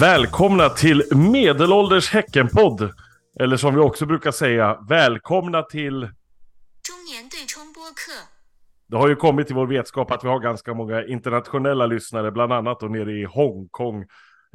Välkomna 0.00 0.68
till 0.68 1.02
Medelålders 1.32 2.10
Häckenpodd. 2.10 2.92
Eller 3.40 3.56
som 3.56 3.74
vi 3.74 3.80
också 3.80 4.06
brukar 4.06 4.30
säga, 4.30 4.78
välkomna 4.88 5.62
till... 5.62 6.00
Det 8.88 8.96
har 8.96 9.08
ju 9.08 9.16
kommit 9.16 9.46
till 9.46 9.56
vår 9.56 9.66
vetskap 9.66 10.10
att 10.10 10.24
vi 10.24 10.28
har 10.28 10.40
ganska 10.40 10.74
många 10.74 11.04
internationella 11.04 11.86
lyssnare, 11.86 12.30
bland 12.30 12.52
annat 12.52 12.82
och 12.82 12.90
nere 12.90 13.12
i 13.12 13.24
Hongkong 13.24 14.04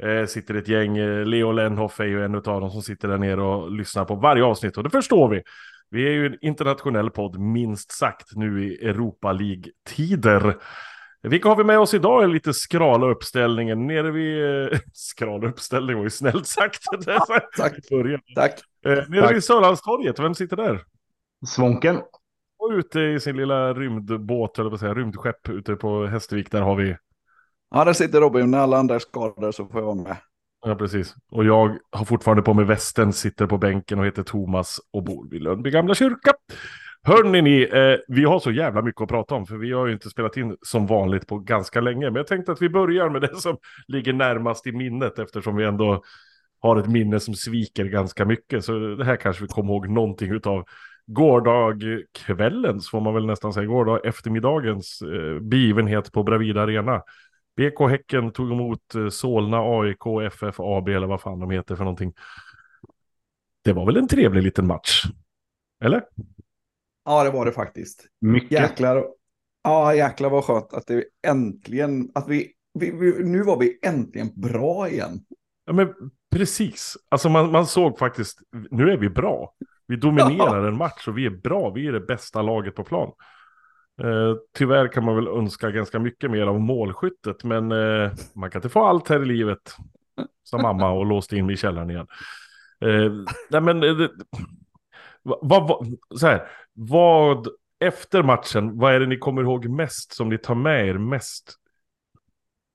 eh, 0.02 0.26
sitter 0.26 0.54
ett 0.54 0.68
gäng. 0.68 0.98
Eh, 0.98 1.24
Leo 1.26 1.52
Lenhoff 1.52 2.00
är 2.00 2.04
ju 2.04 2.24
en 2.24 2.34
av 2.34 2.42
dem 2.42 2.70
som 2.70 2.82
sitter 2.82 3.08
där 3.08 3.18
nere 3.18 3.42
och 3.42 3.70
lyssnar 3.70 4.04
på 4.04 4.14
varje 4.14 4.44
avsnitt 4.44 4.76
och 4.76 4.84
det 4.84 4.90
förstår 4.90 5.28
vi. 5.28 5.42
Vi 5.90 6.06
är 6.06 6.12
ju 6.12 6.26
en 6.26 6.36
internationell 6.40 7.10
podd 7.10 7.38
minst 7.38 7.92
sagt 7.92 8.36
nu 8.36 8.64
i 8.64 8.88
Europa 8.88 9.32
League-tider. 9.32 10.56
Vilka 11.28 11.48
har 11.48 11.56
vi 11.56 11.64
med 11.64 11.78
oss 11.78 11.94
idag? 11.94 12.24
En 12.24 12.32
lite 12.32 12.54
skrala 12.54 13.06
uppställningen. 13.06 13.86
Nere 13.86 14.10
vid... 14.10 14.44
Eh, 14.72 14.78
skrala 14.92 15.48
uppställning 15.48 15.96
var 15.96 16.04
ju 16.04 16.10
snällt 16.10 16.46
sagt. 16.46 16.82
Tack. 17.56 17.88
Början. 17.90 18.20
Tack. 18.34 18.60
Eh, 18.86 18.90
nere 18.90 19.20
Tack. 19.20 19.34
vid 19.34 19.44
Sörlandstorget, 19.44 20.18
vem 20.18 20.34
sitter 20.34 20.56
där? 20.56 20.82
Svånken. 21.46 21.96
Och 22.58 22.70
ute 22.70 23.00
i 23.00 23.20
sin 23.20 23.36
lilla 23.36 23.74
rymdbåt, 23.74 24.58
eller 24.58 24.70
vad 24.70 24.80
säga, 24.80 24.94
rymdskepp 24.94 25.48
ute 25.48 25.76
på 25.76 26.06
Hästvik, 26.06 26.50
där 26.50 26.60
har 26.62 26.76
vi... 26.76 26.96
Ja, 27.70 27.84
där 27.84 27.92
sitter 27.92 28.20
Robin. 28.20 28.50
När 28.50 28.58
alla 28.58 28.76
andra 28.76 28.94
är 28.94 28.98
skadade 28.98 29.52
så 29.52 29.66
får 29.66 29.80
jag 29.80 29.86
vara 29.86 29.94
med. 29.94 30.16
Ja, 30.66 30.74
precis. 30.74 31.14
Och 31.30 31.44
jag 31.44 31.78
har 31.90 32.04
fortfarande 32.04 32.42
på 32.42 32.54
mig 32.54 32.64
västen, 32.64 33.12
sitter 33.12 33.46
på 33.46 33.58
bänken 33.58 33.98
och 33.98 34.06
heter 34.06 34.22
Thomas 34.22 34.80
och 34.92 35.04
bor 35.04 35.30
vid 35.30 35.42
Lönnby 35.42 35.70
gamla 35.70 35.94
kyrka. 35.94 36.32
Hörni 37.06 37.42
ni, 37.42 37.62
eh, 37.62 37.98
vi 38.08 38.24
har 38.24 38.38
så 38.38 38.50
jävla 38.50 38.82
mycket 38.82 39.00
att 39.00 39.08
prata 39.08 39.34
om, 39.34 39.46
för 39.46 39.56
vi 39.56 39.72
har 39.72 39.86
ju 39.86 39.92
inte 39.92 40.10
spelat 40.10 40.36
in 40.36 40.56
som 40.62 40.86
vanligt 40.86 41.26
på 41.26 41.38
ganska 41.38 41.80
länge. 41.80 42.04
Men 42.06 42.14
jag 42.14 42.26
tänkte 42.26 42.52
att 42.52 42.62
vi 42.62 42.68
börjar 42.68 43.10
med 43.10 43.20
det 43.22 43.36
som 43.36 43.56
ligger 43.88 44.12
närmast 44.12 44.66
i 44.66 44.72
minnet, 44.72 45.18
eftersom 45.18 45.56
vi 45.56 45.64
ändå 45.64 46.02
har 46.60 46.76
ett 46.76 46.86
minne 46.86 47.20
som 47.20 47.34
sviker 47.34 47.84
ganska 47.84 48.24
mycket. 48.24 48.64
Så 48.64 48.78
det 48.78 49.04
här 49.04 49.16
kanske 49.16 49.42
vi 49.42 49.48
kommer 49.48 49.72
ihåg 49.72 49.88
någonting 49.88 50.32
utav 50.32 50.64
gårdagskvällens, 51.06 52.90
får 52.90 53.00
man 53.00 53.14
väl 53.14 53.26
nästan 53.26 53.52
säga, 53.52 53.66
gårdag 53.66 54.06
eftermiddagens 54.06 55.02
eh, 55.02 55.40
begivenhet 55.40 56.12
på 56.12 56.22
Bravida 56.22 56.62
Arena. 56.62 57.02
BK 57.56 57.90
Häcken 57.90 58.32
tog 58.32 58.52
emot 58.52 58.94
eh, 58.94 59.08
Solna, 59.08 59.58
AIK, 59.58 60.32
FF, 60.32 60.54
AB 60.58 60.88
eller 60.88 61.06
vad 61.06 61.20
fan 61.20 61.40
de 61.40 61.50
heter 61.50 61.76
för 61.76 61.84
någonting. 61.84 62.12
Det 63.64 63.72
var 63.72 63.86
väl 63.86 63.96
en 63.96 64.08
trevlig 64.08 64.42
liten 64.42 64.66
match? 64.66 65.04
Eller? 65.84 66.02
Ja, 67.04 67.24
det 67.24 67.30
var 67.30 67.44
det 67.44 67.52
faktiskt. 67.52 68.06
Mycket. 68.20 68.50
Jäklar. 68.50 69.04
Ja, 69.64 69.94
jäklar 69.94 70.30
vad 70.30 70.44
skönt 70.44 70.72
att 70.72 70.86
det 70.86 71.04
äntligen, 71.26 72.10
att 72.14 72.28
vi, 72.28 72.52
vi, 72.78 72.90
vi 72.90 73.24
nu 73.24 73.42
var 73.42 73.58
vi 73.58 73.78
äntligen 73.86 74.30
bra 74.40 74.88
igen. 74.88 75.20
Ja 75.66 75.72
men 75.72 75.94
precis. 76.34 76.96
Alltså 77.08 77.28
man, 77.28 77.52
man 77.52 77.66
såg 77.66 77.98
faktiskt, 77.98 78.38
nu 78.70 78.90
är 78.90 78.96
vi 78.96 79.08
bra. 79.08 79.54
Vi 79.86 79.96
dominerar 79.96 80.64
en 80.68 80.76
match 80.76 81.08
och 81.08 81.18
vi 81.18 81.26
är 81.26 81.30
bra. 81.30 81.70
Vi 81.70 81.86
är 81.86 81.92
det 81.92 82.00
bästa 82.00 82.42
laget 82.42 82.74
på 82.74 82.84
plan. 82.84 83.12
Eh, 84.02 84.36
tyvärr 84.58 84.88
kan 84.88 85.04
man 85.04 85.16
väl 85.16 85.28
önska 85.28 85.70
ganska 85.70 85.98
mycket 85.98 86.30
mer 86.30 86.46
av 86.46 86.60
målskyttet, 86.60 87.44
men 87.44 87.72
eh, 87.72 88.12
man 88.34 88.50
kan 88.50 88.58
inte 88.58 88.68
få 88.68 88.84
allt 88.84 89.08
här 89.08 89.22
i 89.22 89.26
livet. 89.26 89.76
Som 90.42 90.62
mamma 90.62 90.90
och 90.90 91.06
låste 91.06 91.36
in 91.36 91.46
mig 91.46 91.52
i 91.52 91.56
källaren 91.56 91.90
igen. 91.90 92.06
Eh, 92.80 93.12
nej 93.50 93.60
men, 93.60 93.82
eh, 93.82 93.94
det- 93.96 94.10
vad, 95.24 95.68
vad, 95.68 95.96
så 96.20 96.26
här, 96.26 96.48
vad, 96.72 97.48
efter 97.80 98.22
matchen, 98.22 98.78
vad 98.78 98.94
är 98.94 99.00
det 99.00 99.06
ni 99.06 99.18
kommer 99.18 99.42
ihåg 99.42 99.68
mest 99.68 100.12
som 100.14 100.28
ni 100.28 100.38
tar 100.38 100.54
med 100.54 100.88
er 100.88 100.98
mest 100.98 101.54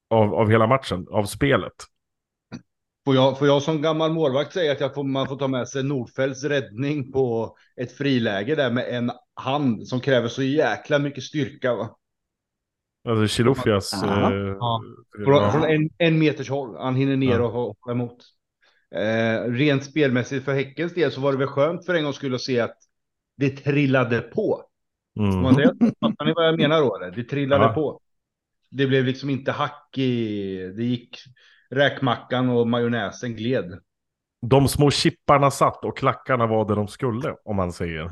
av, 0.09 0.33
av 0.35 0.49
hela 0.49 0.67
matchen, 0.67 1.07
av 1.11 1.25
spelet? 1.25 1.73
Får 3.05 3.15
jag, 3.15 3.39
får 3.39 3.47
jag 3.47 3.61
som 3.61 3.81
gammal 3.81 4.11
målvakt 4.13 4.53
säga 4.53 4.71
att 4.71 4.79
jag 4.79 4.93
får, 4.93 5.03
man 5.03 5.27
får 5.27 5.37
ta 5.37 5.47
med 5.47 5.67
sig 5.67 5.83
Nordfeldts 5.83 6.43
räddning 6.43 7.11
på 7.11 7.55
ett 7.75 7.91
friläge 7.91 8.55
där 8.55 8.71
med 8.71 8.85
en 8.89 9.11
hand 9.33 9.87
som 9.87 9.99
kräver 9.99 10.27
så 10.27 10.43
jäkla 10.43 10.99
mycket 10.99 11.23
styrka. 11.23 11.75
Va? 11.75 11.95
Alltså 13.09 13.35
Chilufias... 13.35 13.91
Ja. 14.03 14.33
Eh, 14.33 14.55
Ja. 14.59 14.81
Från, 15.51 15.63
en, 15.63 15.89
en 15.97 16.19
meters 16.19 16.49
håll. 16.49 16.77
Han 16.77 16.95
hinner 16.95 17.15
ner 17.17 17.39
Ja. 17.39 17.45
och 17.45 17.51
hoppa 17.51 17.91
emot. 17.91 18.17
Eh, 18.95 19.51
rent 19.51 19.83
spelmässigt 19.83 20.45
för 20.45 20.53
Häckens 20.53 20.93
del 20.93 21.11
så 21.11 21.21
var 21.21 21.31
det 21.31 21.37
väl 21.37 21.47
skönt 21.47 21.85
för 21.85 21.93
en 21.93 22.03
gång 22.03 22.13
skulle 22.13 22.39
se 22.39 22.59
att 22.59 22.77
det 23.37 23.49
trillade 23.49 24.21
på. 24.21 24.63
Mm. 25.19 25.41
man? 25.41 25.53
Fattar 25.99 26.25
ni 26.25 26.33
vad 26.33 26.47
jag 26.47 26.57
menar 26.57 26.81
då? 26.81 27.11
Det 27.15 27.23
trillade 27.23 27.63
Ja. 27.63 27.73
på. 27.73 27.99
Det 28.71 28.87
blev 28.87 29.05
liksom 29.05 29.29
inte 29.29 29.51
hack 29.51 29.97
i... 29.97 30.57
Det 30.75 30.83
gick... 30.83 31.17
Räkmackan 31.71 32.49
och 32.49 32.67
majonnäsen 32.67 33.35
gled. 33.35 33.79
De 34.41 34.67
små 34.67 34.91
chipparna 34.91 35.51
satt 35.51 35.85
och 35.85 35.97
klackarna 35.97 36.47
var 36.47 36.65
där 36.65 36.75
de 36.75 36.87
skulle, 36.87 37.35
om 37.45 37.55
man 37.55 37.71
säger. 37.71 38.11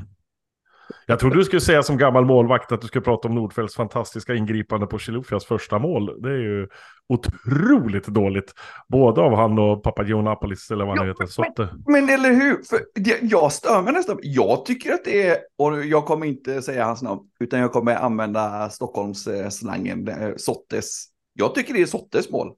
Jag 1.06 1.18
trodde 1.18 1.36
du 1.36 1.44
skulle 1.44 1.60
säga 1.60 1.82
som 1.82 1.96
gammal 1.98 2.24
målvakt 2.24 2.72
att 2.72 2.80
du 2.80 2.86
skulle 2.86 3.02
prata 3.04 3.28
om 3.28 3.34
Nordfeldts 3.34 3.74
fantastiska 3.76 4.34
ingripande 4.34 4.86
på 4.86 4.98
Chilufias 4.98 5.44
första 5.44 5.78
mål. 5.78 6.22
Det 6.22 6.28
är 6.30 6.36
ju 6.38 6.68
otroligt 7.08 8.06
dåligt. 8.06 8.54
Både 8.88 9.20
av 9.20 9.34
han 9.34 9.58
och 9.58 9.82
Papagiannapolis, 9.82 10.70
eller 10.70 10.84
vad 10.84 10.98
han 10.98 11.06
Ja, 11.06 11.12
heter, 11.12 11.22
men- 11.24 11.28
Sotte. 11.28 11.68
Men 11.86 12.08
eller 12.08 12.30
hur? 12.32 12.62
För 12.62 12.78
det, 12.94 13.18
jag 13.22 13.52
stör 13.52 13.82
mig 13.82 13.92
nästan. 13.92 14.18
Jag 14.22 14.64
tycker 14.66 14.92
att 14.92 15.04
det 15.04 15.26
är, 15.28 15.36
och 15.58 15.84
jag 15.84 16.04
kommer 16.06 16.26
inte 16.26 16.62
säga 16.62 16.84
hans 16.84 17.02
namn, 17.02 17.20
utan 17.40 17.60
jag 17.60 17.72
kommer 17.72 17.94
använda 17.94 18.70
Stockholms 18.70 19.26
eh, 19.26 19.48
slangen, 19.48 20.08
eh, 20.08 20.30
Sottes. 20.36 21.04
Jag 21.34 21.54
tycker 21.54 21.74
det 21.74 21.82
är 21.82 21.86
Sottes 21.86 22.30
mål. 22.30 22.52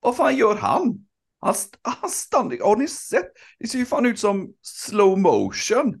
Vad 0.00 0.16
fan 0.16 0.36
gör 0.36 0.54
han? 0.56 0.98
Han, 1.40 1.54
han 1.82 2.10
stannar, 2.10 2.64
har 2.64 2.76
ni 2.76 2.88
sett? 2.88 3.26
Det 3.58 3.66
ser 3.66 3.78
ju 3.78 3.84
fan 3.86 4.06
ut 4.06 4.18
som 4.18 4.48
slow 4.62 5.18
motion. 5.18 5.94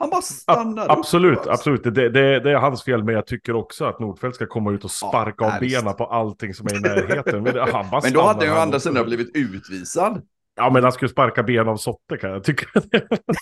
Han 0.00 0.10
bara 0.10 0.22
stannar 0.22 0.84
upp. 0.84 0.90
Absolut, 0.90 1.38
alltså. 1.38 1.50
absolut. 1.50 1.82
Det, 1.84 1.90
det, 2.08 2.40
det 2.40 2.50
är 2.50 2.56
hans 2.56 2.84
fel, 2.84 3.04
men 3.04 3.14
jag 3.14 3.26
tycker 3.26 3.54
också 3.56 3.84
att 3.84 3.98
Nordfeldt 4.00 4.36
ska 4.36 4.46
komma 4.46 4.72
ut 4.72 4.84
och 4.84 4.90
sparka 4.90 5.34
Ja, 5.44 5.54
av 5.54 5.60
benen 5.60 5.94
på 5.94 6.04
allting 6.06 6.54
som 6.54 6.66
är 6.66 6.76
i 6.76 6.80
närheten. 6.80 7.42
Men, 7.42 7.54
det- 7.54 7.60
han 7.72 7.90
bara 7.90 8.00
Men 8.04 8.12
då 8.12 8.20
hade 8.20 8.30
stannar 8.32 8.44
ju 8.44 8.50
han 8.50 8.62
andra 8.62 8.80
sidan 8.80 9.04
blivit 9.06 9.30
utvisad. 9.36 10.22
Ja, 10.56 10.70
men 10.70 10.82
han 10.82 10.92
skulle 10.92 11.08
sparka 11.08 11.42
ben 11.42 11.68
av 11.68 11.76
Sotte 11.76 12.16
kan 12.16 12.30
jag 12.30 12.44
tycka. 12.44 12.66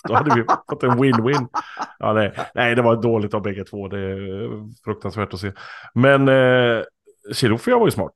Då 0.07 0.13
hade 0.13 0.35
vi 0.35 0.43
fått 0.69 0.83
en 0.83 0.91
win-win. 0.91 1.47
Ja, 1.99 2.13
nej. 2.13 2.33
nej, 2.55 2.75
det 2.75 2.81
var 2.81 3.01
dåligt 3.01 3.33
av 3.33 3.41
bägge 3.41 3.63
två. 3.63 3.87
Det 3.87 3.99
är 3.99 4.49
fruktansvärt 4.85 5.33
att 5.33 5.39
se. 5.39 5.51
Men 5.93 6.27
eh, 6.27 6.83
Chirufia 7.33 7.77
var 7.77 7.87
ju 7.87 7.91
smart. 7.91 8.13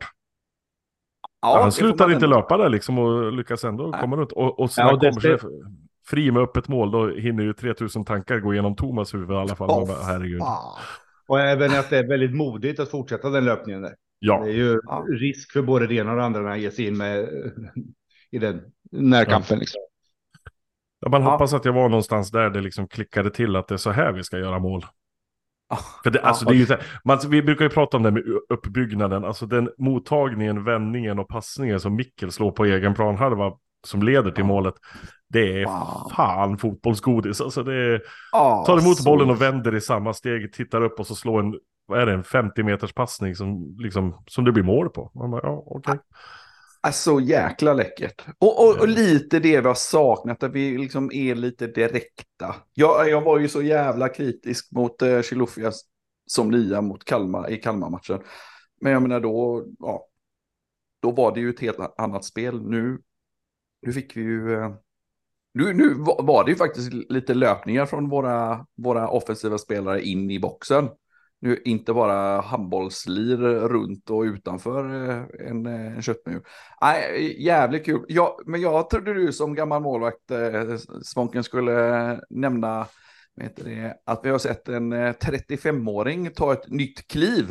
Ja, 1.42 1.56
det 1.56 1.62
han 1.62 1.72
slutar 1.72 2.06
man 2.06 2.14
inte 2.14 2.26
ändå- 2.26 2.38
löpa 2.38 2.58
där 2.58 2.70
liksom 2.70 3.00
och 3.00 3.32
lyckas 3.34 3.64
ändå 3.64 3.88
Nej. 3.88 4.02
komma 4.02 4.16
runt. 4.16 4.32
Och, 4.32 4.60
och 4.60 4.72
sen 4.72 4.88
Ja, 4.88 4.94
och 4.94 5.00
det- 5.00 5.22
sig 5.22 5.38
fri 6.12 6.32
med 6.32 6.42
öppet 6.44 6.68
mål, 6.68 6.92
då 6.92 7.10
hinner 7.10 7.44
ju 7.44 7.54
3000 7.54 8.06
tankar 8.06 8.40
gå 8.40 8.54
igenom 8.54 8.76
Thomas 8.76 9.14
huvud 9.14 9.32
i 9.32 9.34
alla 9.34 9.56
fall. 9.56 9.68
Man 9.68 9.88
bara, 9.88 10.04
herregud. 10.04 10.42
Och 11.28 11.40
även 11.40 11.72
att 11.80 11.90
det 11.90 11.98
är 11.98 12.08
väldigt 12.08 12.36
modigt 12.36 12.80
att 12.80 12.90
fortsätta 12.92 13.30
den 13.30 13.46
löpningen 13.46 13.82
där. 13.82 13.96
Ja, 14.20 14.42
Det 14.44 14.50
är 14.52 14.54
ju 14.56 14.80
Ja. 14.84 15.06
risk 15.10 15.52
för 15.52 15.62
både 15.62 15.88
det 15.88 15.96
ena 15.96 16.12
och 16.12 16.18
det 16.18 16.24
andra 16.24 16.42
när 16.42 16.50
han 16.50 16.62
ger 16.62 16.70
sig 16.70 16.88
in 16.88 16.98
med 16.98 17.30
i 18.32 18.40
den 18.40 18.62
närkampen. 18.92 19.60
Liksom. 19.60 19.82
Ja, 21.00 21.10
man 21.10 21.22
Ja. 21.22 21.32
hoppas 21.32 21.54
att 21.54 21.66
jag 21.66 21.74
var 21.74 21.90
någonstans 21.90 22.32
där 22.32 22.50
det 22.50 22.62
liksom 22.62 22.88
klickade 22.88 23.30
till 23.30 23.56
att 23.56 23.68
det 23.68 23.76
är 23.76 23.78
så 23.78 23.92
här 23.92 24.12
vi 24.12 24.24
ska 24.24 24.38
göra 24.38 24.60
mål. 24.60 24.86
Ja. 25.70 25.78
För 26.04 26.12
det, 26.12 26.20
Ja, 26.20 26.28
alltså, 26.28 26.46
det 26.46 26.52
är 26.54 26.58
ju 26.58 26.66
så 26.66 26.74
här, 26.74 26.84
man, 27.06 27.20
vi 27.30 27.42
brukar 27.42 27.66
ju 27.66 27.70
prata 27.70 27.98
om 27.98 28.04
det 28.04 28.12
med 28.12 28.24
uppbyggnaden, 28.50 29.26
alltså 29.26 29.46
den 29.46 29.70
mottagningen, 29.78 30.64
vändningen 30.64 31.20
och 31.20 31.28
passningen 31.30 31.80
som 31.80 31.96
Mikkel 31.96 32.32
slår 32.32 32.52
på 32.52 32.66
egen 32.66 32.94
planhalva 32.94 33.52
som 33.88 34.04
leder 34.04 34.32
till 34.32 34.44
målet. 34.44 34.74
Det 35.30 35.62
är 35.62 35.66
Wow. 35.66 36.12
fan 36.16 36.58
fotbollsgodis. 36.58 37.42
Alltså 37.42 37.64
det 37.64 37.76
är, 37.76 38.02
Ja, 38.32 38.64
tar 38.68 38.80
emot 38.80 38.98
så- 38.98 39.04
bollen 39.04 39.30
och 39.30 39.42
vänder 39.42 39.76
i 39.76 39.82
samma 39.82 40.14
steg, 40.14 40.54
tittar 40.54 40.82
upp 40.82 41.00
och 41.00 41.08
så 41.08 41.16
slår 41.16 41.40
en, 41.40 41.60
vad 41.86 42.02
är 42.02 42.06
det, 42.06 42.14
en 42.14 42.24
50 42.24 42.64
meters 42.64 42.94
passning 42.94 43.36
som, 43.36 43.76
liksom, 43.80 44.24
som 44.28 44.46
det 44.46 44.52
blir 44.52 44.64
mål 44.64 44.90
på. 44.90 45.12
Man 45.16 45.32
bara, 45.32 45.42
ja, 45.44 45.64
okej. 45.66 46.00
är 46.88 46.92
så 46.92 47.20
jäkla 47.20 47.74
läckert. 47.74 48.26
Och, 48.40 48.64
och, 48.68 48.80
och 48.80 48.88
lite 48.88 49.40
det 49.40 49.62
vi 49.62 49.68
har 49.68 49.74
saknat, 49.74 50.44
att 50.44 50.52
vi 50.52 50.78
liksom 50.78 51.12
är 51.14 51.36
lite 51.36 51.68
direkta. 51.68 52.56
Jag, 52.74 53.10
jag 53.10 53.22
var 53.22 53.40
ju 53.40 53.48
så 53.48 53.62
jävla 53.62 54.10
kritisk 54.10 54.72
mot 54.72 55.02
eh, 55.02 55.22
Chilufias 55.22 55.82
som 56.26 56.52
lia 56.52 56.82
mot 56.82 57.06
Kalmar 57.06 57.50
i 57.52 57.58
Kalmar-matchen. 57.58 58.20
Men 58.82 58.92
jag 58.92 59.02
menar 59.02 59.20
då, 59.20 59.66
ja, 59.80 60.06
då 61.02 61.12
var 61.12 61.34
det 61.34 61.40
ju 61.40 61.50
ett 61.50 61.60
helt 61.60 61.78
annat 61.98 62.26
spel. 62.26 62.62
Nu, 62.70 63.00
nu 63.82 63.94
fick 63.94 64.18
vi 64.18 64.22
ju, 64.22 64.54
eh, 64.54 64.72
nu, 65.54 65.74
nu 65.74 65.94
var 65.98 66.44
det 66.44 66.52
ju 66.52 66.58
faktiskt 66.58 66.94
lite 66.94 67.34
löpningar 67.34 67.86
från 67.86 68.10
våra, 68.10 68.66
våra 68.78 69.10
offensiva 69.10 69.58
spelare 69.58 70.02
in 70.02 70.32
i 70.32 70.40
boxen. 70.40 70.90
Nu 71.40 71.62
inte 71.66 71.94
bara 71.94 72.42
handbollslir 72.42 73.38
runt 73.68 74.10
och 74.10 74.22
utanför 74.22 75.10
eh, 75.10 75.50
en, 75.50 75.66
eh, 75.66 75.96
en 75.96 76.02
köttmur. 76.02 76.44
Nej, 76.82 77.36
jävligt 77.46 77.86
kul. 77.86 78.06
Ja, 78.08 78.40
men 78.46 78.62
jag 78.62 78.90
trodde 78.90 79.14
du 79.14 79.34
som 79.34 79.56
gammal 79.56 79.82
målvakt, 79.82 80.32
eh, 80.32 80.78
Svånken, 81.04 81.44
skulle 81.44 82.20
nämna 82.30 82.88
det, 83.56 83.98
att 84.06 84.22
vi 84.24 84.30
har 84.30 84.38
sett 84.38 84.70
en 84.70 84.94
eh, 84.94 85.14
35-åring 85.14 86.32
ta 86.32 86.54
ett 86.54 86.70
nytt 86.70 87.08
kliv. 87.08 87.46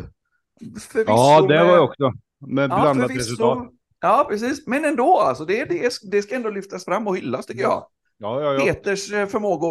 Förvisso 0.80 1.12
Ja, 1.12 1.46
det 1.48 1.64
var 1.64 1.72
jag 1.72 1.84
också. 1.84 2.12
Med 2.46 2.70
Ja, 2.70 2.80
blandat 2.80 3.06
förvisso, 3.06 3.30
resultat. 3.30 3.68
Ja, 4.00 4.26
precis. 4.30 4.66
Men 4.66 4.84
ändå, 4.84 5.18
alltså, 5.18 5.44
det, 5.44 5.64
det, 5.64 5.92
det 6.10 6.22
ska 6.22 6.34
ändå 6.34 6.50
lyftas 6.50 6.84
fram 6.84 7.06
och 7.08 7.16
hyllas 7.16 7.46
tycker 7.46 7.62
jag. 7.62 7.86
Ja, 8.18 8.40
ja, 8.42 8.54
ja. 8.54 8.60
Peters 8.60 9.12
eh, 9.12 9.26
förmåga 9.26 9.66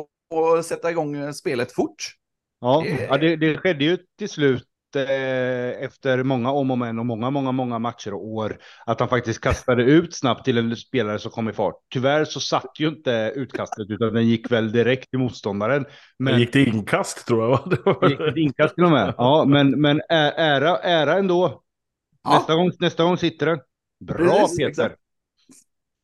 att 0.60 0.66
sätta 0.66 0.92
igång 0.92 1.16
eh, 1.16 1.32
spelet 1.32 1.72
fort. 1.72 1.96
Ja, 2.62 2.84
Det- 2.86 3.04
ja 3.10 3.18
det, 3.18 3.36
det 3.36 3.58
skedde 3.58 3.84
ju 3.84 3.98
till 4.18 4.30
slut 4.30 4.66
eh, 4.96 5.84
efter 5.84 6.24
många 6.24 6.52
om 6.52 6.72
och 6.72 6.78
men 6.78 7.00
och 7.00 7.06
många, 7.06 7.30
många, 7.30 7.52
många 7.52 7.80
matcher 7.80 8.14
och 8.14 8.28
år 8.28 8.58
att 8.86 9.00
han 9.00 9.10
faktiskt 9.10 9.42
kastade 9.42 9.84
ut 9.84 10.16
snabbt 10.16 10.46
till 10.46 10.58
en 10.58 10.76
spelare 10.76 11.20
som 11.20 11.32
kom 11.32 11.50
i 11.50 11.54
fart. 11.54 11.76
Tyvärr 11.94 12.26
så 12.26 12.40
satt 12.40 12.72
ju 12.80 12.88
inte 12.88 13.34
utkastet 13.36 13.90
utan 13.90 14.14
den 14.14 14.28
gick 14.28 14.52
väl 14.52 14.72
direkt 14.72 15.10
till 15.10 15.20
motståndaren. 15.20 15.86
Men 16.20 16.40
gick 16.40 16.54
det 16.54 16.64
inkast 16.64 17.28
tror 17.28 17.44
jag. 17.44 17.50
va? 17.50 17.98
Det 18.02 18.10
gick 18.10 18.20
ett 18.20 18.38
inkast 18.38 18.76
till 18.76 18.84
och 18.84 18.92
med. 18.92 19.14
Ja, 19.18 19.46
men, 19.48 19.82
men 19.82 20.02
ära, 20.10 20.78
ära 20.78 21.18
ändå. 21.18 21.62
Ja. 22.24 22.34
Nästa, 22.34 22.56
gång, 22.56 22.72
nästa 22.80 23.04
gång 23.04 23.18
sitter 23.18 23.46
den. 23.46 23.60
Bra 24.00 24.16
Precis, 24.40 24.58
Peter. 24.58 24.70
exakt. 24.70 24.96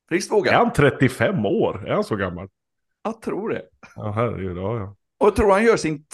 Friskt 0.10 0.32
Är 0.32 0.36
vågat. 0.36 0.54
han 0.54 0.74
35 0.74 1.46
år? 1.46 1.88
Är 1.88 1.94
han 1.94 2.04
så 2.04 2.16
gammal? 2.16 2.48
Jag 3.04 3.22
tror 3.22 3.50
det. 3.50 3.62
Ja, 3.96 4.12
herregud. 4.12 4.58
Ja, 4.58 4.78
ja. 4.78 4.96
Och 5.20 5.28
jag 5.28 5.36
tror 5.36 5.52
han 5.52 5.64
gör 5.64 5.78
sin 5.78 6.06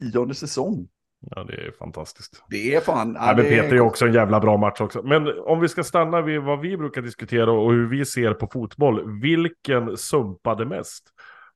tionde 0.00 0.34
säsong. 0.34 0.88
ja, 1.20 1.44
det 1.44 1.52
är 1.54 1.70
fantastiskt. 1.78 2.44
Det 2.50 2.74
är 2.74 2.80
fan... 2.80 3.16
ja, 3.20 3.26
men 3.26 3.36
det 3.36 3.42
Peter 3.50 3.74
är 3.76 3.80
också 3.80 4.06
en 4.06 4.12
jävla 4.12 4.40
bra 4.40 4.56
match 4.56 4.80
också. 4.80 5.02
Men 5.02 5.38
om 5.40 5.60
vi 5.60 5.68
ska 5.68 5.84
stanna 5.84 6.20
vid 6.20 6.40
vad 6.42 6.60
vi 6.60 6.76
brukar 6.76 7.02
diskutera 7.02 7.52
och 7.52 7.72
hur 7.72 7.88
vi 7.88 8.04
ser 8.04 8.34
på 8.34 8.46
fotboll. 8.52 9.20
Vilken 9.20 9.96
sumpade 9.96 10.64
mest? 10.66 11.04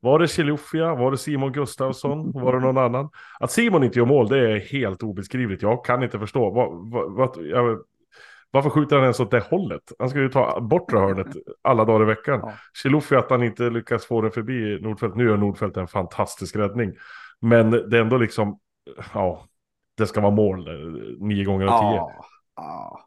Var 0.00 0.18
det 0.18 0.28
Chilufya? 0.28 0.94
Var 0.94 1.10
det 1.10 1.18
Simon 1.18 1.52
Gustafsson? 1.52 2.32
Var 2.32 2.52
det 2.52 2.60
någon 2.60 2.78
annan? 2.78 3.10
Att 3.40 3.50
Simon 3.52 3.84
inte 3.84 3.98
gör 3.98 4.06
mål, 4.06 4.28
det 4.28 4.50
är 4.52 4.58
helt 4.60 5.02
obeskrivligt. 5.02 5.62
Jag 5.62 5.84
kan 5.84 6.02
inte 6.02 6.18
förstå. 6.18 6.50
Vad, 6.50 6.90
vad, 6.90 7.12
vad, 7.12 7.46
jag, 7.46 7.78
varför 8.52 8.70
skjuter 8.70 8.96
han 8.96 9.04
ens 9.04 9.20
åt 9.20 9.30
det 9.30 9.40
hållet? 9.50 9.92
Han 9.98 10.10
ska 10.10 10.18
ju 10.18 10.28
ta 10.28 10.60
bortre 10.60 10.98
hörnet 10.98 11.26
alla 11.62 11.84
dagar 11.84 12.02
i 12.02 12.04
veckan. 12.04 12.40
Ja. 12.42 12.52
Chilufya 12.82 13.18
att 13.18 13.30
han 13.30 13.42
inte 13.42 13.70
lyckas 13.70 14.06
få 14.06 14.20
den 14.20 14.30
förbi 14.30 14.78
Nordfeldt. 14.82 15.16
Nu 15.16 15.24
gör 15.24 15.36
Nordfeldt 15.36 15.76
en 15.76 15.88
fantastisk 15.88 16.56
räddning. 16.56 16.92
Men 17.40 17.70
det 17.70 17.96
är 17.96 18.00
ändå 18.00 18.16
liksom, 18.16 18.58
ja, 19.14 19.44
det 19.96 20.06
ska 20.06 20.20
vara 20.20 20.30
mål 20.30 20.68
eh, 20.68 21.26
nio 21.26 21.44
gånger 21.44 21.66
av 21.66 21.78
tio. 21.78 21.96
Ja. 21.96 22.12
Ja. 22.56 22.98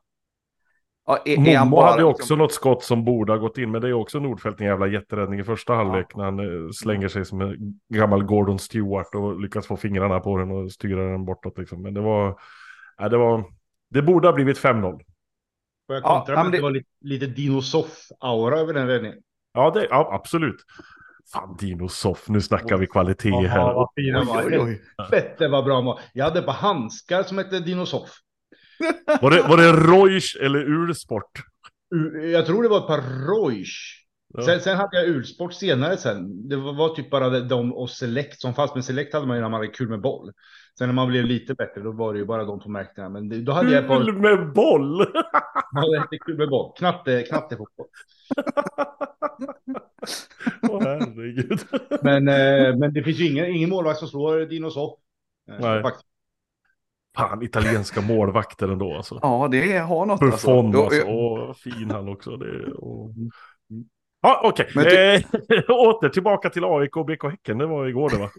Ja, 1.08 1.20
är, 1.26 1.60
Momo 1.60 1.82
hade 1.82 1.96
liksom- 1.98 2.10
också 2.10 2.36
något 2.36 2.52
skott 2.52 2.84
som 2.84 3.06
borde 3.06 3.34
ha 3.34 3.38
gått 3.38 3.58
in, 3.58 3.72
men 3.72 3.82
det 3.82 3.88
är 3.88 3.94
också 3.94 4.20
Nordfeldt 4.20 4.62
en 4.62 4.68
jävla 4.68 4.88
jätteräddning 4.88 5.40
i 5.40 5.44
första 5.44 5.74
halvlek 5.74 6.16
när 6.16 6.24
han 6.24 6.40
eh, 6.40 6.70
slänger 6.72 7.08
sig 7.08 7.26
som 7.26 7.42
en 7.42 7.80
gammal 7.94 8.24
Gordon 8.24 8.60
Stewart 8.60 9.16
och 9.16 9.40
lyckas 9.40 9.68
få 9.68 9.78
fingrarna 9.78 10.20
på 10.20 10.38
den 10.38 10.52
och 10.52 10.72
styra 10.72 11.12
den 11.12 11.26
bortåt 11.26 11.58
liksom. 11.58 11.82
Men 11.82 11.94
det 11.94 12.02
var, 12.02 12.40
ja, 12.98 13.10
det 13.10 13.18
var, 13.18 13.44
det 13.90 14.02
borde 14.02 14.28
ha 14.28 14.34
blivit 14.34 14.58
5-0. 14.60 15.00
Får 15.88 15.96
jag 15.96 16.04
Ja, 16.04 16.18
kontra 16.18 16.34
ja, 16.34 16.40
med 16.40 16.46
att 16.46 16.52
det 16.52 16.58
det- 16.58 16.62
var 16.62 16.72
lite, 16.72 16.90
lite 17.02 17.26
dinosoff-aura 17.26 18.58
över 18.58 18.74
den 18.74 18.88
räddningen? 18.88 19.18
Ja, 19.54 19.72
det, 19.72 19.88
ja, 19.90 20.10
absolut. 20.14 20.56
Fan, 21.34 21.58
Dino 21.60 21.90
Soff, 21.90 22.30
nu 22.30 22.42
snackar 22.42 22.78
vi 22.78 22.88
kvalitet 22.88 23.30
Jaha, 23.30 23.48
här. 23.48 23.74
vad 23.74 23.90
fin 23.96 24.16
han 24.16 24.26
var. 24.28 24.44
Oj, 24.46 24.60
oj, 24.60 24.82
oj. 24.98 25.08
Fette 25.10 25.48
vad 25.48 25.66
bra. 25.66 26.00
Jag 26.14 26.26
hade 26.26 26.42
på 26.42 26.52
handskar 26.52 27.24
som 27.24 27.38
hette 27.38 27.60
dinosoff. 27.60 28.10
Var 29.22 29.32
det, 29.32 29.42
var 29.42 29.58
det 29.58 29.72
Roysch 29.72 30.38
eller 30.42 30.60
Ursport? 30.60 31.32
Jag 32.34 32.46
tror 32.46 32.64
det 32.64 32.70
var 32.70 32.78
ett 32.78 32.88
par 32.88 33.02
Roysch. 33.28 34.06
Ja. 34.34 34.44
Sen, 34.46 34.60
sen 34.62 34.78
hade 34.78 34.98
jag 34.98 35.08
Ulsport 35.16 35.54
senare 35.54 35.98
sen. 35.98 36.48
Det 36.50 36.56
var, 36.56 36.74
var 36.74 36.90
typ 36.96 37.10
bara 37.10 37.30
de- 37.30 37.48
de 37.48 37.74
och 37.74 37.90
Select 37.90 38.42
som 38.42 38.54
fanns. 38.54 38.74
Men 38.74 38.84
Select 38.84 39.14
hade 39.14 39.28
man 39.28 39.38
ju 39.38 39.42
när 39.42 39.50
man 39.50 39.60
hade 39.60 39.68
kul 39.74 39.90
med 39.90 40.02
boll. 40.02 40.32
Sen 40.78 40.88
när 40.88 40.94
man 40.94 41.08
blev 41.08 41.26
lite 41.26 41.54
bättre 41.54 41.82
då 41.82 41.92
var 41.92 42.14
det 42.14 42.20
ju 42.20 42.26
bara 42.26 42.44
de 42.46 42.60
två 42.60 42.70
märkena. 42.70 43.10
Men 43.10 43.30
det, 43.30 43.42
då 43.42 43.52
hade 43.52 43.72
jag 43.72 43.82
ett 43.82 43.88
par... 43.88 44.06
Kul 44.06 44.18
med 44.18 44.54
boll! 44.54 45.02
Ja, 45.72 45.82
det 45.92 46.00
hette 46.00 46.18
kul 46.18 46.38
med 46.38 46.50
boll. 46.50 46.74
Knatte, 46.78 47.24
knattefotboll. 47.24 47.88
Åh 50.70 50.82
herregud. 50.84 51.60
Men, 52.02 52.28
eh, 52.28 52.76
men 52.78 52.94
det 52.94 53.04
finns 53.04 53.20
ju 53.20 53.32
ingen, 53.32 53.46
ingen 53.46 53.70
målvakt 53.70 54.00
som 54.00 54.08
slår 54.08 54.46
Dinosoff. 54.46 55.00
Eh, 55.50 55.56
Nej. 55.60 55.82
faktiskt. 55.82 56.06
Fan, 57.18 57.44
italienska 57.44 58.02
målvakter 58.02 58.68
ändå 58.68 58.94
alltså. 58.94 59.20
Ja, 59.22 59.48
det 59.52 59.78
har 59.78 60.06
något 60.06 60.20
Buffon 60.20 60.76
alltså. 60.76 61.00
jo. 61.00 61.06
Åh, 61.08 61.54
fin 61.54 61.92
han 61.92 62.10
också. 62.10 62.38
Det, 62.38 62.72
åh. 62.74 63.12
Ja, 64.22 64.42
okej. 64.44 64.68
Men 64.76 64.84
ty- 64.84 64.96
Eh, 64.96 65.22
åter 65.70 66.10
tillbaka 66.10 66.50
till 66.50 66.64
AIK 66.66 66.98
och 66.98 67.06
BK 67.06 67.24
Häcken. 67.24 67.58
Det 67.58 67.66
var 67.66 67.88
igår 67.88 68.10
det 68.10 68.18
va? 68.18 68.30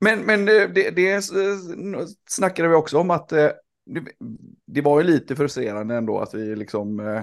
Men, 0.00 0.20
men 0.20 0.44
det, 0.44 0.66
det 0.66 1.12
eh, 1.12 1.20
snackade 2.28 2.68
vi 2.68 2.74
också 2.74 2.98
om 2.98 3.10
att 3.10 3.32
eh, 3.32 3.48
det, 3.86 4.02
det 4.66 4.80
var 4.80 5.00
ju 5.00 5.06
lite 5.06 5.36
frustrerande 5.36 5.94
ändå 5.94 6.18
att 6.18 6.34
vi 6.34 6.56
liksom, 6.56 7.00
eh, 7.00 7.22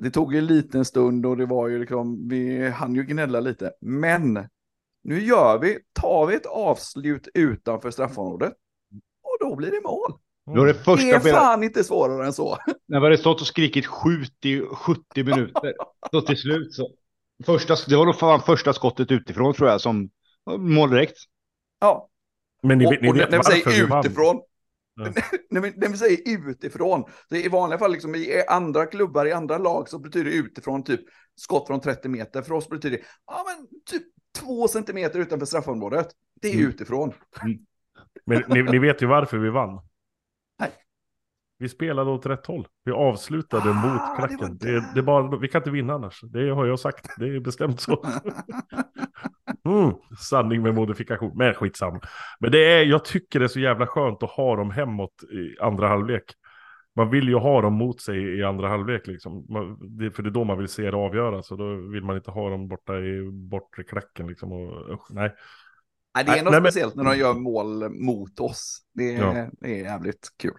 det 0.00 0.10
tog 0.10 0.32
ju 0.32 0.38
en 0.38 0.46
liten 0.46 0.84
stund 0.84 1.26
och 1.26 1.36
det 1.36 1.46
var 1.46 1.68
ju 1.68 1.78
liksom, 1.78 2.28
vi 2.28 2.68
hann 2.68 2.94
ju 2.94 3.02
gnälla 3.02 3.40
lite. 3.40 3.72
Men 3.80 4.48
nu 5.04 5.20
gör 5.20 5.58
vi, 5.58 5.78
tar 5.92 6.26
vi 6.26 6.34
ett 6.34 6.46
avslut 6.46 7.28
utanför 7.34 7.90
straffområdet 7.90 8.52
och 9.22 9.48
då 9.48 9.56
blir 9.56 9.70
det 9.70 9.80
mål. 9.84 10.12
Är 10.46 10.66
det 10.66 10.96
Det 11.22 11.28
är 11.30 11.32
fan 11.32 11.62
inte 11.62 11.84
svårare 11.84 12.26
än 12.26 12.32
så. 12.32 12.58
När 12.88 13.00
vi 13.00 13.06
hade 13.06 13.18
stått 13.18 13.40
och 13.40 13.46
skrikit 13.46 13.86
skjut 13.86 14.44
i 14.44 14.60
70 14.60 15.24
minuter. 15.24 15.74
Så 16.10 16.20
till 16.20 16.36
slut 16.36 16.74
så. 16.74 16.90
Första, 17.46 17.76
det 17.88 17.96
var 17.96 18.06
nog 18.06 18.18
fan 18.18 18.40
första 18.40 18.72
skottet 18.72 19.12
utifrån 19.12 19.54
tror 19.54 19.68
jag 19.68 19.80
som 19.80 20.10
mål 20.58 20.90
direkt. 20.90 21.16
Ja, 21.84 22.08
Men 22.62 22.78
ni, 22.78 22.86
och, 22.86 22.90
ni 23.02 23.12
vet 23.12 23.30
när 23.30 23.30
vi 23.30 23.36
varför 23.36 23.52
vi 23.54 23.62
säger 23.62 23.98
utifrån, 24.00 24.42
Ja. 24.96 25.04
när, 25.50 25.60
vi, 25.60 25.72
när 25.76 25.88
vi 25.88 25.96
säger 25.96 26.18
utifrån, 26.48 27.04
så 27.28 27.34
i 27.36 27.48
vanliga 27.48 27.78
fall 27.78 27.92
liksom 27.92 28.14
i 28.14 28.42
andra 28.48 28.86
klubbar, 28.86 29.26
i 29.26 29.32
andra 29.32 29.58
lag 29.58 29.88
så 29.88 29.98
betyder 29.98 30.30
utifrån 30.30 30.84
typ 30.84 31.00
skott 31.34 31.66
från 31.66 31.80
30 31.80 32.08
meter. 32.08 32.42
För 32.42 32.54
oss 32.54 32.68
betyder 32.68 32.96
det, 32.98 33.02
ja 33.26 33.44
men 33.46 33.68
typ 33.90 34.02
två 34.38 34.68
centimeter 34.68 35.18
utanför 35.18 35.46
straffområdet. 35.46 36.08
Det 36.40 36.48
är 36.48 36.54
Mm. 36.54 36.68
utifrån. 36.68 37.12
Men 38.26 38.42
ni, 38.48 38.62
ni 38.62 38.78
vet 38.78 39.02
ju 39.02 39.06
varför 39.06 39.38
vi 39.38 39.50
vann. 39.50 39.80
Nej. 40.60 40.70
Vi 41.58 41.68
spelade 41.68 42.10
åt 42.10 42.26
rätt 42.26 42.46
håll. 42.46 42.68
Vi 42.84 42.92
avslutade 42.92 43.70
Ah, 43.70 43.72
mot 43.72 44.00
det 44.20 44.26
klacken. 44.36 44.58
det. 44.58 44.72
Det, 44.72 44.84
det, 44.94 45.00
är 45.00 45.02
bara, 45.02 45.36
vi 45.38 45.48
kan 45.48 45.60
inte 45.60 45.70
vinna 45.70 45.94
annars. 45.94 46.20
Det 46.22 46.50
har 46.50 46.66
jag 46.66 46.80
sagt. 46.80 47.06
Det 47.18 47.24
är 47.36 47.40
bestämt 47.40 47.80
så. 47.80 48.04
Mm, 49.64 49.92
sanning 50.18 50.62
med 50.62 50.74
modifikation. 50.74 51.32
Men 51.36 51.54
skitsam. 51.54 52.00
Men 52.40 52.52
det 52.52 52.72
är, 52.72 52.84
jag 52.84 53.04
tycker 53.04 53.38
det 53.38 53.46
är 53.46 53.48
så 53.48 53.60
jävla 53.60 53.86
skönt 53.86 54.22
att 54.22 54.30
ha 54.30 54.56
dem 54.56 54.70
hemåt 54.70 55.14
i 55.32 55.60
andra 55.60 55.88
halvlek. 55.88 56.22
Man 56.96 57.10
vill 57.10 57.28
ju 57.28 57.34
ha 57.34 57.60
dem 57.62 57.72
mot 57.74 58.00
sig 58.00 58.38
i 58.38 58.42
andra 58.44 58.68
halvlek 58.68 59.06
liksom. 59.06 59.46
Man, 59.48 59.76
det, 59.98 60.10
för 60.10 60.22
det 60.22 60.28
är 60.28 60.30
då 60.30 60.44
man 60.44 60.58
vill 60.58 60.68
se 60.68 60.90
det 60.90 60.96
avgöras. 60.96 61.50
Och 61.50 61.58
då 61.58 61.74
vill 61.74 62.04
man 62.04 62.16
inte 62.16 62.30
ha 62.30 62.50
dem 62.50 62.68
borta 62.68 62.98
i 62.98 63.30
bortre 63.32 63.82
klacken 63.84 64.26
liksom. 64.26 64.52
Och, 64.52 64.94
usch, 64.94 65.06
nej. 65.10 65.34
Nej, 66.16 66.24
det 66.24 66.32
är 66.38 66.44
något 66.44 66.52
nej, 66.52 66.60
men- 66.62 66.70
speciellt 66.72 66.94
när 66.94 67.04
de 67.04 67.16
gör 67.16 67.34
mål 67.34 67.90
mot 67.90 68.40
oss. 68.40 68.78
Det 68.94 69.14
är, 69.14 69.20
Ja. 69.38 69.46
det 69.60 69.80
är 69.80 69.84
jävligt 69.84 70.28
kul. 70.42 70.58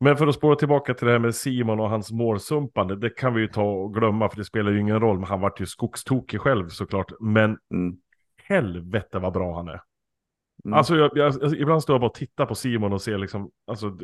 Men 0.00 0.16
för 0.16 0.26
att 0.26 0.34
spåra 0.34 0.56
tillbaka 0.56 0.94
till 0.94 1.06
det 1.06 1.12
här 1.12 1.18
med 1.18 1.34
Simon 1.34 1.80
och 1.80 1.90
hans 1.90 2.12
målsumpande, 2.12 2.96
det 2.96 3.10
kan 3.10 3.34
vi 3.34 3.40
ju 3.40 3.48
ta 3.48 3.62
och 3.62 3.94
glömma 3.94 4.28
för 4.28 4.36
det 4.36 4.44
spelar 4.44 4.70
ju 4.72 4.80
ingen 4.80 5.00
roll, 5.00 5.16
men 5.18 5.28
han 5.28 5.40
vart 5.40 5.60
ju 5.60 5.66
skogstokig 5.66 6.40
själv 6.40 6.68
såklart. 6.68 7.12
Men 7.20 7.44
Mm. 7.74 7.96
Helvete 8.48 9.18
vad 9.18 9.32
bra 9.32 9.56
han 9.56 9.68
är. 9.68 9.80
Mm. 10.64 10.78
Alltså, 10.78 10.96
jag, 10.96 11.10
jag, 11.14 11.26
alltså 11.26 11.56
ibland 11.56 11.82
står 11.82 11.94
jag 11.94 12.00
bara 12.00 12.10
och 12.10 12.14
tittar 12.14 12.46
på 12.46 12.54
Simon 12.54 12.92
och 12.92 13.02
ser 13.02 13.18
liksom, 13.18 13.50
alltså 13.66 13.98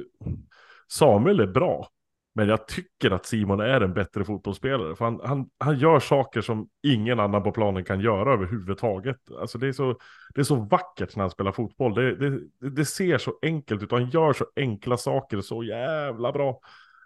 Samuel 0.88 1.40
är 1.40 1.46
bra. 1.46 1.88
Men 2.36 2.48
jag 2.48 2.68
tycker 2.68 3.10
att 3.10 3.26
Simon 3.26 3.60
är 3.60 3.80
en 3.80 3.94
bättre 3.94 4.24
fotbollsspelare. 4.24 4.96
För 4.96 5.04
han, 5.04 5.20
han, 5.24 5.50
han 5.58 5.78
gör 5.78 6.00
saker 6.00 6.40
som 6.40 6.68
ingen 6.82 7.20
annan 7.20 7.42
på 7.42 7.52
planen 7.52 7.84
kan 7.84 8.00
göra 8.00 8.32
överhuvudtaget. 8.32 9.16
Alltså 9.40 9.58
det 9.58 9.68
är 9.68 9.72
så, 9.72 9.98
det 10.34 10.40
är 10.40 10.44
så 10.44 10.56
vackert 10.56 11.16
när 11.16 11.22
han 11.22 11.30
spelar 11.30 11.52
fotboll. 11.52 11.94
Det, 11.94 12.16
det, 12.16 12.40
det 12.70 12.84
ser 12.84 13.18
så 13.18 13.38
enkelt 13.42 13.82
ut 13.82 13.92
och 13.92 13.98
han 13.98 14.10
gör 14.10 14.32
så 14.32 14.46
enkla 14.56 14.96
saker 14.96 15.40
så 15.40 15.64
jävla 15.64 16.32
bra. 16.32 16.60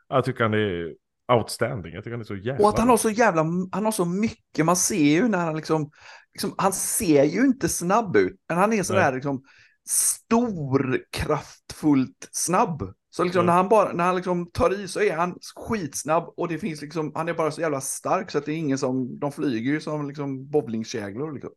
Jag 0.08 0.24
tycker 0.24 0.44
han 0.44 0.54
är 0.54 0.94
outstanding. 1.32 1.94
Jag 1.94 2.04
tycker 2.04 2.12
han 2.12 2.20
är 2.20 2.24
så 2.24 2.36
jävla 2.36 2.62
Och 2.64 2.68
att 2.68 2.78
han 2.78 2.88
har 2.88 2.96
så 2.96 3.10
jävla, 3.10 3.42
han 3.72 3.84
har 3.84 3.92
så 3.92 4.04
mycket, 4.04 4.64
man 4.64 4.76
ser 4.76 4.96
ju 5.10 5.28
när 5.28 5.38
han 5.38 5.56
liksom, 5.56 5.90
liksom 6.34 6.54
han 6.58 6.72
ser 6.72 7.24
ju 7.24 7.40
inte 7.40 7.68
snabb 7.68 8.16
ut, 8.16 8.36
men 8.48 8.58
han 8.58 8.72
är 8.72 8.82
så 8.82 8.92
Nej. 8.92 9.02
där 9.02 9.14
liksom 9.14 9.42
stor, 9.88 11.00
kraftfullt 11.12 12.28
snabb. 12.32 12.94
Så 13.10 13.24
liksom 13.24 13.40
Mm. 13.40 13.46
när 13.46 13.52
han 13.52 13.68
bara, 13.68 13.92
när 13.92 14.04
han 14.04 14.16
liksom 14.16 14.50
tar 14.50 14.80
i 14.80 14.88
så 14.88 15.00
är 15.00 15.16
han 15.16 15.34
skitsnabb 15.56 16.34
och 16.36 16.48
det 16.48 16.58
finns 16.58 16.82
liksom, 16.82 17.12
han 17.14 17.28
är 17.28 17.34
bara 17.34 17.50
så 17.50 17.60
jävla 17.60 17.80
stark 17.80 18.30
så 18.30 18.38
att 18.38 18.44
det 18.46 18.52
är 18.52 18.56
ingen 18.56 18.78
som, 18.78 19.18
de 19.18 19.32
flyger 19.32 19.72
ju 19.72 19.80
som 19.80 20.08
liksom 20.08 20.50
bowlingkäglor 20.50 21.32
liksom. 21.32 21.50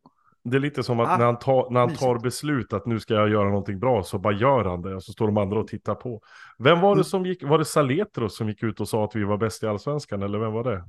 Det 0.44 0.56
är 0.56 0.60
lite 0.60 0.82
som 0.82 1.00
att 1.00 1.08
Ah, 1.08 1.16
när 1.16 1.24
han, 1.24 1.38
tar, 1.38 1.70
när 1.70 1.80
han 1.80 1.94
tar 1.94 2.18
beslut 2.18 2.72
att 2.72 2.86
nu 2.86 3.00
ska 3.00 3.14
jag 3.14 3.28
göra 3.28 3.48
någonting 3.48 3.78
bra 3.78 4.02
så 4.02 4.18
bara 4.18 4.32
gör 4.34 4.64
han 4.64 4.82
det 4.82 4.94
och 4.94 5.02
så 5.02 5.12
står 5.12 5.26
de 5.26 5.36
andra 5.36 5.60
och 5.60 5.68
tittar 5.68 5.94
på. 5.94 6.20
Vem 6.58 6.80
var 6.80 6.88
det 6.90 6.92
Mm. 7.00 7.04
som 7.04 7.26
gick, 7.26 7.42
var 7.42 7.58
det 7.58 7.64
Saletros 7.64 8.36
som 8.36 8.48
gick 8.48 8.62
ut 8.62 8.80
och 8.80 8.88
sa 8.88 9.04
att 9.04 9.16
vi 9.16 9.24
var 9.24 9.36
bäst 9.36 9.62
i 9.62 9.66
allsvenskan 9.66 10.22
eller 10.22 10.38
vem 10.38 10.52
var 10.52 10.64
det? 10.64 10.84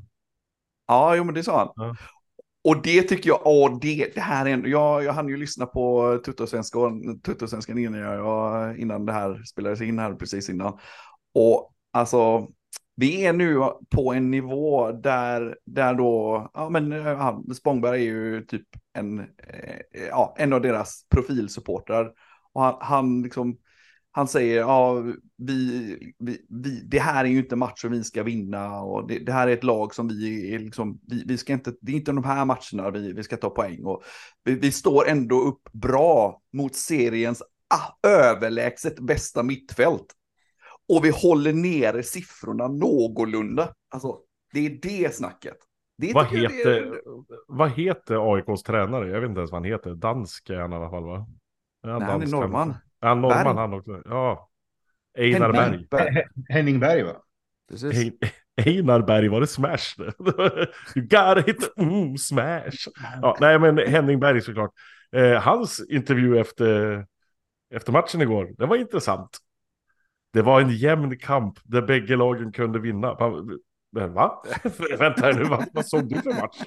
Ja, 0.87 1.15
jo 1.15 1.23
men 1.23 1.33
det 1.35 1.43
sa 1.43 1.57
han. 1.57 1.69
Ja. 1.75 1.95
Och 2.63 2.81
det 2.81 3.01
tycker 3.03 3.29
jag, 3.29 3.39
åh 3.43 3.79
det, 3.81 4.11
det 4.15 4.21
här 4.21 4.45
är 4.45 4.49
ändå, 4.49 4.69
jag, 4.69 5.03
jag 5.03 5.13
hann 5.13 5.27
ju 5.29 5.37
lyssna 5.37 5.65
på 5.65 6.17
Tuttosvenskan, 6.25 7.19
Tuttosvenskan 7.19 7.77
innan, 7.77 7.99
jag, 7.99 8.77
innan 8.79 9.05
det 9.05 9.13
här 9.13 9.43
spelades 9.43 9.81
in 9.81 9.99
här 9.99 10.13
precis 10.13 10.49
innan. 10.49 10.77
Och 11.35 11.73
alltså, 11.93 12.47
vi 12.95 13.25
är 13.25 13.33
nu 13.33 13.59
på 13.89 14.13
en 14.13 14.31
nivå 14.31 14.91
där, 14.91 15.57
där 15.65 15.93
då, 15.93 16.51
ja 16.53 16.69
men 16.69 16.91
eh, 16.91 17.39
Spångberg 17.55 18.01
är 18.01 18.05
ju 18.05 18.45
typ 18.45 18.67
en, 18.93 19.19
eh, 19.19 20.05
ja, 20.09 20.35
en 20.37 20.53
av 20.53 20.61
deras 20.61 21.05
profilsupportrar. 21.09 22.11
Och 22.53 22.61
han, 22.61 22.77
han 22.81 23.21
liksom, 23.21 23.57
han 24.11 24.27
säger, 24.27 24.59
ja, 24.59 25.03
vi, 25.37 26.13
vi, 26.19 26.45
vi, 26.49 26.81
det 26.85 26.99
här 26.99 27.25
är 27.25 27.29
ju 27.29 27.37
inte 27.37 27.55
matcher 27.55 27.87
vi 27.87 28.03
ska 28.03 28.23
vinna 28.23 28.81
och 28.81 29.07
det, 29.07 29.19
det 29.19 29.31
här 29.31 29.47
är 29.47 29.53
ett 29.53 29.63
lag 29.63 29.95
som 29.95 30.07
vi 30.07 30.53
är 30.53 30.59
liksom, 30.59 30.99
vi, 31.07 31.23
vi 31.27 31.37
ska 31.37 31.53
inte, 31.53 31.73
det 31.81 31.91
är 31.91 31.95
inte 31.95 32.11
de 32.11 32.23
här 32.23 32.45
matcherna 32.45 32.91
vi, 32.91 33.13
vi 33.13 33.23
ska 33.23 33.37
ta 33.37 33.49
poäng 33.49 33.83
och 33.85 34.03
vi, 34.43 34.55
vi 34.55 34.71
står 34.71 35.07
ändå 35.07 35.41
upp 35.41 35.69
bra 35.71 36.41
mot 36.53 36.75
seriens 36.75 37.43
ah, 37.67 38.09
överlägset 38.09 38.99
bästa 38.99 39.43
mittfält. 39.43 40.05
Och 40.89 41.05
vi 41.05 41.09
håller 41.09 41.53
nere 41.53 42.03
siffrorna 42.03 42.67
någorlunda. 42.67 43.73
Alltså, 43.89 44.19
det 44.53 44.65
är 44.65 44.79
det 44.81 45.15
snacket. 45.15 45.57
Det 45.97 46.13
Vad 46.13 46.25
heter, 46.25 46.71
är- 46.71 47.01
vad 47.47 47.71
heter 47.71 48.35
AIKs 48.35 48.63
tränare? 48.63 49.09
Jag 49.09 49.21
vet 49.21 49.29
inte 49.29 49.39
ens 49.39 49.51
vad 49.51 49.61
han 49.61 49.71
heter. 49.71 49.95
Dansk 49.95 50.49
är 50.49 50.59
han 50.59 50.73
i 50.73 50.75
alla 50.75 50.89
fall 50.89 51.03
va? 51.03 51.27
Är 51.83 51.99
Nej, 51.99 52.01
han 52.01 52.21
är 52.21 52.27
norrman. 52.27 52.73
Ja, 52.99 53.15
norrman 53.15 53.43
Berg. 53.43 53.55
han 53.55 53.73
också. 53.73 54.01
Ja. 54.05 54.49
Einar 55.17 55.51
Berg. 55.51 55.87
Berg. 55.91 56.23
Henning 56.49 56.79
Berg 56.79 57.03
va? 57.03 57.15
Precis. 57.69 58.13
Einar 58.65 59.01
Berg, 59.01 59.27
var 59.27 59.41
det 59.41 59.47
Smash? 59.47 59.99
you 60.95 61.07
got 61.07 61.47
it, 61.47 61.77
mm, 61.77 62.17
Smash. 62.17 62.87
Ja, 63.21 63.37
nej, 63.41 63.59
men 63.59 63.77
Henning 63.77 64.19
Berg 64.19 64.41
såklart. 64.41 64.71
Eh, 65.11 65.41
hans 65.41 65.85
intervju 65.89 66.39
efter, 66.39 67.05
efter 67.73 67.91
matchen 67.91 68.21
igår, 68.21 68.53
det 68.57 68.65
var 68.65 68.75
intressant. 68.75 69.37
Det 70.33 70.41
var 70.41 70.61
en 70.61 70.69
jämn 70.69 71.17
kamp 71.17 71.59
där 71.63 71.81
bägge 71.81 72.15
lagen 72.15 72.51
kunde 72.51 72.79
vinna. 72.79 73.17
Men 73.91 74.13
va? 74.13 74.43
Vänta 74.99 75.21
här 75.21 75.33
nu, 75.33 75.43
vad, 75.43 75.65
vad 75.73 75.85
såg 75.85 76.09
du 76.09 76.21
för 76.21 76.41
match? 76.41 76.61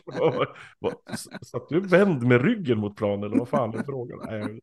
Satt 1.43 1.69
du 1.69 1.81
vänd 1.81 2.23
med 2.23 2.45
ryggen 2.45 2.79
mot 2.79 2.97
planen 2.97 3.25
eller 3.25 3.39
vad 3.39 3.49
fan 3.49 3.75
är 3.75 3.83
frågan? 3.83 4.19
Nej, 4.31 4.61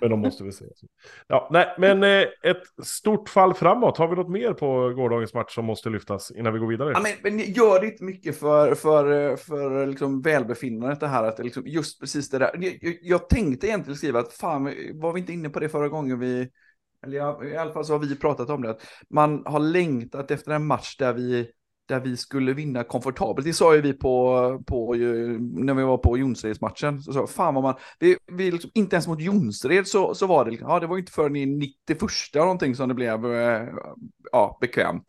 men 0.00 0.10
de 0.10 0.20
måste 0.20 0.44
väl 0.44 0.52
säga 0.52 0.70
så. 0.74 0.86
Ja, 1.26 1.48
nej, 1.52 1.74
men 1.78 2.02
eh, 2.02 2.26
ett 2.42 2.62
stort 2.86 3.28
fall 3.28 3.54
framåt. 3.54 3.98
Har 3.98 4.08
vi 4.08 4.16
något 4.16 4.30
mer 4.30 4.52
på 4.52 4.90
gårdagens 4.90 5.34
match 5.34 5.54
som 5.54 5.64
måste 5.64 5.90
lyftas 5.90 6.30
innan 6.30 6.52
vi 6.52 6.58
går 6.58 6.66
vidare? 6.66 6.92
Ja, 6.94 7.00
men, 7.00 7.12
men 7.22 7.52
gör 7.52 7.80
det 7.80 7.86
inte 7.86 8.04
mycket 8.04 8.38
för, 8.38 8.74
för, 8.74 9.36
för 9.36 9.86
liksom 9.86 10.22
välbefinnandet 10.22 11.00
det 11.00 11.06
här 11.06 11.24
att 11.24 11.36
det 11.36 11.42
liksom, 11.42 11.62
just 11.66 12.00
precis 12.00 12.30
det 12.30 12.38
där. 12.38 12.50
Jag- 12.60 12.98
jag 13.02 13.28
tänkte 13.28 13.66
egentligen 13.66 13.96
skriva 13.96 14.18
att 14.18 14.32
fan, 14.32 14.64
var 14.94 15.12
vi 15.12 15.20
inte 15.20 15.32
inne 15.32 15.48
på 15.48 15.60
det 15.60 15.68
förra 15.68 15.88
gången 15.88 16.18
vi, 16.18 16.48
eller 17.06 17.44
i 17.44 17.56
alla 17.56 17.72
fall 17.72 17.84
så 17.84 17.92
har 17.92 17.98
vi 17.98 18.16
pratat 18.16 18.50
om 18.50 18.62
det, 18.62 18.70
att 18.70 18.82
man 19.10 19.42
har 19.46 19.60
längtat 19.60 20.30
efter 20.30 20.52
en 20.52 20.66
match 20.66 20.96
där 20.96 21.12
vi, 21.12 21.50
där 21.88 22.00
vi 22.00 22.16
skulle 22.16 22.52
vinna 22.52 22.84
komfortabelt. 22.84 23.46
Det 23.46 23.52
sa 23.52 23.74
ju 23.74 23.80
vi 23.80 23.92
på, 23.92 24.62
på 24.66 24.96
ju, 24.96 25.38
när 25.38 25.74
vi 25.74 25.82
var 25.82 25.98
på 25.98 26.18
Jonseredsmatchen. 26.18 27.02
Så 27.02 27.12
så, 27.12 27.26
fan 27.26 27.54
vad 27.54 27.62
man, 27.62 27.74
vi, 27.98 28.16
vi 28.32 28.50
liksom, 28.50 28.70
inte 28.74 28.96
ens 28.96 29.08
mot 29.08 29.20
Jonsered 29.20 29.86
så, 29.86 30.14
så 30.14 30.26
var 30.26 30.44
det, 30.44 30.50
liksom, 30.50 30.70
ja 30.70 30.80
det 30.80 30.86
var 30.86 30.96
ju 30.96 31.00
inte 31.00 31.12
förrän 31.12 31.36
i 31.36 31.46
91 31.46 32.00
någonting 32.34 32.74
som 32.74 32.88
det 32.88 32.94
blev 32.94 33.32
eh, 33.32 33.68
ja, 34.32 34.58
bekvämt. 34.60 35.06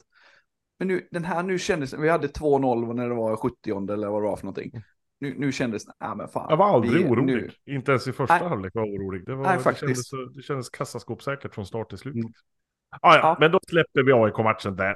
Men 0.79 0.87
nu, 0.87 1.07
den 1.11 1.25
här 1.25 1.43
nu 1.43 1.59
kändes, 1.59 1.93
vi 1.93 2.09
hade 2.09 2.27
2-0 2.27 2.93
när 2.93 3.09
det 3.09 3.15
var 3.15 3.35
70 3.35 3.93
eller 3.93 4.07
vad 4.07 4.23
det 4.23 4.27
var 4.27 4.37
för 4.37 4.45
någonting. 4.45 4.71
Nu, 5.19 5.35
nu 5.37 5.51
kändes 5.51 5.85
det, 5.85 5.93
nej 5.99 6.15
men 6.15 6.27
fan. 6.27 6.45
Jag 6.49 6.57
var 6.57 6.65
aldrig 6.73 6.93
vi- 6.93 7.09
orolig. 7.09 7.51
Nu, 7.65 7.73
Inte 7.75 7.91
ens 7.91 8.07
i 8.07 8.13
första 8.13 8.37
Nej. 8.39 8.47
halvlek 8.49 8.75
var 8.75 8.85
jag 8.85 8.93
orolig. 8.95 9.25
Det, 9.25 9.35
var, 9.35 9.43
Nej, 9.43 9.57
det, 9.63 9.77
kändes, 9.77 10.09
det 10.35 10.41
kändes 10.41 10.69
kassaskåpssäkert 10.69 11.55
från 11.55 11.65
start 11.65 11.89
till 11.89 11.97
slut. 11.97 12.15
Mm. 12.15 12.31
Ah, 13.01 13.15
ja, 13.15 13.19
Ja. 13.19 13.37
men 13.39 13.51
då 13.51 13.59
släpper 13.69 14.03
vi 14.03 14.11
AIK-matchen 14.13 14.75
där. 14.75 14.95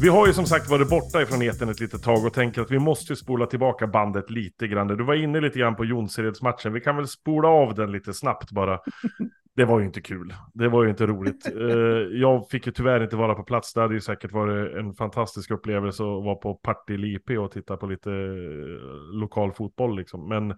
Vi 0.00 0.08
har 0.08 0.26
ju 0.26 0.32
som 0.32 0.46
sagt 0.46 0.70
varit 0.70 0.88
borta 0.88 1.22
ifrån 1.22 1.42
eten 1.42 1.68
ett 1.68 1.80
litet 1.80 2.02
tag 2.02 2.26
och 2.26 2.32
tänker 2.32 2.62
att 2.62 2.70
vi 2.70 2.78
måste 2.78 3.12
ju 3.12 3.16
spola 3.16 3.46
tillbaka 3.46 3.86
bandet 3.86 4.30
lite 4.30 4.68
grann. 4.68 4.86
Du 4.86 5.04
var 5.04 5.14
inne 5.14 5.40
lite 5.40 5.58
grann 5.58 5.76
på 5.76 5.84
Jonseredsmatchen. 5.84 6.72
Vi 6.72 6.80
kan 6.80 6.96
väl 6.96 7.08
spola 7.08 7.48
av 7.48 7.74
den 7.74 7.92
lite 7.92 8.14
snabbt 8.14 8.50
bara. 8.50 8.78
Det 9.56 9.64
var 9.64 9.80
ju 9.80 9.86
inte 9.86 10.00
kul. 10.00 10.34
Det 10.54 10.68
var 10.68 10.84
ju 10.84 10.90
inte 10.90 11.06
roligt. 11.06 11.46
Eh, 11.56 12.18
jag 12.20 12.48
fick 12.50 12.66
ju 12.66 12.72
tyvärr 12.72 13.02
inte 13.02 13.16
vara 13.16 13.34
på 13.34 13.42
plats. 13.42 13.74
Det 13.74 13.80
hade 13.80 13.94
ju 13.94 14.00
säkert 14.00 14.32
varit 14.32 14.76
en 14.76 14.94
fantastisk 14.94 15.50
upplevelse 15.50 16.02
att 16.02 16.24
vara 16.24 16.34
på 16.34 16.54
Partille 16.54 17.06
IP 17.06 17.30
och 17.30 17.50
titta 17.50 17.76
på 17.76 17.86
lite 17.86 18.10
eh, 18.10 19.18
lokal 19.20 19.52
fotboll 19.52 19.96
liksom. 19.96 20.28
Men 20.28 20.54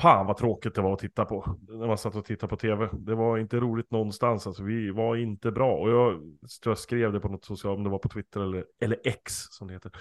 fan 0.00 0.26
vad 0.26 0.36
tråkigt 0.36 0.74
det 0.74 0.82
var 0.82 0.92
att 0.92 0.98
titta 0.98 1.24
på. 1.24 1.56
När 1.68 1.86
man 1.86 1.98
satt 1.98 2.14
och 2.14 2.24
tittade 2.24 2.50
på 2.50 2.56
tv. 2.56 2.88
Det 2.92 3.14
var 3.14 3.38
inte 3.38 3.56
roligt 3.60 3.90
någonstans. 3.90 4.46
Alltså 4.46 4.62
vi 4.62 4.90
var 4.90 5.16
inte 5.16 5.50
bra. 5.50 5.76
Och 5.76 5.90
jag, 5.90 6.36
jag 6.64 6.78
skrev 6.78 7.12
det 7.12 7.20
på 7.20 7.28
något 7.28 7.44
socialt, 7.44 7.76
om 7.76 7.84
det 7.84 7.90
var 7.90 7.98
på 7.98 8.08
Twitter 8.08 8.40
eller, 8.40 8.66
eller 8.80 9.00
X 9.04 9.32
som 9.50 9.68
det 9.68 9.74
heter. 9.74 9.92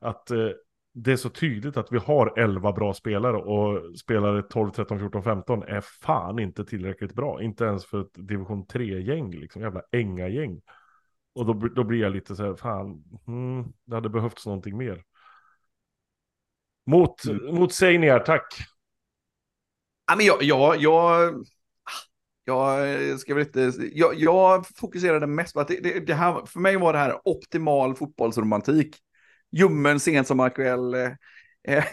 Att 0.00 0.30
eh, 0.30 0.48
det 0.92 1.12
är 1.12 1.16
så 1.16 1.28
tydligt 1.28 1.76
att 1.76 1.92
vi 1.92 1.98
har 1.98 2.38
11 2.38 2.72
bra 2.72 2.94
spelare 2.94 3.36
och 3.36 3.98
spelare 3.98 4.42
12, 4.42 4.70
13, 4.70 4.98
14, 4.98 5.22
15 5.22 5.62
är 5.62 5.80
fan 5.80 6.38
inte 6.38 6.64
tillräckligt 6.64 7.14
bra. 7.14 7.42
Inte 7.42 7.64
ens 7.64 7.86
för 7.86 8.00
ett 8.00 8.14
division 8.14 8.66
3-gäng, 8.66 9.30
liksom 9.30 9.62
jävla 9.62 9.82
änga-gäng. 9.92 10.60
Och 11.34 11.46
då, 11.46 11.52
då 11.52 11.84
blir 11.84 12.00
jag 12.00 12.12
lite 12.12 12.36
så 12.36 12.44
här, 12.44 12.54
fan, 12.54 13.04
mm, 13.26 13.72
det 13.84 13.94
hade 13.94 14.08
behövts 14.08 14.46
någonting 14.46 14.76
mer. 14.76 15.02
Mot, 16.86 17.14
mot 17.52 17.72
Seinier, 17.72 18.18
tack 18.18 18.54
ja, 20.10 20.16
men 20.16 20.26
jag, 20.26 20.42
jag, 20.42 20.76
jag, 20.82 21.44
jag 22.44 23.20
ska 23.20 23.34
väl 23.34 23.46
inte, 23.46 23.72
jag, 23.92 24.14
jag 24.14 24.66
fokuserade 24.76 25.26
mest 25.26 25.54
på 25.54 25.60
att 25.60 25.68
det, 25.68 25.80
det, 25.80 26.00
det 26.00 26.14
här, 26.14 26.46
för 26.46 26.60
mig 26.60 26.76
var 26.76 26.92
det 26.92 26.98
här 26.98 27.28
optimal 27.28 27.96
fotbollsromantik. 27.96 28.96
Ljummen 29.52 30.00
sent 30.00 30.26
som 30.26 30.40
aktuell, 30.40 30.94
eh, 30.94 31.10
eh, 31.68 31.84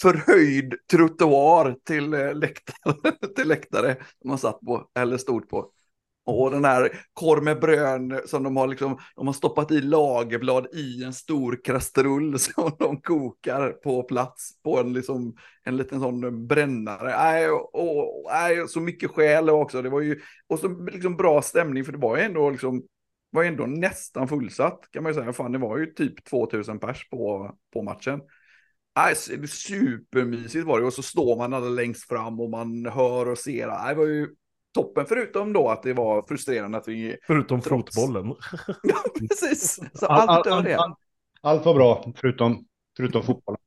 förhöjd 0.00 0.74
trottoar 0.90 1.76
till 1.84 2.14
eh, 2.14 2.34
läktare, 2.34 3.12
till 3.36 3.48
läktare 3.48 3.96
som 4.20 4.28
man 4.28 4.38
satt 4.38 4.60
på, 4.60 4.90
eller 4.94 5.16
stod 5.16 5.48
på. 5.48 5.70
Och 6.26 6.50
den 6.50 6.64
här 6.64 7.00
korv 7.12 7.42
med 7.42 7.60
brön 7.60 8.20
som 8.26 8.42
de 8.42 8.56
har, 8.56 8.66
liksom, 8.66 8.98
de 9.16 9.26
har 9.26 9.34
stoppat 9.34 9.70
i 9.70 9.80
lagerblad 9.80 10.66
i 10.74 11.04
en 11.04 11.12
stor 11.12 11.60
kastrull 11.64 12.38
som 12.38 12.76
de 12.78 13.00
kokar 13.00 13.70
på 13.70 14.02
plats 14.02 14.62
på 14.62 14.78
en, 14.78 14.92
liksom, 14.92 15.36
en 15.64 15.76
liten 15.76 16.00
sån 16.00 16.46
brännare. 16.46 17.40
Äh, 17.44 17.50
och, 17.50 17.74
och, 17.74 18.70
så 18.70 18.80
mycket 18.80 19.10
skäl 19.10 19.50
också. 19.50 19.82
Det 19.82 19.88
var 19.88 20.00
ju, 20.00 20.20
och 20.46 20.58
så 20.58 20.68
liksom 20.68 21.16
bra 21.16 21.42
stämning 21.42 21.84
för 21.84 21.92
det 21.92 21.98
var 21.98 22.16
ju 22.16 22.22
ändå 22.22 22.50
liksom 22.50 22.82
var 23.30 23.44
ändå 23.44 23.66
nästan 23.66 24.28
fullsatt 24.28 24.80
kan 24.90 25.02
man 25.02 25.12
ju 25.12 25.20
säga. 25.20 25.32
Fan, 25.32 25.52
det 25.52 25.58
var 25.58 25.78
ju 25.78 25.86
typ 25.86 26.24
2000 26.24 26.78
pers 26.78 27.08
på, 27.10 27.54
på 27.72 27.82
matchen. 27.82 28.20
Äh, 28.98 29.46
supermysigt 29.46 30.66
var 30.66 30.80
det 30.80 30.86
och 30.86 30.92
så 30.92 31.02
står 31.02 31.36
man 31.36 31.54
alla 31.54 31.68
längst 31.68 32.08
fram 32.08 32.40
och 32.40 32.50
man 32.50 32.86
hör 32.86 33.28
och 33.28 33.38
ser. 33.38 33.68
Äh, 33.68 33.88
Det 33.88 33.94
var 33.94 34.06
ju 34.06 34.28
toppen 34.82 35.06
förutom 35.06 35.52
då 35.52 35.68
att 35.68 35.82
det 35.82 35.92
var 35.92 36.22
frustrerande 36.22 36.78
att 36.78 36.88
vi... 36.88 37.16
Förutom 37.26 37.60
Trots. 37.60 37.94
fotbollen. 37.96 38.34
Ja, 38.82 38.96
precis. 39.28 39.80
Så 39.94 40.06
All, 40.06 40.20
all, 40.20 40.28
allt 40.28 40.46
all, 40.46 40.64
det. 40.64 40.74
all, 40.78 40.94
allt 41.40 41.64
var 41.64 41.74
bra, 41.74 42.12
förutom, 42.16 42.66
förutom 42.96 43.22
fotbollen. 43.22 43.60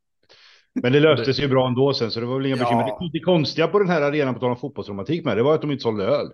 Men 0.74 0.92
det 0.94 1.00
löste 1.00 1.34
sig 1.34 1.44
ju 1.44 1.50
bra 1.50 1.68
ändå 1.68 1.94
sen, 1.94 2.12
så 2.12 2.20
det 2.20 2.26
var 2.26 2.36
väl 2.38 2.46
inga 2.46 2.56
Ja. 2.56 2.64
bekymmer. 2.64 3.12
Det, 3.14 3.20
konstiga 3.20 3.68
på 3.68 3.80
den 3.80 3.90
här 3.90 4.02
arenan, 4.02 4.34
på 4.34 4.40
tal 4.40 4.50
om 4.50 4.58
fotbollsromantik 4.58 5.26
med, 5.26 5.38
det 5.38 5.44
var 5.44 5.56
att 5.56 5.62
de 5.62 5.72
inte 5.72 5.82
sålde 5.82 6.06
öl. 6.06 6.32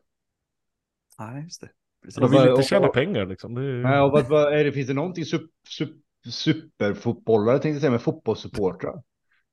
Nej, 1.20 1.44
just 1.44 1.62
det. 1.62 1.70
Precis. 2.04 2.22
De 2.22 2.32
vill 2.32 2.50
inte 2.50 2.64
tjäna 2.64 2.88
pengar 2.88 3.26
liksom. 3.26 3.56
Det 3.56 3.62
är... 3.62 3.66
Nej, 3.84 4.00
och 4.02 4.12
vad, 4.12 4.30
vad 4.30 4.54
är 4.54 4.64
det, 4.64 4.72
finns 4.72 4.88
det 4.88 4.94
någonting 4.94 5.26
sup, 5.26 5.42
sup, 5.70 5.90
superfotbollare, 6.30 7.54
tänkte 7.60 7.70
jag 7.70 7.80
säga, 7.82 7.92
med 7.92 8.02
fotbollssupportrar? 8.02 9.04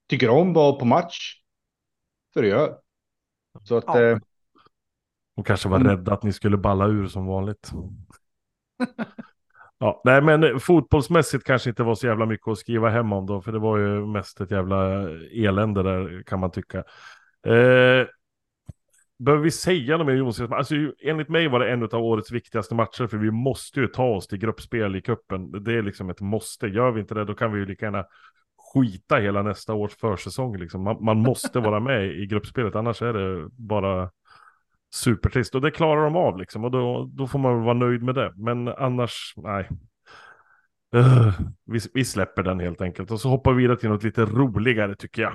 Tycker 0.08 0.28
om 0.28 0.48
att 0.50 0.54
vara 0.54 0.72
på 0.72 0.84
match? 0.84 1.34
För 2.34 2.42
det 2.42 2.48
gör. 2.48 2.78
Så 3.64 3.76
att, 3.76 3.84
Ja. 3.86 4.00
eh, 4.02 4.18
De 5.42 5.46
kanske 5.46 5.68
var 5.68 5.76
Mm. 5.80 5.88
rädda 5.88 6.12
att 6.14 6.22
ni 6.22 6.32
skulle 6.32 6.56
balla 6.56 6.86
ur 6.86 7.06
som 7.06 7.26
vanligt. 7.26 7.70
ja, 9.78 10.02
nej 10.04 10.22
men 10.22 10.60
fotbollsmässigt 10.60 11.44
kanske 11.44 11.70
inte 11.70 11.82
var 11.82 11.94
så 11.94 12.06
jävla 12.06 12.26
mycket 12.26 12.48
att 12.48 12.58
skriva 12.58 12.88
hem 12.90 13.12
om 13.12 13.26
då, 13.26 13.42
för 13.42 13.52
det 13.52 13.58
var 13.58 13.78
ju 13.78 14.06
mest 14.06 14.40
ett 14.40 14.50
jävla 14.50 15.08
elände 15.32 15.82
där 15.82 16.22
kan 16.26 16.40
man 16.40 16.50
tycka. 16.50 16.78
Eh, 17.46 18.06
behöver 19.18 19.42
vi 19.42 19.50
säga 19.50 19.96
något 19.96 20.06
mer 20.06 20.14
Jonsson? 20.14 20.52
Alltså 20.52 20.74
enligt 21.04 21.28
mig 21.28 21.48
var 21.48 21.60
det 21.60 21.72
en 21.72 21.82
av 21.82 21.94
årets 21.94 22.32
viktigaste 22.32 22.74
matcher, 22.74 23.06
för 23.06 23.16
vi 23.16 23.30
måste 23.30 23.80
ju 23.80 23.86
ta 23.86 24.04
oss 24.04 24.26
till 24.26 24.38
gruppspel 24.38 24.96
i 24.96 25.02
kuppen. 25.02 25.64
Det 25.64 25.74
är 25.74 25.82
liksom 25.82 26.10
ett 26.10 26.20
måste. 26.20 26.66
Gör 26.66 26.90
vi 26.90 27.00
inte 27.00 27.14
det, 27.14 27.24
då 27.24 27.34
kan 27.34 27.52
vi 27.52 27.58
ju 27.58 27.66
lika 27.66 27.84
gärna 27.84 28.04
skita 28.74 29.16
hela 29.16 29.42
nästa 29.42 29.74
års 29.74 29.96
försäsong. 29.96 30.56
Liksom. 30.56 30.82
Man, 30.82 31.04
man 31.04 31.18
måste 31.18 31.60
vara 31.60 31.80
med 31.80 32.06
i 32.06 32.26
gruppspelet, 32.26 32.74
annars 32.74 33.02
är 33.02 33.12
det 33.12 33.48
bara 33.50 34.10
supertrist. 34.94 35.54
Och 35.54 35.60
det 35.60 35.70
klarar 35.70 36.04
de 36.04 36.16
av 36.16 36.38
liksom. 36.38 36.64
Och 36.64 36.70
då, 36.70 37.10
då 37.12 37.26
får 37.26 37.38
man 37.38 37.62
vara 37.62 37.74
nöjd 37.74 38.02
med 38.02 38.14
det. 38.14 38.32
Men 38.36 38.68
annars, 38.68 39.34
nej. 39.36 39.68
Uh, 40.96 41.40
vi, 41.66 41.80
vi 41.94 42.04
släpper 42.04 42.42
den 42.42 42.60
helt 42.60 42.80
enkelt. 42.80 43.10
Och 43.10 43.20
så 43.20 43.28
hoppar 43.28 43.52
vi 43.52 43.62
vidare 43.62 43.78
till 43.78 43.88
något 43.88 44.02
lite 44.02 44.24
roligare 44.24 44.94
tycker 44.96 45.22
jag. 45.22 45.34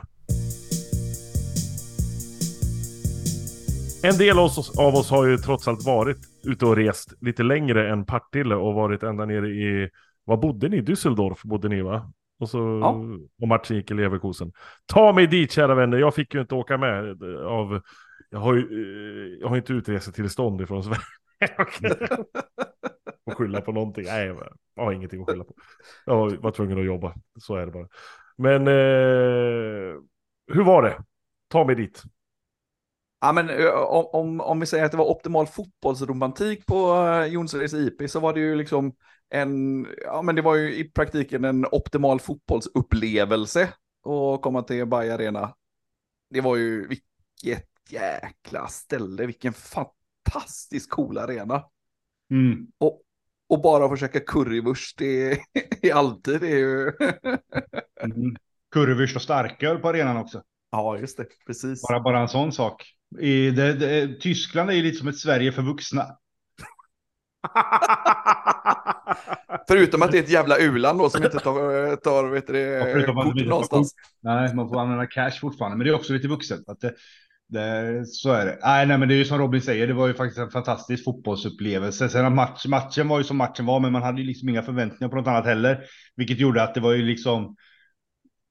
En 4.03 4.17
del 4.17 4.39
av 4.39 4.45
oss, 4.45 4.79
av 4.79 4.95
oss 4.95 5.11
har 5.11 5.25
ju 5.25 5.37
trots 5.37 5.67
allt 5.67 5.85
varit 5.85 6.17
ute 6.43 6.65
och 6.65 6.75
rest 6.75 7.13
lite 7.21 7.43
längre 7.43 7.89
än 7.91 8.05
Partille 8.05 8.55
och 8.55 8.73
varit 8.73 9.03
ända 9.03 9.25
nere 9.25 9.47
i, 9.47 9.89
vad 10.25 10.39
bodde 10.39 10.69
ni? 10.69 10.81
Düsseldorf 10.81 11.37
bodde 11.43 11.69
ni 11.69 11.81
va? 11.81 12.11
Och, 12.39 12.49
så, 12.49 12.79
Ja. 12.81 13.03
och 13.41 13.47
matchen 13.47 13.77
gick 13.77 13.91
i 13.91 13.93
Leverkusen. 13.93 14.51
Ta 14.85 15.13
mig 15.13 15.27
dit 15.27 15.51
kära 15.51 15.75
vänner, 15.75 15.97
jag 15.97 16.15
fick 16.15 16.33
ju 16.33 16.41
inte 16.41 16.55
åka 16.55 16.77
med 16.77 17.23
av, 17.45 17.81
jag 18.29 18.39
har 18.39 18.53
ju, 18.53 18.61
eh, 18.61 19.39
jag 19.41 19.47
har 19.47 19.57
inte 19.57 19.73
utresetillstånd 19.73 20.61
ifrån 20.61 20.83
Sverige. 20.83 21.01
och 23.25 23.37
skylla 23.37 23.61
på 23.61 23.71
någonting, 23.71 24.05
nej 24.05 24.35
jag 24.75 24.83
har 24.83 24.91
ingenting 24.91 25.21
att 25.21 25.29
skylla 25.29 25.43
på. 25.43 25.53
Jag 26.05 26.37
var 26.41 26.51
tvungen 26.51 26.79
att 26.79 26.85
jobba, 26.85 27.15
så 27.39 27.55
är 27.55 27.65
det 27.65 27.71
bara. 27.71 27.87
Men 28.37 28.67
eh, 28.67 29.93
hur 30.47 30.63
var 30.63 30.83
det? 30.83 31.03
Ta 31.47 31.65
mig 31.65 31.75
dit. 31.75 32.03
Ja, 33.21 33.31
men 33.31 33.49
eh, 33.49 33.69
om, 33.69 34.05
om, 34.13 34.41
om 34.41 34.59
vi 34.59 34.65
säger 34.65 34.85
att 34.85 34.91
det 34.91 34.97
var 34.97 35.09
optimal 35.11 35.47
fotbollsromantik 35.47 36.65
på 36.65 36.75
eh, 36.75 37.21
uh, 37.21 37.27
Jonsereds 37.27 37.73
IP 37.73 38.09
så 38.09 38.19
var 38.19 38.33
det 38.33 38.39
ju 38.39 38.55
liksom 38.55 38.95
en, 39.29 39.87
ja 40.03 40.21
men 40.21 40.35
det 40.35 40.41
var 40.41 40.55
ju 40.55 40.75
i 40.75 40.91
praktiken 40.91 41.45
en 41.45 41.65
optimal 41.71 42.19
fotbollsupplevelse 42.19 43.63
att 44.05 44.41
komma 44.41 44.61
till 44.61 44.85
Bayer 44.85 45.13
Arena. 45.13 45.55
Det 46.29 46.41
var 46.41 46.55
ju 46.55 46.87
vilket 46.87 47.76
jäkla 47.91 48.67
ställe, 48.67 49.25
vilken 49.25 49.53
fantastiskt 49.53 50.89
cool 50.89 51.17
arena. 51.17 51.63
Mm. 52.31 52.67
Och, 52.77 53.01
och 53.49 53.61
bara 53.61 53.89
försöka 53.89 54.19
currywurst 54.19 55.01
i, 55.01 55.37
i 55.81 55.91
alltid 55.93 56.41
det 56.41 56.51
är 56.51 56.57
ju... 56.57 56.91
Mm. 58.01 58.35
Currywurst 58.71 59.15
och 59.15 59.21
starköl 59.21 59.77
på 59.77 59.89
arenan 59.89 60.17
också. 60.17 60.43
ja, 60.71 60.97
just 60.97 61.17
det, 61.17 61.25
precis. 61.47 61.81
Bara, 61.81 61.99
bara 61.99 62.19
en 62.19 62.27
sån 62.27 62.51
sak. 62.51 62.83
I 63.19 63.51
det, 63.51 63.73
det, 63.73 64.19
Tyskland 64.19 64.69
är 64.69 64.73
ju 64.73 64.83
lite 64.83 64.97
som 64.97 65.07
ett 65.07 65.17
Sverige 65.17 65.51
för 65.51 65.61
vuxna. 65.61 66.05
Förutom 69.67 70.01
att 70.01 70.11
det 70.11 70.17
är 70.17 70.23
ett 70.23 70.29
jävla 70.29 70.59
uland 70.59 70.99
då 70.99 71.09
som 71.09 71.23
inte 71.23 71.39
tar, 71.39 71.95
tar 71.95 72.29
vet 72.29 72.47
du, 72.47 72.59
Ja, 72.59 73.23
kort 73.23 73.45
någonstans. 73.45 73.93
Nej, 74.21 74.55
man 74.55 74.69
får 74.69 74.79
använda 74.79 75.05
cash 75.05 75.39
fortfarande, 75.41 75.77
men 75.77 75.87
det 75.87 75.91
är 75.91 75.95
också 75.95 76.13
lite 76.13 76.27
vuxet. 76.27 76.69
Att 76.69 76.79
det, 76.79 76.93
det, 77.47 78.05
så 78.07 78.31
är 78.31 78.45
det. 78.45 78.59
Nej, 78.63 78.87
nej, 78.87 78.97
men 78.97 79.07
det 79.07 79.13
är 79.13 79.17
ju 79.17 79.25
som 79.25 79.37
Robin 79.37 79.61
säger, 79.61 79.87
det 79.87 79.93
var 79.93 80.07
ju 80.07 80.13
faktiskt 80.13 80.39
en 80.39 80.49
fantastisk 80.49 81.03
fotbollsupplevelse. 81.03 82.09
Sen 82.09 82.35
match, 82.35 82.65
matchen 82.65 83.07
var 83.07 83.17
ju 83.17 83.23
som 83.23 83.37
matchen 83.37 83.65
var, 83.65 83.79
men 83.79 83.91
man 83.91 84.03
hade 84.03 84.21
ju 84.21 84.27
liksom 84.27 84.49
inga 84.49 84.63
förväntningar 84.63 85.09
på 85.09 85.15
något 85.15 85.27
annat 85.27 85.45
heller, 85.45 85.83
vilket 86.15 86.39
gjorde 86.39 86.63
att 86.63 86.73
det 86.73 86.79
var 86.79 86.93
ju 86.93 87.03
liksom 87.03 87.55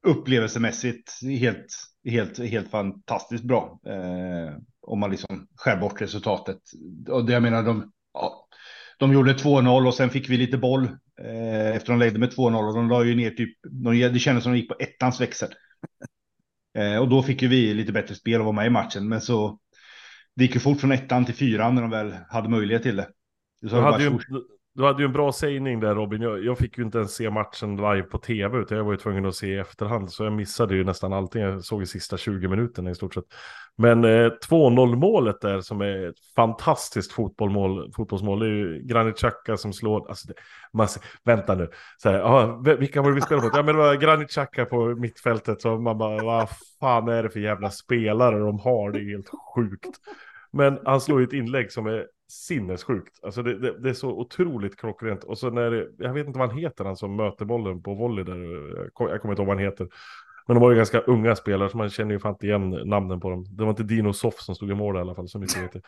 upplevelsemässigt 0.06 1.12
helt, 1.22 1.66
helt, 2.04 2.38
helt 2.38 2.70
fantastiskt 2.70 3.44
bra. 3.44 3.80
Eh, 3.86 4.56
om 4.80 5.00
man 5.00 5.10
liksom 5.10 5.46
skär 5.56 5.76
bort 5.76 6.00
resultatet. 6.02 6.58
Och 7.08 7.26
det 7.26 7.32
jag 7.32 7.42
menar, 7.42 7.62
de, 7.62 7.92
ja, 8.14 8.48
de 8.98 9.12
gjorde 9.12 9.32
2-0 9.32 9.86
och 9.86 9.94
sen 9.94 10.10
fick 10.10 10.30
vi 10.30 10.36
lite 10.36 10.58
boll 10.58 10.84
eh, 11.20 11.76
efter 11.76 11.92
de 11.92 11.98
ledde 11.98 12.18
med 12.18 12.32
2-0 12.32 12.68
och 12.68 12.74
de 12.74 12.88
la 12.88 13.04
ju 13.04 13.14
ner 13.14 13.30
typ, 13.30 13.58
de, 13.62 14.08
det 14.08 14.18
kändes 14.18 14.44
som 14.44 14.52
de 14.52 14.58
gick 14.58 14.68
på 14.68 14.76
ettans 14.78 15.20
växel. 15.20 15.48
Eh, 16.76 16.99
och 16.99 17.09
då 17.09 17.23
fick 17.23 17.42
ju 17.42 17.49
vi 17.49 17.75
lite 17.75 17.92
bättre 17.92 18.14
spel 18.14 18.40
och 18.40 18.47
var 18.47 18.52
med 18.52 18.66
i 18.66 18.71
matchen, 18.71 19.09
men 19.09 19.21
så 19.21 19.59
det 20.37 20.45
gick 20.45 20.54
ju 20.54 20.61
fort 20.61 20.80
från 20.80 20.92
ettan 20.92 21.25
till 21.25 21.35
fyran 21.35 21.75
när 21.75 21.83
de 21.83 21.90
väl 21.90 22.14
hade 22.28 22.49
möjlighet 22.49 22.83
till 22.83 22.97
det. 22.97 23.09
det 23.61 23.68
Du 23.68 23.76
hade, 23.76 24.04
ju, 24.04 24.18
du 24.76 24.84
hade 24.84 25.02
ju 25.02 25.06
en 25.06 25.12
bra 25.12 25.32
sägning 25.32 25.80
där 25.80 25.94
Robin. 25.94 26.22
Jag, 26.22 26.44
jag 26.44 26.58
fick 26.58 26.78
ju 26.78 26.84
inte 26.84 26.98
ens 26.98 27.14
se 27.14 27.30
matchen 27.30 27.76
live 27.76 28.02
på 28.02 28.18
tv 28.18 28.58
utan 28.58 28.76
jag 28.76 28.84
var 28.84 28.92
ju 28.92 28.98
tvungen 28.98 29.26
att 29.26 29.34
se 29.34 29.46
i 29.46 29.58
efterhand. 29.58 30.12
Så 30.12 30.24
jag 30.24 30.32
missade 30.32 30.74
ju 30.74 30.84
nästan 30.84 31.12
allting. 31.12 31.42
Jag 31.42 31.64
såg 31.64 31.82
i 31.82 31.86
sista 31.86 32.16
20 32.16 32.48
minuterna 32.48 32.90
i 32.90 32.94
stort 32.94 33.14
sett. 33.14 33.24
Men 33.76 34.04
eh, 34.04 34.30
2-0 34.48 34.96
målet 34.96 35.40
där 35.40 35.60
som 35.60 35.80
är 35.80 36.08
ett 36.08 36.14
fantastiskt 36.36 37.12
fotbollmål, 37.12 37.92
fotbollsmål. 37.92 38.38
Det 38.38 38.46
är 38.46 38.50
ju 38.50 38.82
Granit 38.82 39.16
Xhaka 39.16 39.56
som 39.56 39.72
slår. 39.72 40.08
Alltså 40.08 40.28
det, 40.28 40.34
man, 40.72 40.88
ser- 40.88 41.02
vänta 41.24 41.54
nu. 41.54 41.70
Så 41.98 42.10
här, 42.10 42.20
ah, 42.20 42.56
vilka 42.78 43.02
var 43.02 43.08
det 43.08 43.14
vi 43.14 43.20
spelade 43.20 43.46
mot? 43.46 43.56
Ja 43.56 43.62
men 43.62 43.74
det 43.74 43.80
var 43.80 43.94
Granit 43.94 44.30
Xhaka 44.30 44.64
på 44.64 44.86
mittfältet. 44.86 45.62
Så 45.62 45.78
man 45.78 45.98
bara, 45.98 46.24
vad 46.24 46.48
fan 46.80 47.08
är 47.08 47.22
det 47.22 47.30
för 47.30 47.40
jävla 47.40 47.70
spelare 47.70 48.38
de 48.38 48.58
har? 48.58 48.92
Det 48.92 48.98
är 48.98 49.10
helt 49.10 49.30
sjukt. 49.54 49.96
Men 50.52 50.78
han 50.84 51.00
slår 51.00 51.20
ju 51.20 51.26
ett 51.26 51.32
inlägg 51.32 51.72
som 51.72 51.86
är 51.86 52.06
sinnessjukt. 52.28 53.18
Alltså 53.22 53.42
det, 53.42 53.58
det, 53.58 53.78
det 53.78 53.88
är 53.88 53.94
så 53.94 54.10
otroligt 54.10 54.76
klockrent. 54.76 55.24
Och 55.24 55.38
så 55.38 55.50
när 55.50 55.70
det, 55.70 55.88
jag 55.98 56.12
vet 56.12 56.26
inte 56.26 56.38
vad 56.38 56.48
han 56.48 56.58
heter, 56.58 56.84
han 56.84 56.96
som 56.96 57.16
möter 57.16 57.44
bollen 57.44 57.82
på 57.82 57.94
volley 57.94 58.24
där. 58.24 58.36
Jag 58.84 58.94
kommer 58.94 59.32
inte 59.32 59.42
ihåg 59.42 59.48
vad 59.48 59.56
han 59.56 59.64
heter. 59.64 59.88
Men 60.46 60.54
de 60.54 60.60
var 60.60 60.70
ju 60.70 60.76
ganska 60.76 61.00
unga 61.00 61.36
spelare, 61.36 61.70
så 61.70 61.76
man 61.76 61.90
känner 61.90 62.12
ju 62.12 62.20
fan 62.20 62.32
inte 62.32 62.46
igen 62.46 62.70
namnen 62.70 63.20
på 63.20 63.30
dem. 63.30 63.44
Det 63.50 63.62
var 63.62 63.70
inte 63.70 63.82
Dino 63.82 64.12
Soff 64.12 64.40
som 64.40 64.54
stod 64.54 64.70
i 64.70 64.74
mål 64.74 64.96
i 64.96 64.98
alla 64.98 65.14
fall, 65.14 65.28
så 65.28 65.38
mycket 65.38 65.62
vet 65.62 65.74
jag. 65.74 65.82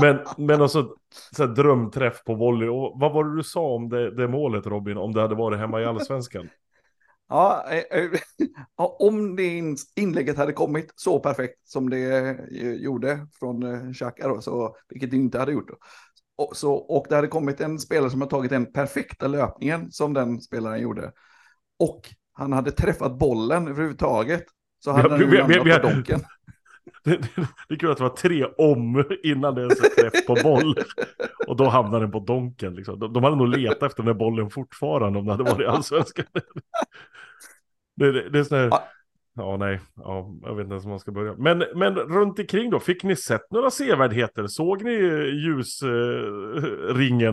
Men, 0.00 0.18
men 0.38 0.62
alltså, 0.62 0.94
så 1.36 1.46
här, 1.46 1.54
drömträff 1.54 2.24
på 2.24 2.34
volley. 2.34 2.68
Och 2.68 3.00
vad 3.00 3.12
var 3.12 3.24
det 3.24 3.36
du 3.36 3.42
sa 3.42 3.60
om 3.60 3.88
det, 3.88 4.10
det 4.10 4.28
målet 4.28 4.66
Robin, 4.66 4.96
om 4.96 5.12
det 5.12 5.20
hade 5.20 5.34
varit 5.34 5.58
hemma 5.58 5.80
i 5.80 5.84
Allsvenskan? 5.84 6.48
Ja, 7.30 7.64
eh, 7.70 7.98
eh, 8.00 8.10
ja, 8.76 8.96
om 9.00 9.36
det 9.36 9.44
in- 9.44 9.76
inlägget 9.96 10.36
hade 10.36 10.52
kommit 10.52 10.92
så 10.96 11.20
perfekt 11.20 11.68
som 11.68 11.90
det 11.90 12.28
eh, 12.60 12.72
gjorde 12.72 13.26
från 13.38 13.94
Xhaka 13.94 14.28
då, 14.28 14.40
så, 14.40 14.76
vilket 14.88 15.10
det 15.10 15.16
inte 15.16 15.38
hade 15.38 15.52
gjort. 15.52 15.68
Då. 15.68 15.74
Och, 16.44 16.56
så, 16.56 16.74
och 16.74 17.06
det 17.08 17.14
hade 17.16 17.28
kommit 17.28 17.60
en 17.60 17.78
spelare 17.78 18.10
som 18.10 18.20
har 18.20 18.28
tagit 18.28 18.50
den 18.50 18.72
perfekta 18.72 19.26
löpningen 19.28 19.90
som 19.92 20.14
den 20.14 20.40
spelaren 20.40 20.80
gjorde. 20.80 21.12
Och 21.78 22.00
han 22.32 22.52
hade 22.52 22.70
träffat 22.70 23.18
bollen 23.18 23.68
överhuvudtaget. 23.68 24.44
Så 24.84 24.90
hade 24.92 25.16
Vi- 25.16 25.40
han 25.40 25.50
ju 25.50 25.56
landat 25.58 25.82
på 25.82 25.88
donken. 25.88 26.20
Det, 27.04 27.16
det, 27.16 27.28
det 27.68 27.74
är 27.74 27.78
kul 27.78 27.90
att 27.90 27.96
det 27.96 28.02
var 28.02 28.10
tre 28.16 28.44
om 28.44 29.04
innan 29.22 29.54
det 29.54 29.60
ens 29.60 29.78
träff 29.78 30.26
på 30.26 30.36
boll. 30.42 30.74
Och 31.46 31.56
då 31.56 31.68
hamnade 31.68 32.04
den 32.04 32.10
på 32.12 32.20
donken. 32.20 32.74
Liksom. 32.74 32.98
De, 32.98 33.12
de 33.12 33.24
hade 33.24 33.36
nog 33.36 33.48
letat 33.48 33.82
efter 33.82 34.02
den 34.02 34.06
där 34.06 34.18
bollen 34.18 34.50
fortfarande 34.50 35.18
om 35.18 35.24
det 35.26 35.30
hade 35.32 35.44
varit 35.44 35.68
allsvenskan. 35.68 36.24
Det, 38.00 38.12
det, 38.12 38.30
det 38.30 38.38
är 38.38 38.44
sån 38.44 38.58
här... 38.58 38.68
Ja. 38.70 38.88
Ja, 39.34 39.56
nej. 39.56 39.80
Ja, 39.96 40.30
jag 40.42 40.54
vet 40.54 40.64
inte 40.64 40.72
ens 40.72 40.84
var 40.84 40.90
man 40.90 41.00
ska 41.00 41.12
börja. 41.12 41.34
Men, 41.38 41.64
men 41.74 41.94
runt 41.94 42.38
omkring 42.38 42.70
då, 42.70 42.80
fick 42.80 43.04
ni 43.04 43.16
sett 43.16 43.50
några 43.50 43.70
sevärdheter? 43.70 44.46
Såg 44.46 44.82
ni 44.82 44.92
ljusringen, 45.44 45.76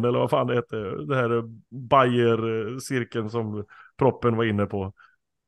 eh, 0.04 0.10
eller 0.10 0.20
vad 0.20 0.30
fan 0.30 0.48
det 0.48 0.56
heter? 0.56 1.08
Det 1.08 1.16
här 1.16 1.44
Bayer-cirkeln 1.70 3.30
som 3.30 3.66
proppen 3.98 4.36
var 4.36 4.44
inne 4.44 4.66
på. 4.66 4.94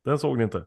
Den 0.04 0.18
såg 0.18 0.38
ni 0.38 0.44
inte? 0.44 0.64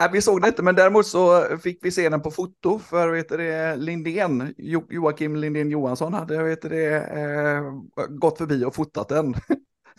Nej, 0.00 0.08
vi 0.12 0.22
såg 0.22 0.42
det 0.42 0.48
inte, 0.48 0.62
men 0.62 0.74
däremot 0.74 1.06
så 1.06 1.44
fick 1.62 1.84
vi 1.84 1.90
se 1.90 2.08
den 2.08 2.22
på 2.22 2.30
foto 2.30 2.78
för 2.78 3.12
vet 3.12 3.28
det, 3.28 3.76
Lindén, 3.76 4.54
jo, 4.56 4.86
Joakim 4.90 5.36
Lindén 5.36 5.70
Johansson 5.70 6.14
hade 6.14 6.42
vet 6.42 6.62
det, 6.62 6.94
eh, 6.94 7.62
gått 8.08 8.38
förbi 8.38 8.64
och 8.64 8.74
fotat 8.74 9.08
den. 9.08 9.34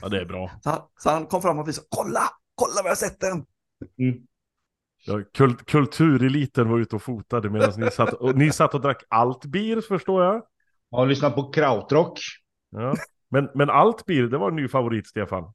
Ja, 0.01 0.09
det 0.09 0.21
är 0.21 0.25
bra. 0.25 0.51
Så 0.63 0.69
han, 0.69 0.81
så 0.97 1.09
han 1.09 1.25
kom 1.25 1.41
fram 1.41 1.59
och 1.59 1.67
visade, 1.67 1.87
kolla, 1.89 2.21
kolla 2.59 2.75
vad 2.75 2.85
jag 2.85 2.91
har 2.91 2.95
sett 2.95 3.19
den. 3.19 3.45
Ja, 5.05 5.21
kult, 5.33 5.65
kultureliten 5.65 6.69
var 6.69 6.79
ute 6.79 6.95
och 6.95 7.01
fotade 7.01 7.49
medan 7.49 7.73
ni 7.77 7.91
satt 7.91 8.13
och, 8.13 8.37
ni 8.37 8.51
satt 8.51 8.73
och 8.73 8.81
drack 8.81 9.03
allt 9.07 9.45
bir 9.45 9.81
förstår 9.81 10.23
jag. 10.23 10.43
Jag 10.89 10.97
har 10.97 11.05
lyssnat 11.07 11.35
på 11.35 11.49
krautrock. 11.49 12.19
Ja. 12.69 12.95
Men, 13.29 13.49
men 13.55 13.69
allt 13.69 14.05
bir, 14.05 14.23
det 14.23 14.37
var 14.37 14.49
en 14.49 14.55
ny 14.55 14.67
favorit 14.67 15.07
Stefan. 15.07 15.53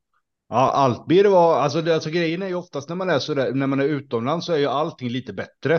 Ja, 0.49 0.71
allt 0.71 1.07
blir 1.07 1.23
det 1.23 1.29
var, 1.29 1.61
alltså, 1.61 1.83
det, 1.83 1.95
alltså 1.95 2.11
grejen 2.11 2.43
är 2.43 2.49
ju 2.49 2.55
oftast 2.55 2.88
när 2.88 2.97
man 2.97 3.11
är 3.11 3.19
sådär, 3.19 3.53
när 3.53 3.67
man 3.67 3.81
är 3.81 3.85
utomlands 3.85 4.47
så 4.47 4.53
är 4.53 4.57
ju 4.57 4.67
allting 4.67 5.09
lite 5.09 5.33
bättre. 5.33 5.75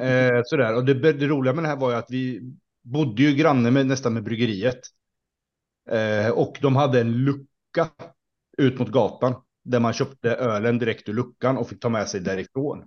Eh, 0.00 0.42
sådär, 0.44 0.76
och 0.76 0.84
det, 0.84 1.12
det 1.12 1.26
roliga 1.26 1.54
med 1.54 1.64
det 1.64 1.68
här 1.68 1.76
var 1.76 1.90
ju 1.90 1.96
att 1.96 2.10
vi 2.10 2.40
bodde 2.82 3.22
ju 3.22 3.34
granne 3.34 3.70
med, 3.70 3.86
nästan 3.86 4.14
med 4.14 4.22
bryggeriet. 4.22 4.80
Eh, 5.90 6.30
och 6.30 6.58
de 6.62 6.76
hade 6.76 7.00
en 7.00 7.12
lucka 7.12 7.88
ut 8.58 8.78
mot 8.78 8.88
gatan 8.88 9.34
där 9.68 9.80
man 9.80 9.92
köpte 9.92 10.30
ölen 10.30 10.78
direkt 10.78 11.08
ur 11.08 11.12
luckan 11.12 11.56
och 11.56 11.68
fick 11.68 11.80
ta 11.80 11.88
med 11.88 12.08
sig 12.08 12.20
därifrån. 12.20 12.84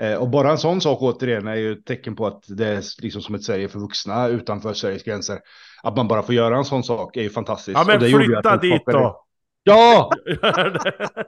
Eh, 0.00 0.14
och 0.14 0.30
bara 0.30 0.50
en 0.50 0.58
sån 0.58 0.80
sak 0.80 1.02
återigen 1.02 1.46
är 1.46 1.54
ju 1.54 1.72
ett 1.72 1.86
tecken 1.86 2.16
på 2.16 2.26
att 2.26 2.44
det 2.48 2.66
är 2.66 3.02
liksom 3.02 3.22
som 3.22 3.34
ett 3.34 3.44
Sverige 3.44 3.68
för 3.68 3.78
vuxna 3.78 4.28
utanför 4.28 4.74
Sveriges 4.74 5.02
gränser. 5.02 5.38
Att 5.82 5.96
man 5.96 6.08
bara 6.08 6.22
får 6.22 6.34
göra 6.34 6.56
en 6.56 6.64
sån 6.64 6.84
sak 6.84 7.16
är 7.16 7.22
ju 7.22 7.30
fantastiskt. 7.30 7.78
Ja 7.78 7.84
men 7.86 8.00
flytta 8.00 8.56
dit 8.56 8.82
då! 8.86 9.24
Ja! 9.62 10.10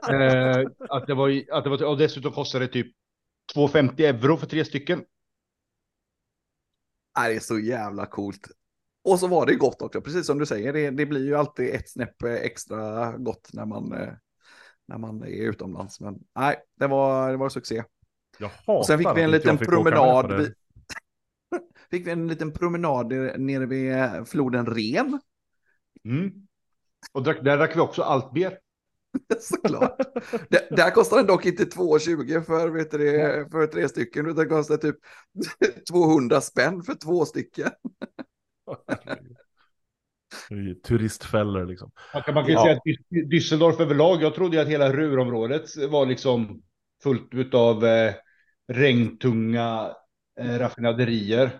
Eh, 0.03 0.65
att 0.89 1.07
det 1.07 1.13
var, 1.13 1.43
att 1.51 1.63
det 1.63 1.69
var, 1.69 1.83
och 1.83 1.97
dessutom 1.97 2.31
kostade 2.31 2.65
det 2.65 2.71
typ 2.71 2.87
2,50 3.55 4.01
euro 4.01 4.37
för 4.37 4.47
tre 4.47 4.65
stycken. 4.65 5.03
Det 7.15 7.35
är 7.35 7.39
så 7.39 7.59
jävla 7.59 8.05
coolt. 8.05 8.47
Och 9.03 9.19
så 9.19 9.27
var 9.27 9.45
det 9.45 9.55
gott 9.55 9.81
också, 9.81 10.01
precis 10.01 10.25
som 10.25 10.39
du 10.39 10.45
säger. 10.45 10.73
Det, 10.73 10.89
det 10.89 11.05
blir 11.05 11.25
ju 11.25 11.35
alltid 11.35 11.75
ett 11.75 11.89
snäpp 11.89 12.23
eh, 12.23 12.33
extra 12.33 13.11
gott 13.17 13.49
när 13.53 13.65
man, 13.65 13.93
när 14.87 14.97
man 14.97 15.23
är 15.23 15.27
utomlands. 15.27 15.99
Men 15.99 16.19
nej, 16.35 16.55
det 16.79 16.87
var, 16.87 17.31
det 17.31 17.37
var 17.37 17.49
succé. 17.49 17.83
Och 18.65 18.85
sen 18.85 18.97
fick 18.97 19.07
vi 19.15 19.21
en 19.21 19.31
liten 19.31 19.57
fick 19.57 19.67
promenad. 19.67 20.37
Vid, 20.37 20.53
fick 21.91 22.07
vi 22.07 22.11
en 22.11 22.27
liten 22.27 22.51
promenad 22.51 23.07
nere 23.39 23.65
vid 23.65 24.27
floden 24.27 24.65
Ren. 24.65 25.19
Mm. 26.05 26.31
Och 27.11 27.23
drack, 27.23 27.43
där 27.43 27.57
drack 27.57 27.75
vi 27.75 27.79
också 27.79 28.01
allt 28.01 28.33
ber. 28.33 28.59
Såklart. 29.39 29.97
Det, 30.49 30.67
där 30.69 30.91
kostar 30.91 31.17
den 31.17 31.27
dock 31.27 31.45
inte 31.45 31.63
2,20 31.63 32.41
för, 32.41 32.69
vet 32.69 32.91
du, 32.91 32.99
för 33.51 33.67
tre 33.67 33.89
stycken, 33.89 34.25
utan 34.25 34.43
det 34.43 34.49
kostar 34.49 34.77
typ 34.77 34.95
200 35.91 36.41
spänn 36.41 36.83
för 36.83 36.93
två 36.93 37.25
stycken. 37.25 37.69
Turistfällor 40.87 41.65
liksom. 41.65 41.91
Man 42.13 42.23
kan, 42.23 42.33
man 42.33 42.43
kan 42.45 42.53
Ja. 42.53 42.63
säga 42.63 42.73
att 42.73 42.83
Dü- 42.85 43.29
Düsseldorf 43.29 43.81
överlag, 43.81 44.23
jag 44.23 44.35
trodde 44.35 44.55
ju 44.57 44.61
att 44.61 44.69
hela 44.69 44.93
Ruhrområdet 44.93 45.77
var 45.89 46.05
liksom 46.05 46.61
fullt 47.03 47.53
av 47.53 47.85
eh, 47.85 48.13
regntunga 48.73 49.91
eh, 50.39 50.59
raffinaderier. 50.59 51.59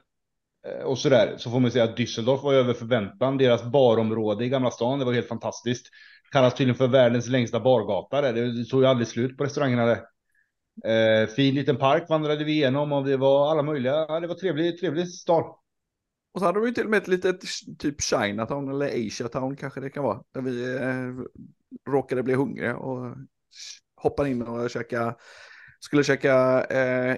Eh, 0.67 0.83
och 0.85 0.97
sådär. 0.97 1.33
Så 1.37 1.51
får 1.51 1.59
man 1.59 1.71
säga 1.71 1.83
att 1.83 1.97
Düsseldorf 1.97 2.43
var 2.43 2.53
över 2.53 2.73
förväntan. 2.73 3.37
Deras 3.37 3.63
barområde 3.63 4.45
i 4.45 4.49
Gamla 4.49 4.71
stan, 4.71 4.99
det 4.99 5.05
var 5.05 5.13
helt 5.13 5.27
fantastiskt. 5.27 5.87
Kallas 6.31 6.53
tydligen 6.55 6.75
för 6.77 6.87
världens 6.87 7.27
längsta 7.27 7.59
bargata. 7.59 8.21
Där. 8.21 8.33
Det 8.33 8.65
tog 8.65 8.81
ju 8.81 8.87
aldrig 8.87 9.07
slut 9.07 9.37
på 9.37 9.43
restaurangerna 9.43 9.85
där. 9.85 10.01
Eh, 10.85 11.27
fin 11.27 11.55
liten 11.55 11.75
park 11.77 12.03
vandrade 12.09 12.43
vi 12.43 12.51
igenom 12.51 12.91
och 12.91 13.05
det 13.05 13.17
var 13.17 13.51
alla 13.51 13.63
möjliga. 13.63 13.93
Ja, 13.93 14.19
det 14.19 14.27
var 14.27 14.35
trevlig, 14.35 14.79
trevlig 14.79 15.07
stad. 15.07 15.55
Och 16.33 16.39
så 16.39 16.45
hade 16.45 16.59
de 16.59 16.67
ju 16.67 16.73
till 16.73 16.83
och 16.83 16.89
med 16.89 17.01
ett 17.01 17.07
litet 17.07 17.41
typ 17.79 18.01
Chinatown 18.01 18.69
eller 18.69 19.07
Asiatown 19.07 19.55
kanske 19.55 19.79
det 19.79 19.89
kan 19.89 20.03
vara. 20.03 20.23
Där 20.31 20.41
vi 20.41 20.75
eh, 20.75 21.25
råkade 21.91 22.23
bli 22.23 22.33
hungriga 22.33 22.77
och 22.77 23.15
hoppade 23.95 24.29
in 24.29 24.41
och 24.41 24.69
käka, 24.69 25.15
skulle 25.79 26.03
käka 26.03 26.63
eh, 26.63 27.17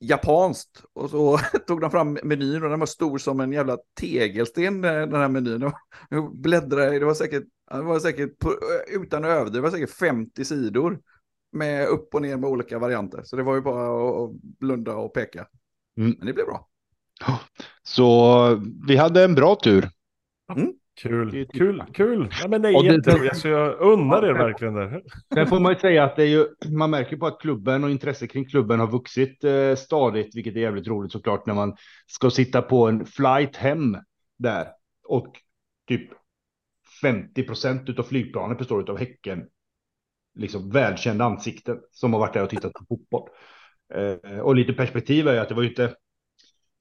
japanskt. 0.00 0.84
Och 0.92 1.10
så 1.10 1.38
tog 1.66 1.80
de 1.80 1.90
fram 1.90 2.18
menyn 2.22 2.62
och 2.62 2.70
den 2.70 2.80
var 2.80 2.86
stor 2.86 3.18
som 3.18 3.40
en 3.40 3.52
jävla 3.52 3.78
tegelsten 4.00 4.84
eh, 4.84 4.92
den 4.92 5.14
här 5.14 5.28
menyn. 5.28 5.72
Jag 6.10 6.36
bläddrade, 6.36 6.98
det 6.98 7.04
var 7.04 7.14
säkert, 7.14 7.44
det 7.70 7.82
var 7.82 7.98
säkert 7.98 8.38
på, 8.38 8.54
utan 8.88 9.24
att 9.24 9.30
överdriva, 9.30 9.66
det 9.66 9.70
var 9.70 9.78
säkert 9.78 9.96
50 9.96 10.44
sidor. 10.44 11.00
Med 11.52 11.88
upp 11.88 12.14
och 12.14 12.22
ner 12.22 12.36
med 12.36 12.50
olika 12.50 12.78
varianter. 12.78 13.22
Så 13.24 13.36
det 13.36 13.42
var 13.42 13.54
ju 13.54 13.60
bara 13.60 13.86
att 13.86 14.30
att 14.30 14.40
blunda 14.42 14.96
och 14.96 15.14
peka. 15.14 15.46
Mm. 15.96 16.14
Men 16.18 16.26
det 16.26 16.32
blev 16.32 16.46
bra. 16.46 16.68
Så 17.82 18.62
vi 18.88 18.96
hade 18.96 19.24
en 19.24 19.34
bra 19.34 19.54
tur. 19.64 19.88
Kul, 21.02 21.46
kul, 21.52 21.82
kul. 21.94 22.28
Ja, 22.42 22.48
men 22.48 22.62
det 22.62 22.68
är 22.68 22.72
det-. 23.28 23.34
Så 23.34 23.48
jag 23.48 23.80
unnar 23.80 24.22
er 24.22 24.32
verkligen 24.32 24.74
där. 24.74 25.02
Sen 25.34 25.46
får 25.46 25.60
man 25.60 25.72
ju 25.72 25.78
säga 25.78 26.04
att 26.04 26.16
det 26.16 26.22
är 26.22 26.26
ju, 26.26 26.46
man 26.68 26.90
märker 26.90 27.16
på 27.16 27.26
att 27.26 27.40
klubben 27.40 27.84
och 27.84 27.90
intresset 27.90 28.30
kring 28.30 28.44
klubben 28.44 28.80
har 28.80 28.86
vuxit 28.86 29.44
eh, 29.44 29.74
stadigt, 29.74 30.36
vilket 30.36 30.56
är 30.56 30.60
jävligt 30.60 30.86
roligt 30.88 31.12
såklart 31.12 31.46
när 31.46 31.54
man 31.54 31.76
ska 32.06 32.30
sitta 32.30 32.62
på 32.62 32.88
en 32.88 33.06
flight 33.06 33.56
hem 33.56 33.96
där 34.38 34.68
och 35.04 35.26
typ 35.88 36.10
50 37.02 37.42
procent 37.42 37.98
av 37.98 38.02
flygplanet 38.02 38.58
består 38.58 38.90
av 38.90 38.98
Häcken. 38.98 39.44
Liksom 40.38 40.70
välkända 40.70 41.24
ansikten 41.24 41.78
som 41.90 42.12
har 42.12 42.20
varit 42.20 42.34
där 42.34 42.42
och 42.42 42.50
tittat 42.50 42.72
på 42.72 42.84
fotboll. 42.88 43.28
Eh, 43.94 44.38
och 44.38 44.56
lite 44.56 44.72
perspektiv 44.72 45.28
är 45.28 45.32
ju 45.32 45.38
att 45.38 45.48
det 45.48 45.54
var 45.54 45.62
ju 45.62 45.68
inte. 45.68 45.94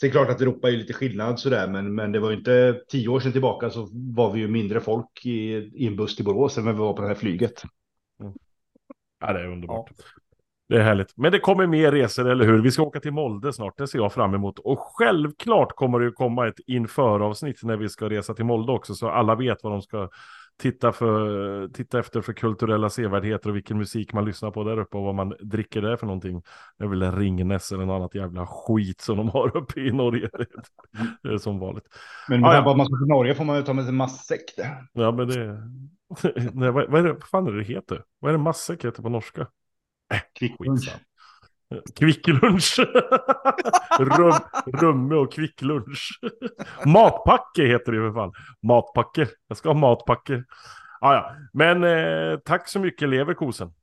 Det 0.02 0.08
är 0.08 0.12
klart 0.12 0.30
att 0.30 0.42
Europa 0.42 0.68
är 0.68 0.72
lite 0.72 0.94
skillnad 0.94 1.40
sådär, 1.40 1.68
men, 1.68 1.96
men 1.96 2.12
det 2.12 2.20
var 2.20 2.30
ju 2.30 2.38
inte 2.38 2.82
tio 2.88 3.08
år 3.08 3.20
sedan 3.20 3.32
tillbaka 3.32 3.70
så 3.70 3.88
var 3.92 4.32
vi 4.32 4.40
ju 4.40 4.48
mindre 4.48 4.80
folk 4.80 5.26
i, 5.26 5.54
i 5.54 5.88
en 5.88 5.96
buss 5.96 6.16
till 6.16 6.26
Borås 6.26 6.58
än 6.58 6.66
vi 6.66 6.72
var 6.72 6.94
på 6.94 7.02
det 7.02 7.08
här 7.08 7.16
flyget. 7.16 7.64
Ja, 9.20 9.34
det 9.34 9.40
är 9.40 9.48
underbart. 9.48 9.92
Det 10.70 10.76
är 10.76 10.82
härligt. 10.82 11.18
Men 11.18 11.32
det 11.32 11.40
kommer 11.40 11.68
mer 11.68 11.92
resor, 11.92 12.30
eller 12.30 12.46
hur? 12.46 12.62
Vi 12.62 12.72
ska 12.72 12.84
åka 12.84 13.00
till 13.00 13.12
Molde 13.12 13.54
snart, 13.54 13.78
det 13.78 13.88
ser 13.88 14.00
jag 14.00 14.14
fram 14.14 14.34
emot. 14.34 14.60
Och 14.60 14.80
självklart 14.80 15.76
kommer 15.76 16.00
det 16.00 16.06
ju 16.06 16.12
komma 16.12 16.48
ett 16.48 16.60
införavsnitt 16.68 17.64
när 17.64 17.78
vi 17.78 17.90
ska 17.90 18.10
resa 18.10 18.34
till 18.34 18.46
Molde 18.46 18.72
också, 18.72 18.96
så 18.96 19.10
alla 19.10 19.36
vet 19.36 19.58
vad 19.64 19.72
de 19.72 19.82
ska 19.82 20.10
titta, 20.58 20.92
för, 20.92 21.68
titta 21.68 22.00
efter 22.00 22.22
för 22.22 22.34
kulturella 22.34 22.90
sevärdheter 22.90 23.50
och 23.50 23.56
vilken 23.56 23.78
musik 23.78 24.14
man 24.14 24.26
lyssnar 24.26 24.52
på 24.52 24.64
där 24.64 24.80
uppe 24.80 24.98
och 24.98 25.04
vad 25.04 25.16
man 25.16 25.34
dricker 25.40 25.82
där 25.82 25.98
för 25.98 26.06
någonting. 26.06 26.42
Det 26.78 26.84
är 26.84 26.88
väl 26.88 27.12
Ringnes 27.12 27.72
eller 27.72 27.86
något 27.86 27.96
annat 27.96 28.16
jävla 28.16 28.48
skit 28.48 29.02
som 29.02 29.18
de 29.18 29.30
har 29.30 29.58
uppe 29.58 29.80
i 29.80 29.92
Norge. 29.92 30.30
Det 31.24 31.30
är 31.30 31.38
som 31.38 31.60
vanligt. 31.60 31.86
Men 32.30 32.42
med 32.42 32.50
Ah, 32.50 32.54
ja. 32.54 32.72
att 32.72 32.78
man 32.78 32.86
ska 32.86 32.98
till 32.98 33.08
Norge 33.08 33.36
får 33.36 33.44
man 33.44 33.56
ju 33.56 33.64
ta 33.64 33.74
med 33.74 33.86
sig 33.86 33.94
matsäck. 33.94 34.42
Ja, 34.94 35.12
men 35.12 35.28
det... 35.28 35.62
Nej, 36.54 36.72
vad, 36.72 36.92
vad 36.92 37.00
är 37.00 37.04
det, 37.04 37.14
vad 37.14 37.24
fan 37.24 37.48
är 37.48 37.52
det 37.52 37.58
det 37.58 37.64
heter? 37.64 38.04
Vad 38.20 38.30
är 38.30 38.38
det 38.38 38.44
massäck 38.44 38.86
heter 38.86 39.04
på 39.04 39.10
norska? 39.10 39.48
Kvicklunch. 40.40 40.80
Skitsam. 40.80 41.00
Kvicklunch. 41.96 42.80
Rum, 44.00 44.34
rumme 44.74 45.16
och 45.16 45.34
kvicklunch. 45.34 46.20
Matpacke 46.86 47.66
heter 47.66 47.92
det 47.92 47.98
i 47.98 48.02
alla 48.02 48.14
fall. 48.14 48.32
Matpacke. 48.68 49.28
Jag 49.48 49.58
ska 49.58 49.70
ha 49.70 49.74
matpacke. 49.74 50.44
Ah, 51.02 51.14
ja. 51.14 51.32
Men 51.54 51.84
eh, 51.84 52.40
tack 52.40 52.70
så 52.70 52.80
mycket 52.80 53.10
Leverkosen. 53.10 53.74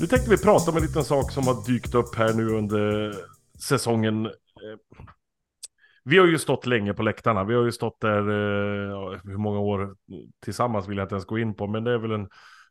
Nu 0.00 0.06
tänkte 0.06 0.30
vi 0.30 0.38
prata 0.38 0.70
om 0.70 0.76
en 0.76 0.82
liten 0.82 1.04
sak 1.04 1.32
som 1.32 1.46
har 1.46 1.66
dykt 1.66 1.94
upp 1.94 2.14
här 2.16 2.34
nu 2.34 2.48
under 2.48 3.14
säsongen. 3.68 4.26
Eh, 4.26 4.32
vi 6.04 6.18
har 6.18 6.26
ju 6.26 6.38
stått 6.38 6.66
länge 6.66 6.94
på 6.94 7.02
läktarna. 7.02 7.44
Vi 7.44 7.54
har 7.54 7.64
ju 7.64 7.72
stått 7.72 8.00
där, 8.00 8.18
eh, 8.18 9.20
hur 9.24 9.36
många 9.36 9.58
år 9.58 9.94
tillsammans 10.44 10.88
vill 10.88 10.98
jag 10.98 11.04
inte 11.04 11.14
ens 11.14 11.26
gå 11.26 11.38
in 11.38 11.54
på, 11.54 11.66
men 11.66 11.84
det 11.84 11.92
är 11.92 11.98
väl 11.98 12.10
en, 12.12 12.28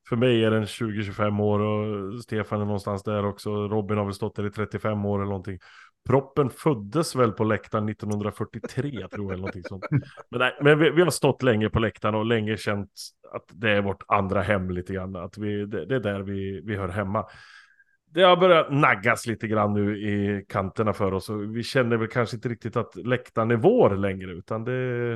för 0.10 0.16
mig 0.16 0.46
är 0.46 0.52
den 0.52 0.66
20-25 0.66 1.42
år 1.42 1.60
och 1.60 2.22
Stefan 2.24 2.62
är 2.62 2.66
någonstans 2.66 3.04
där 3.04 3.26
också. 3.26 3.68
Robin 3.68 3.98
har 3.98 4.06
väl 4.06 4.14
stått 4.14 4.36
där 4.36 4.48
i 4.48 4.52
35 4.52 5.06
år 5.06 5.20
eller 5.20 5.30
någonting. 5.30 5.60
Proppen 6.08 6.50
föddes 6.50 7.16
väl 7.16 7.32
på 7.32 7.44
läktaren 7.44 7.90
1943 7.90 8.92
tror 8.92 9.10
jag 9.12 9.26
eller 9.26 9.38
någonting 9.38 9.64
sånt. 9.64 9.86
Men, 10.30 10.40
nej, 10.40 10.58
men 10.62 10.80
vi, 10.80 10.90
vi 10.90 11.02
har 11.02 11.10
stått 11.10 11.44
länge 11.44 11.70
på 11.70 11.80
läktaren 11.80 12.16
och 12.16 12.26
länge 12.26 12.58
känt 12.58 12.90
att 13.32 13.46
det 13.54 13.70
är 13.70 13.82
vårt 13.82 14.04
andra 14.08 14.42
hem 14.42 14.70
lite 14.72 14.94
grann. 14.94 15.16
Att 15.16 15.38
vi, 15.38 15.66
det, 15.66 15.86
det 15.86 15.96
är 15.96 16.00
där 16.00 16.20
vi, 16.20 16.62
vi 16.66 16.76
hör 16.76 16.90
hemma. 16.90 17.26
Det 18.14 18.24
har 18.24 18.38
börjat 18.38 18.72
naggas 18.72 19.28
lite 19.28 19.48
grann 19.48 19.74
nu 19.74 19.98
i 19.98 20.46
kanterna 20.50 20.94
för 20.94 21.14
oss 21.14 21.30
och 21.30 21.56
vi 21.56 21.64
känner 21.64 21.98
väl 21.98 22.08
kanske 22.08 22.36
inte 22.36 22.50
riktigt 22.50 22.76
att 22.76 22.96
läktaren 22.96 23.52
är 23.52 23.56
vår 23.56 23.96
längre 23.96 24.32
utan 24.32 24.64
det, 24.64 25.14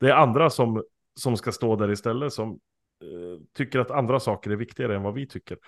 det 0.00 0.08
är 0.08 0.14
andra 0.14 0.50
som, 0.50 0.82
som 1.20 1.36
ska 1.36 1.52
stå 1.52 1.76
där 1.76 1.90
istället 1.90 2.32
som 2.32 2.58
Eh, 3.02 3.40
tycker 3.54 3.78
att 3.78 3.90
andra 3.90 4.20
saker 4.20 4.50
är 4.50 4.56
viktigare 4.56 4.96
än 4.96 5.02
vad 5.02 5.14
vi 5.14 5.26
tycker. 5.26 5.58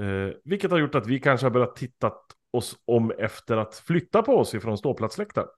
Eh, 0.00 0.34
vilket 0.44 0.70
har 0.70 0.78
gjort 0.78 0.94
att 0.94 1.06
vi 1.06 1.20
kanske 1.20 1.46
har 1.46 1.50
börjat 1.50 1.76
titta 1.76 2.12
oss 2.52 2.76
om 2.84 3.12
efter 3.18 3.56
att 3.56 3.74
flytta 3.74 4.22
på 4.22 4.36
oss 4.36 4.54
ifrån 4.54 4.78
ståplatsläktaren. 4.78 5.48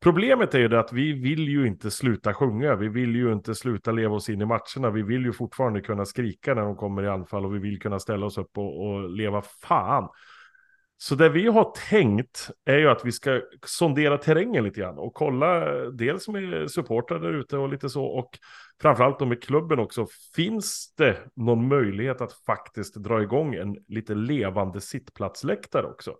Problemet 0.00 0.54
är 0.54 0.58
ju 0.58 0.68
det 0.68 0.80
att 0.80 0.92
vi 0.92 1.12
vill 1.12 1.48
ju 1.48 1.66
inte 1.66 1.90
sluta 1.90 2.34
sjunga, 2.34 2.74
vi 2.74 2.88
vill 2.88 3.16
ju 3.16 3.32
inte 3.32 3.54
sluta 3.54 3.92
leva 3.92 4.14
oss 4.14 4.28
in 4.28 4.40
i 4.40 4.44
matcherna, 4.44 4.90
vi 4.90 5.02
vill 5.02 5.24
ju 5.24 5.32
fortfarande 5.32 5.80
kunna 5.80 6.04
skrika 6.04 6.54
när 6.54 6.62
de 6.62 6.76
kommer 6.76 7.02
i 7.02 7.08
anfall 7.08 7.44
och 7.44 7.54
vi 7.54 7.58
vill 7.58 7.80
kunna 7.80 7.98
ställa 7.98 8.26
oss 8.26 8.38
upp 8.38 8.58
och, 8.58 8.86
och 8.86 9.10
leva 9.10 9.42
fan. 9.42 10.08
Så 11.02 11.14
det 11.14 11.28
vi 11.28 11.46
har 11.46 11.72
tänkt 11.90 12.50
är 12.64 12.78
ju 12.78 12.88
att 12.88 13.04
vi 13.04 13.12
ska 13.12 13.40
sondera 13.66 14.18
terrängen 14.18 14.64
lite 14.64 14.80
grann 14.80 14.98
och 14.98 15.14
kolla 15.14 15.64
dels 15.90 16.28
med 16.28 16.70
supportrar 16.70 17.18
där 17.18 17.32
ute 17.32 17.56
och 17.56 17.68
lite 17.68 17.88
så 17.88 18.04
och 18.04 18.38
framförallt 18.82 19.18
då 19.18 19.26
med 19.26 19.42
klubben 19.42 19.78
också. 19.78 20.06
Finns 20.36 20.94
det 20.96 21.16
någon 21.36 21.68
möjlighet 21.68 22.20
att 22.20 22.32
faktiskt 22.32 22.94
dra 22.94 23.22
igång 23.22 23.54
en 23.54 23.76
lite 23.88 24.14
levande 24.14 24.80
sittplatsläktare 24.80 25.86
också? 25.86 26.14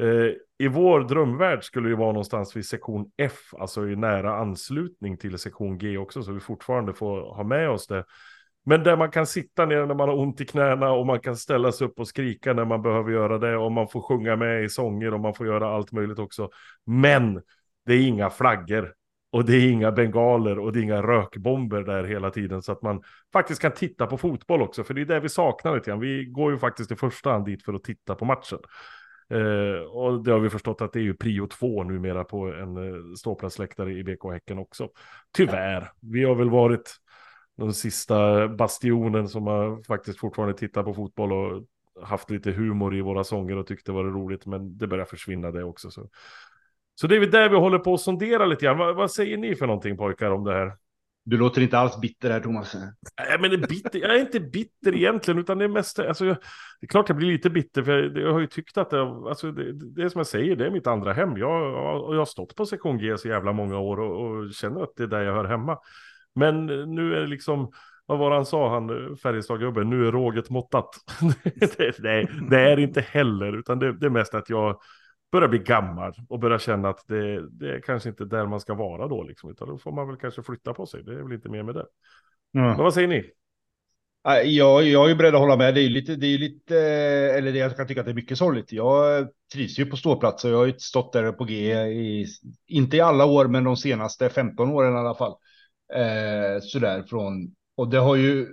Eh, 0.00 0.32
I 0.58 0.68
vår 0.68 1.00
drömvärld 1.00 1.64
skulle 1.64 1.88
det 1.88 1.96
vara 1.96 2.12
någonstans 2.12 2.56
vid 2.56 2.66
sektion 2.66 3.10
F, 3.16 3.54
alltså 3.58 3.88
i 3.88 3.96
nära 3.96 4.36
anslutning 4.36 5.16
till 5.16 5.38
sektion 5.38 5.78
G 5.78 5.98
också, 5.98 6.22
så 6.22 6.32
vi 6.32 6.40
fortfarande 6.40 6.94
får 6.94 7.34
ha 7.34 7.44
med 7.44 7.70
oss 7.70 7.86
det. 7.86 8.04
Men 8.64 8.82
där 8.82 8.96
man 8.96 9.10
kan 9.10 9.26
sitta 9.26 9.66
ner 9.66 9.86
när 9.86 9.94
man 9.94 10.08
har 10.08 10.16
ont 10.16 10.40
i 10.40 10.44
knäna 10.44 10.92
och 10.92 11.06
man 11.06 11.20
kan 11.20 11.36
ställa 11.36 11.72
sig 11.72 11.86
upp 11.86 12.00
och 12.00 12.08
skrika 12.08 12.52
när 12.52 12.64
man 12.64 12.82
behöver 12.82 13.12
göra 13.12 13.38
det 13.38 13.56
och 13.56 13.72
man 13.72 13.88
får 13.88 14.00
sjunga 14.00 14.36
med 14.36 14.64
i 14.64 14.68
sånger 14.68 15.14
och 15.14 15.20
man 15.20 15.34
får 15.34 15.46
göra 15.46 15.68
allt 15.74 15.92
möjligt 15.92 16.18
också. 16.18 16.50
Men 16.86 17.42
det 17.86 17.94
är 17.94 18.06
inga 18.06 18.30
flaggor 18.30 18.92
och 19.32 19.44
det 19.44 19.56
är 19.56 19.70
inga 19.70 19.92
bengaler 19.92 20.58
och 20.58 20.72
det 20.72 20.80
är 20.80 20.82
inga 20.82 21.02
rökbomber 21.02 21.82
där 21.82 22.04
hela 22.04 22.30
tiden 22.30 22.62
så 22.62 22.72
att 22.72 22.82
man 22.82 23.02
faktiskt 23.32 23.60
kan 23.60 23.72
titta 23.72 24.06
på 24.06 24.18
fotboll 24.18 24.62
också. 24.62 24.84
För 24.84 24.94
det 24.94 25.00
är 25.00 25.04
det 25.04 25.20
vi 25.20 25.28
saknar 25.28 25.74
lite 25.74 25.90
grann. 25.90 26.00
Vi 26.00 26.24
går 26.24 26.52
ju 26.52 26.58
faktiskt 26.58 26.92
i 26.92 26.96
första 26.96 27.32
hand 27.32 27.44
dit 27.44 27.64
för 27.64 27.74
att 27.74 27.84
titta 27.84 28.14
på 28.14 28.24
matchen. 28.24 28.58
Eh, 29.30 29.82
och 29.82 30.24
det 30.24 30.32
har 30.32 30.38
vi 30.38 30.50
förstått 30.50 30.80
att 30.80 30.92
det 30.92 30.98
är 30.98 31.02
ju 31.02 31.14
prio 31.14 31.46
två 31.46 31.82
numera 31.82 32.24
på 32.24 32.52
en 32.52 32.76
eh, 32.76 33.14
ståplatsläktare 33.16 33.92
i 33.92 34.04
BK 34.04 34.32
Häcken 34.32 34.58
också. 34.58 34.88
Tyvärr, 35.36 35.90
vi 36.00 36.24
har 36.24 36.34
väl 36.34 36.50
varit 36.50 36.96
den 37.56 37.74
sista 37.74 38.48
bastionen 38.48 39.28
som 39.28 39.46
har 39.46 39.82
faktiskt 39.82 40.18
fortfarande 40.18 40.54
tittat 40.54 40.84
på 40.84 40.94
fotboll 40.94 41.32
och 41.32 41.64
haft 42.02 42.30
lite 42.30 42.50
humor 42.50 42.96
i 42.96 43.00
våra 43.00 43.24
sånger 43.24 43.56
och 43.56 43.66
tyckte 43.66 43.92
det 43.92 43.96
var 43.96 44.04
roligt, 44.04 44.46
men 44.46 44.78
det 44.78 44.86
börjar 44.86 45.04
försvinna 45.04 45.50
det 45.50 45.64
också. 45.64 45.90
Så, 45.90 46.08
så 46.94 47.06
det 47.06 47.16
är 47.16 47.20
väl 47.20 47.30
där 47.30 47.48
vi 47.48 47.56
håller 47.56 47.78
på 47.78 47.94
att 47.94 48.00
sondera 48.00 48.46
lite 48.46 48.64
grann. 48.64 48.78
Vad, 48.78 48.96
vad 48.96 49.10
säger 49.10 49.36
ni 49.36 49.54
för 49.54 49.66
någonting 49.66 49.96
pojkar 49.96 50.30
om 50.30 50.44
det 50.44 50.52
här? 50.52 50.72
Du 51.26 51.36
låter 51.36 51.62
inte 51.62 51.78
alls 51.78 52.00
bitter 52.00 52.30
här 52.30 52.40
Thomas. 52.40 52.74
Nej, 52.74 53.38
men 53.40 53.50
det 53.50 53.56
är 53.56 53.68
bitter. 53.68 53.98
Jag 53.98 54.16
är 54.16 54.20
inte 54.20 54.40
bitter 54.40 54.94
egentligen, 54.94 55.40
utan 55.40 55.58
det 55.58 55.64
är 55.64 55.68
mest, 55.68 55.98
alltså, 55.98 56.26
jag, 56.26 56.36
det 56.80 56.84
är 56.84 56.88
klart 56.88 57.08
jag 57.08 57.16
blir 57.16 57.32
lite 57.32 57.50
bitter, 57.50 57.82
för 57.82 57.92
jag, 57.92 58.16
jag 58.16 58.32
har 58.32 58.40
ju 58.40 58.46
tyckt 58.46 58.78
att 58.78 58.90
det, 58.90 59.00
alltså, 59.00 59.52
det, 59.52 59.72
det 59.72 60.02
är 60.02 60.08
som 60.08 60.18
jag 60.18 60.26
säger, 60.26 60.56
det 60.56 60.66
är 60.66 60.70
mitt 60.70 60.86
andra 60.86 61.12
hem. 61.12 61.36
Jag, 61.36 61.74
och 62.04 62.14
jag 62.14 62.20
har 62.20 62.24
stått 62.24 62.56
på 62.56 62.66
sektion 62.66 62.98
G 62.98 63.18
så 63.18 63.28
jävla 63.28 63.52
många 63.52 63.78
år 63.78 64.00
och, 64.00 64.26
och 64.26 64.52
känner 64.52 64.82
att 64.82 64.96
det 64.96 65.02
är 65.02 65.06
där 65.06 65.22
jag 65.22 65.34
hör 65.34 65.44
hemma. 65.44 65.78
Men 66.34 66.66
nu 66.66 67.16
är 67.16 67.20
det 67.20 67.26
liksom, 67.26 67.72
vad 68.06 68.18
var 68.18 68.30
det 68.30 68.36
han 68.36 68.46
sa, 68.46 68.74
han 68.74 69.16
Färjestad-gubben, 69.16 69.90
nu 69.90 70.06
är 70.08 70.12
råget 70.12 70.50
måttat. 70.50 70.88
det, 71.76 71.98
nej, 71.98 72.28
det 72.50 72.60
är 72.60 72.78
inte 72.78 73.00
heller, 73.00 73.58
utan 73.58 73.78
det, 73.78 73.98
det 73.98 74.06
är 74.06 74.10
mest 74.10 74.34
att 74.34 74.50
jag 74.50 74.80
börjar 75.32 75.48
bli 75.48 75.58
gammal 75.58 76.12
och 76.28 76.38
börjar 76.38 76.58
känna 76.58 76.88
att 76.88 77.04
det, 77.08 77.48
det 77.50 77.74
är 77.74 77.80
kanske 77.80 78.08
inte 78.08 78.24
där 78.24 78.46
man 78.46 78.60
ska 78.60 78.74
vara 78.74 79.08
då, 79.08 79.22
liksom, 79.22 79.50
utan 79.50 79.68
då 79.68 79.78
får 79.78 79.92
man 79.92 80.08
väl 80.08 80.16
kanske 80.16 80.42
flytta 80.42 80.74
på 80.74 80.86
sig. 80.86 81.02
Det 81.02 81.12
är 81.12 81.22
väl 81.22 81.32
inte 81.32 81.48
mer 81.48 81.62
med 81.62 81.74
det. 81.74 81.86
Men 82.52 82.76
vad 82.76 82.94
säger 82.94 83.08
ni? 83.08 83.30
Nej, 84.24 84.56
Jag, 84.56 84.84
jag 84.84 85.10
är 85.10 85.14
beredd 85.14 85.34
att 85.34 85.40
hålla 85.40 85.56
med. 85.56 85.74
Det 85.74 85.80
är 85.80 85.82
ju 85.82 85.88
lite, 85.88 86.16
det 86.16 86.26
är 86.26 86.30
ju 86.30 86.38
lite, 86.38 86.78
eller 87.38 87.52
det 87.52 87.58
jag 87.58 87.76
kan 87.76 87.86
tycka 87.86 88.00
att 88.00 88.06
det 88.06 88.12
är 88.12 88.14
mycket 88.14 88.38
sorgligt. 88.38 88.72
Jag 88.72 89.28
trivs 89.52 89.78
ju 89.78 89.86
på 89.86 89.96
ståplats 89.96 90.44
och 90.44 90.50
jag 90.50 90.56
har 90.56 90.66
ju 90.66 90.78
stått 90.78 91.12
där 91.12 91.32
på 91.32 91.44
G 91.44 91.72
i, 91.74 92.26
inte 92.66 92.96
i 92.96 93.00
alla 93.00 93.24
år, 93.24 93.46
men 93.48 93.64
de 93.64 93.76
senaste 93.76 94.28
15 94.28 94.70
åren 94.70 94.94
i 94.94 94.98
alla 94.98 95.14
fall. 95.14 95.34
Eh, 95.94 96.60
sådär 96.62 97.02
från, 97.02 97.54
och 97.76 97.88
det 97.88 97.98
har 97.98 98.16
ju 98.16 98.46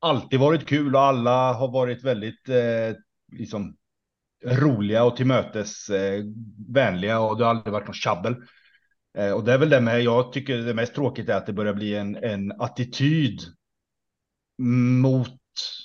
alltid 0.00 0.40
varit 0.40 0.66
kul 0.66 0.94
och 0.94 1.00
alla 1.00 1.52
har 1.52 1.72
varit 1.72 2.04
väldigt 2.04 2.48
eh, 2.48 2.96
liksom 3.32 3.76
roliga 4.44 5.04
och 5.04 5.16
till 5.16 5.26
mötes 5.26 5.88
eh, 5.88 6.24
vänliga 6.68 7.20
och 7.20 7.38
det 7.38 7.44
har 7.44 7.50
aldrig 7.50 7.72
varit 7.72 7.86
något 7.86 7.96
tjabbel. 7.96 8.36
Eh, 9.18 9.32
och 9.32 9.44
det 9.44 9.52
är 9.52 9.58
väl 9.58 9.70
det 9.70 9.80
med, 9.80 10.02
jag 10.02 10.32
tycker 10.32 10.56
det 10.56 10.74
mest 10.74 10.94
tråkigt 10.94 11.28
är 11.28 11.36
att 11.36 11.46
det 11.46 11.52
börjar 11.52 11.74
bli 11.74 11.94
en, 11.94 12.16
en 12.16 12.52
attityd 12.52 13.40
mot, 15.02 15.40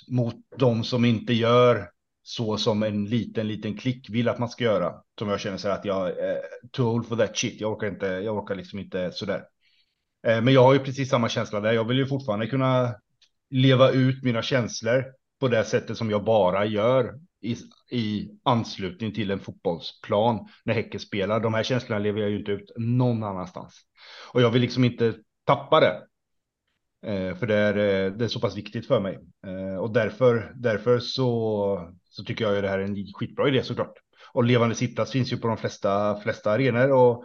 mot 0.08 0.34
de 0.56 0.84
som 0.84 1.04
inte 1.04 1.32
gör 1.32 1.88
så 2.22 2.56
som 2.56 2.82
en 2.82 3.04
liten, 3.04 3.48
liten 3.48 3.76
klick 3.76 4.10
vill 4.10 4.28
att 4.28 4.38
man 4.38 4.48
ska 4.48 4.64
göra. 4.64 4.94
Som 5.18 5.28
jag 5.28 5.40
känner 5.40 5.56
så 5.56 5.68
här 5.68 5.74
att 5.78 5.84
jag 5.84 6.18
är 6.18 6.40
too 6.70 6.86
old 6.86 7.08
for 7.08 7.16
that 7.16 7.36
shit. 7.36 7.60
Jag 7.60 7.72
orkar 7.72 7.86
inte, 7.86 8.06
jag 8.06 8.36
orkar 8.36 8.54
liksom 8.54 8.78
inte 8.78 9.10
sådär. 9.12 9.42
Eh, 10.26 10.42
men 10.42 10.54
jag 10.54 10.62
har 10.62 10.72
ju 10.72 10.78
precis 10.78 11.10
samma 11.10 11.28
känsla 11.28 11.60
där. 11.60 11.72
Jag 11.72 11.88
vill 11.88 11.98
ju 11.98 12.06
fortfarande 12.06 12.46
kunna 12.46 12.94
leva 13.50 13.90
ut 13.90 14.22
mina 14.22 14.42
känslor 14.42 15.04
på 15.40 15.48
det 15.48 15.64
sättet 15.64 15.96
som 15.96 16.10
jag 16.10 16.24
bara 16.24 16.64
gör 16.64 17.14
i, 17.40 17.56
i 17.90 18.30
anslutning 18.42 19.14
till 19.14 19.30
en 19.30 19.40
fotbollsplan 19.40 20.48
när 20.64 20.74
Häcken 20.74 21.00
spelar. 21.00 21.40
De 21.40 21.54
här 21.54 21.62
känslorna 21.62 21.98
lever 21.98 22.20
jag 22.20 22.30
ju 22.30 22.38
inte 22.38 22.52
ut 22.52 22.72
någon 22.76 23.22
annanstans. 23.22 23.80
Och 24.32 24.42
jag 24.42 24.50
vill 24.50 24.62
liksom 24.62 24.84
inte 24.84 25.14
tappa 25.46 25.80
det. 25.80 26.02
Eh, 27.06 27.36
för 27.36 27.46
det 27.46 27.56
är, 27.56 27.76
eh, 27.76 28.12
det 28.12 28.24
är 28.24 28.28
så 28.28 28.40
pass 28.40 28.56
viktigt 28.56 28.86
för 28.86 29.00
mig. 29.00 29.18
Eh, 29.46 29.76
och 29.76 29.92
därför, 29.92 30.52
därför 30.56 30.98
så, 30.98 31.92
så 32.04 32.24
tycker 32.24 32.44
jag 32.44 32.54
ju 32.54 32.60
det 32.60 32.68
här 32.68 32.78
är 32.78 32.84
en 32.84 33.12
skitbra 33.14 33.48
idé 33.48 33.62
såklart. 33.62 33.94
Och 34.32 34.44
levande 34.44 34.74
Sittas 34.74 35.12
finns 35.12 35.32
ju 35.32 35.36
på 35.36 35.48
de 35.48 35.56
flesta, 35.56 36.20
flesta 36.20 36.50
arenor. 36.50 36.92
Och, 36.92 37.24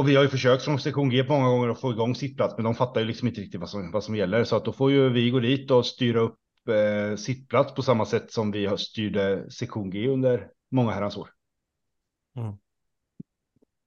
och 0.00 0.08
vi 0.08 0.16
har 0.16 0.22
ju 0.22 0.28
försökt 0.28 0.62
från 0.64 0.78
sektion 0.78 1.10
G 1.10 1.24
på 1.24 1.32
många 1.32 1.48
gånger 1.48 1.68
att 1.68 1.80
få 1.80 1.90
igång 1.90 2.14
sittplats, 2.14 2.54
men 2.56 2.64
de 2.64 2.74
fattar 2.74 3.00
ju 3.00 3.06
liksom 3.06 3.28
inte 3.28 3.40
riktigt 3.40 3.60
vad 3.60 3.70
som, 3.70 3.90
vad 3.90 4.04
som 4.04 4.16
gäller. 4.16 4.44
Så 4.44 4.56
att 4.56 4.64
då 4.64 4.72
får 4.72 4.90
ju 4.90 5.08
vi 5.08 5.30
gå 5.30 5.40
dit 5.40 5.70
och 5.70 5.86
styra 5.86 6.20
upp 6.20 6.38
eh, 6.68 7.16
sittplats 7.16 7.74
på 7.74 7.82
samma 7.82 8.06
sätt 8.06 8.32
som 8.32 8.50
vi 8.50 8.66
har 8.66 8.76
styrde 8.76 9.50
sektion 9.50 9.90
G 9.90 10.08
under 10.08 10.48
många 10.70 10.90
herrans 10.90 11.16
år. 11.16 11.28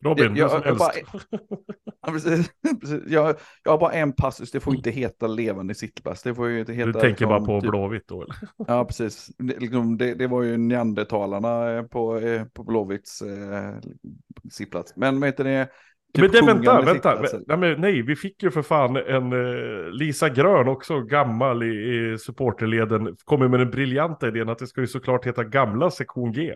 Robin, 0.05 0.35
Jag- 0.35 0.51
som 0.51 0.61
jag 0.65 0.77
bara- 0.77 0.91
precis, 2.11 2.51
precis. 2.81 3.01
Jag, 3.07 3.35
jag 3.63 3.71
har 3.71 3.79
bara 3.79 3.91
en 3.91 4.13
passus, 4.13 4.51
det 4.51 4.59
får 4.59 4.75
inte 4.75 4.91
heta 4.91 5.27
levande 5.27 5.75
sittplats. 5.75 6.23
Det 6.23 6.35
får 6.35 6.47
ju 6.49 6.59
inte 6.59 6.73
heta... 6.73 6.91
Du 6.91 6.99
tänker 6.99 7.25
bara 7.25 7.37
liksom, 7.39 7.55
på 7.55 7.61
typ- 7.61 7.69
Blåvitt 7.69 8.07
då 8.07 8.21
eller? 8.21 8.35
Ja, 8.67 8.85
precis. 8.85 9.27
Det, 9.37 9.59
liksom, 9.59 9.97
det, 9.97 10.13
det 10.13 10.27
var 10.27 10.41
ju 10.43 10.57
neandertalarna 10.57 11.71
eh, 11.71 11.83
på, 11.83 12.17
eh, 12.19 12.45
på 12.45 12.63
Blåvitts 12.63 13.21
eh, 13.21 13.75
sittplats. 14.51 14.93
Men 14.95 15.19
vad 15.19 15.27
heter 15.29 15.43
det? 15.43 15.69
Typ 16.13 16.21
men 16.21 16.31
det, 16.31 16.41
vänta, 16.41 16.71
sjungande 16.71 16.85
vänta. 16.93 17.11
sittplatser. 17.11 17.43
Nej, 17.47 17.57
men, 17.57 17.81
nej, 17.81 18.01
vi 18.01 18.15
fick 18.15 18.43
ju 18.43 18.51
för 18.51 18.61
fan 18.61 18.95
en 18.95 19.31
eh, 19.33 19.91
Lisa 19.91 20.29
Grön 20.29 20.67
också, 20.67 21.01
gammal 21.01 21.63
i, 21.63 21.67
i 22.13 22.17
supporterleden, 22.17 23.15
kommer 23.25 23.47
med 23.47 23.59
den 23.59 23.69
briljanta 23.71 24.27
idén 24.27 24.49
att 24.49 24.57
det 24.59 24.67
ska 24.67 24.81
ju 24.81 24.87
såklart 24.87 25.25
heta 25.27 25.43
gamla 25.43 25.91
sektion 25.91 26.31
G. 26.31 26.55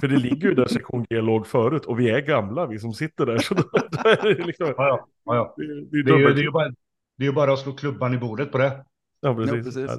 För 0.00 0.08
det 0.08 0.16
ligger 0.16 0.48
ju 0.48 0.54
där 0.54 0.66
sektion 0.66 1.04
G 1.10 1.20
låg 1.20 1.46
förut 1.46 1.84
och 1.84 2.00
vi 2.00 2.10
är 2.10 2.20
gamla 2.20 2.66
vi 2.66 2.78
som 2.78 2.92
sitter 2.92 3.26
där. 3.26 3.38
Så 3.38 3.54
då, 3.54 3.62
då 3.72 4.08
är 4.08 4.34
det 4.34 4.46
liksom, 4.46 4.66
Ja, 4.66 4.74
ja, 4.76 5.08
ja, 5.24 5.34
ja. 5.34 5.54
det, 5.56 5.64
det 5.66 5.98
är 5.98 6.02
Det, 6.04 6.12
är 6.12 6.18
ju, 6.18 6.24
dubbelt. 6.24 6.36
det, 6.36 6.42
är 6.42 6.44
ju 6.44 6.50
bara, 6.50 6.68
det 7.16 7.24
är 7.24 7.26
ju 7.26 7.32
bara 7.32 7.52
att 7.52 7.58
slå 7.58 7.72
klubban 7.72 8.14
i 8.14 8.18
bordet 8.18 8.52
på 8.52 8.58
det. 8.58 8.84
Ja, 9.20 9.34
precis. 9.34 9.54
Ja, 9.56 9.62
precis. 9.62 9.90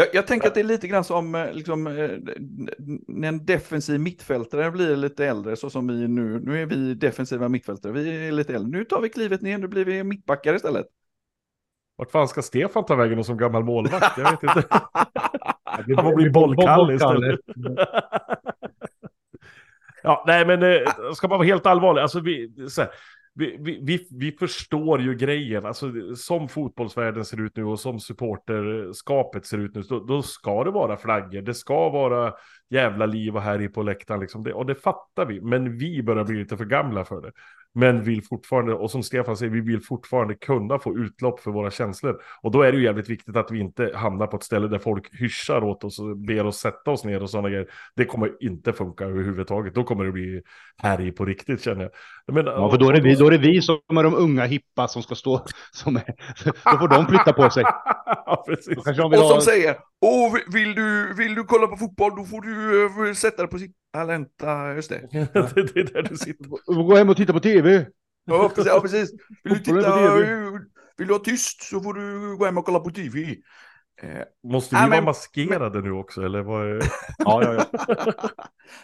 Jag, 0.00 0.08
jag 0.12 0.26
tänker 0.26 0.48
att 0.48 0.54
det 0.54 0.60
är 0.60 0.64
lite 0.64 0.88
grann 0.88 1.04
som 1.04 1.34
eh, 1.34 1.52
liksom, 1.52 1.86
eh, 1.86 2.10
när 3.08 3.28
en 3.28 3.46
defensiv 3.46 4.00
mittfältare 4.00 4.70
blir 4.70 4.96
lite 4.96 5.26
äldre, 5.26 5.56
så 5.56 5.70
som 5.70 5.86
vi 5.86 6.08
nu. 6.08 6.40
Nu 6.40 6.62
är 6.62 6.66
vi 6.66 6.94
defensiva 6.94 7.48
mittfältare, 7.48 7.92
vi 7.92 8.28
är 8.28 8.32
lite 8.32 8.54
äldre. 8.54 8.78
Nu 8.78 8.84
tar 8.84 9.00
vi 9.00 9.08
klivet 9.08 9.42
ner, 9.42 9.58
nu 9.58 9.68
blir 9.68 9.84
vi 9.84 10.04
mittbackar 10.04 10.54
istället. 10.54 10.86
Vart 11.96 12.10
fan 12.10 12.28
ska 12.28 12.42
Stefan 12.42 12.84
ta 12.84 12.94
vägen 12.94 13.24
som 13.24 13.36
gammal 13.38 13.64
målvakt? 13.64 14.18
Jag 14.18 14.30
vet 14.30 14.42
inte. 14.42 14.64
Det 15.86 15.94
Han 15.96 16.04
får 16.04 16.16
bli 16.16 16.30
bollkalle 16.30 16.94
istället. 16.94 17.40
Ja, 20.02 20.24
nej 20.26 20.46
men 20.46 20.62
eh, 20.62 21.12
ska 21.14 21.28
man 21.28 21.38
vara 21.38 21.46
helt 21.46 21.66
allvarlig, 21.66 22.02
alltså 22.02 22.20
vi, 22.20 22.68
så 22.68 22.80
här, 22.80 22.90
vi, 23.34 23.78
vi, 23.82 24.08
vi, 24.10 24.32
förstår 24.32 25.00
ju 25.00 25.14
grejen, 25.14 25.66
alltså 25.66 25.92
som 26.16 26.48
fotbollsvärlden 26.48 27.24
ser 27.24 27.40
ut 27.40 27.56
nu 27.56 27.64
och 27.64 27.80
som 27.80 28.00
supporterskapet 28.00 29.46
ser 29.46 29.58
ut 29.58 29.74
nu, 29.74 29.82
då, 29.82 30.00
då 30.00 30.22
ska 30.22 30.64
det 30.64 30.70
vara 30.70 30.96
flaggor, 30.96 31.42
det 31.42 31.54
ska 31.54 31.88
vara 31.88 32.32
jävla 32.70 33.06
liv 33.06 33.36
och 33.36 33.42
här 33.42 33.60
i 33.62 33.68
på 33.68 33.82
läktaren 33.82 34.20
liksom, 34.20 34.42
det, 34.42 34.52
och 34.52 34.66
det 34.66 34.74
fattar 34.74 35.26
vi, 35.26 35.40
men 35.40 35.78
vi 35.78 36.02
börjar 36.02 36.24
bli 36.24 36.38
lite 36.38 36.56
för 36.56 36.64
gamla 36.64 37.04
för 37.04 37.20
det. 37.20 37.32
Men 37.74 38.04
vill 38.04 38.24
fortfarande, 38.24 38.74
och 38.74 38.90
som 38.90 39.02
Stefan 39.02 39.36
säger, 39.36 39.52
vi 39.52 39.60
vill 39.60 39.80
fortfarande 39.80 40.34
kunna 40.34 40.78
få 40.78 40.98
utlopp 40.98 41.40
för 41.40 41.50
våra 41.50 41.70
känslor. 41.70 42.20
Och 42.42 42.50
då 42.50 42.62
är 42.62 42.72
det 42.72 42.78
ju 42.78 42.84
jävligt 42.84 43.10
viktigt 43.10 43.36
att 43.36 43.50
vi 43.50 43.60
inte 43.60 43.92
hamnar 43.94 44.26
på 44.26 44.36
ett 44.36 44.42
ställe 44.42 44.68
där 44.68 44.78
folk 44.78 45.20
hyschar 45.20 45.64
åt 45.64 45.84
oss 45.84 45.98
och 45.98 46.16
ber 46.16 46.46
oss 46.46 46.56
sätta 46.56 46.90
oss 46.90 47.04
ner 47.04 47.22
och 47.22 47.30
sådana 47.30 47.48
grejer. 47.48 47.66
Det 47.96 48.04
kommer 48.04 48.30
inte 48.40 48.72
funka 48.72 49.04
överhuvudtaget. 49.04 49.74
Då 49.74 49.84
kommer 49.84 50.04
det 50.04 50.12
bli 50.12 50.42
härj 50.76 51.12
på 51.12 51.24
riktigt 51.24 51.62
känner 51.62 51.82
jag. 51.82 51.90
jag 52.26 52.34
menar, 52.34 52.52
Ja, 52.52 52.70
för 52.70 52.78
då 52.78 52.88
är, 52.88 52.92
det 52.92 53.00
vi, 53.00 53.14
då 53.14 53.26
är 53.26 53.30
det 53.30 53.38
vi 53.38 53.62
som 53.62 53.78
är 53.98 54.02
de 54.02 54.14
unga 54.14 54.44
hippa 54.44 54.88
som 54.88 55.02
ska 55.02 55.14
stå. 55.14 55.46
Som 55.72 55.96
är, 55.96 56.14
då 56.72 56.78
får 56.78 56.88
de 56.88 57.06
flytta 57.06 57.32
på 57.32 57.50
sig. 57.50 57.64
ja, 58.06 58.44
precis. 58.46 58.78
Och 58.78 58.84
som 58.84 59.12
ha, 59.12 59.40
säger, 59.40 59.76
Åh, 60.00 60.36
vill, 60.52 60.74
du, 60.74 61.14
vill 61.14 61.34
du 61.34 61.44
kolla 61.44 61.66
på 61.66 61.76
fotboll 61.76 62.16
då 62.16 62.24
får 62.24 62.40
du 62.40 63.08
eh, 63.08 63.14
sätta 63.14 63.42
dig 63.42 63.50
på 63.50 63.58
sitt... 63.58 63.76
Alenta, 63.92 64.74
just 64.74 64.90
det. 64.90 65.08
det, 65.12 65.74
det 65.74 65.80
är 65.80 65.92
där 65.92 66.02
du 66.02 66.16
sitter. 66.16 66.44
gå 66.84 66.96
hem 66.96 67.08
och 67.08 67.16
titta 67.16 67.32
på 67.32 67.40
tv. 67.40 67.86
Ja, 68.24 68.48
precis. 68.54 68.66
Ja, 68.72 68.80
precis. 68.80 69.10
Vill, 69.44 69.52
du 69.54 69.58
titta, 69.58 70.14
vill 70.96 71.06
du 71.08 71.14
ha 71.14 71.18
tyst 71.18 71.62
så 71.62 71.80
får 71.80 71.94
du 71.94 72.36
gå 72.36 72.44
hem 72.44 72.58
och 72.58 72.64
kolla 72.64 72.80
på 72.80 72.90
tv. 72.90 73.36
Eh, 74.02 74.22
Måste 74.44 74.74
vi 74.74 74.80
Ja, 74.80 74.86
vara 74.86 74.96
men- 74.96 75.04
maskerade 75.04 75.80
nu 75.82 75.90
också 75.90 76.22
eller? 76.22 76.42
Vad 76.42 76.66
är... 76.66 76.82
Ja, 77.18 77.42
ja, 77.42 77.66
ja. 77.72 78.14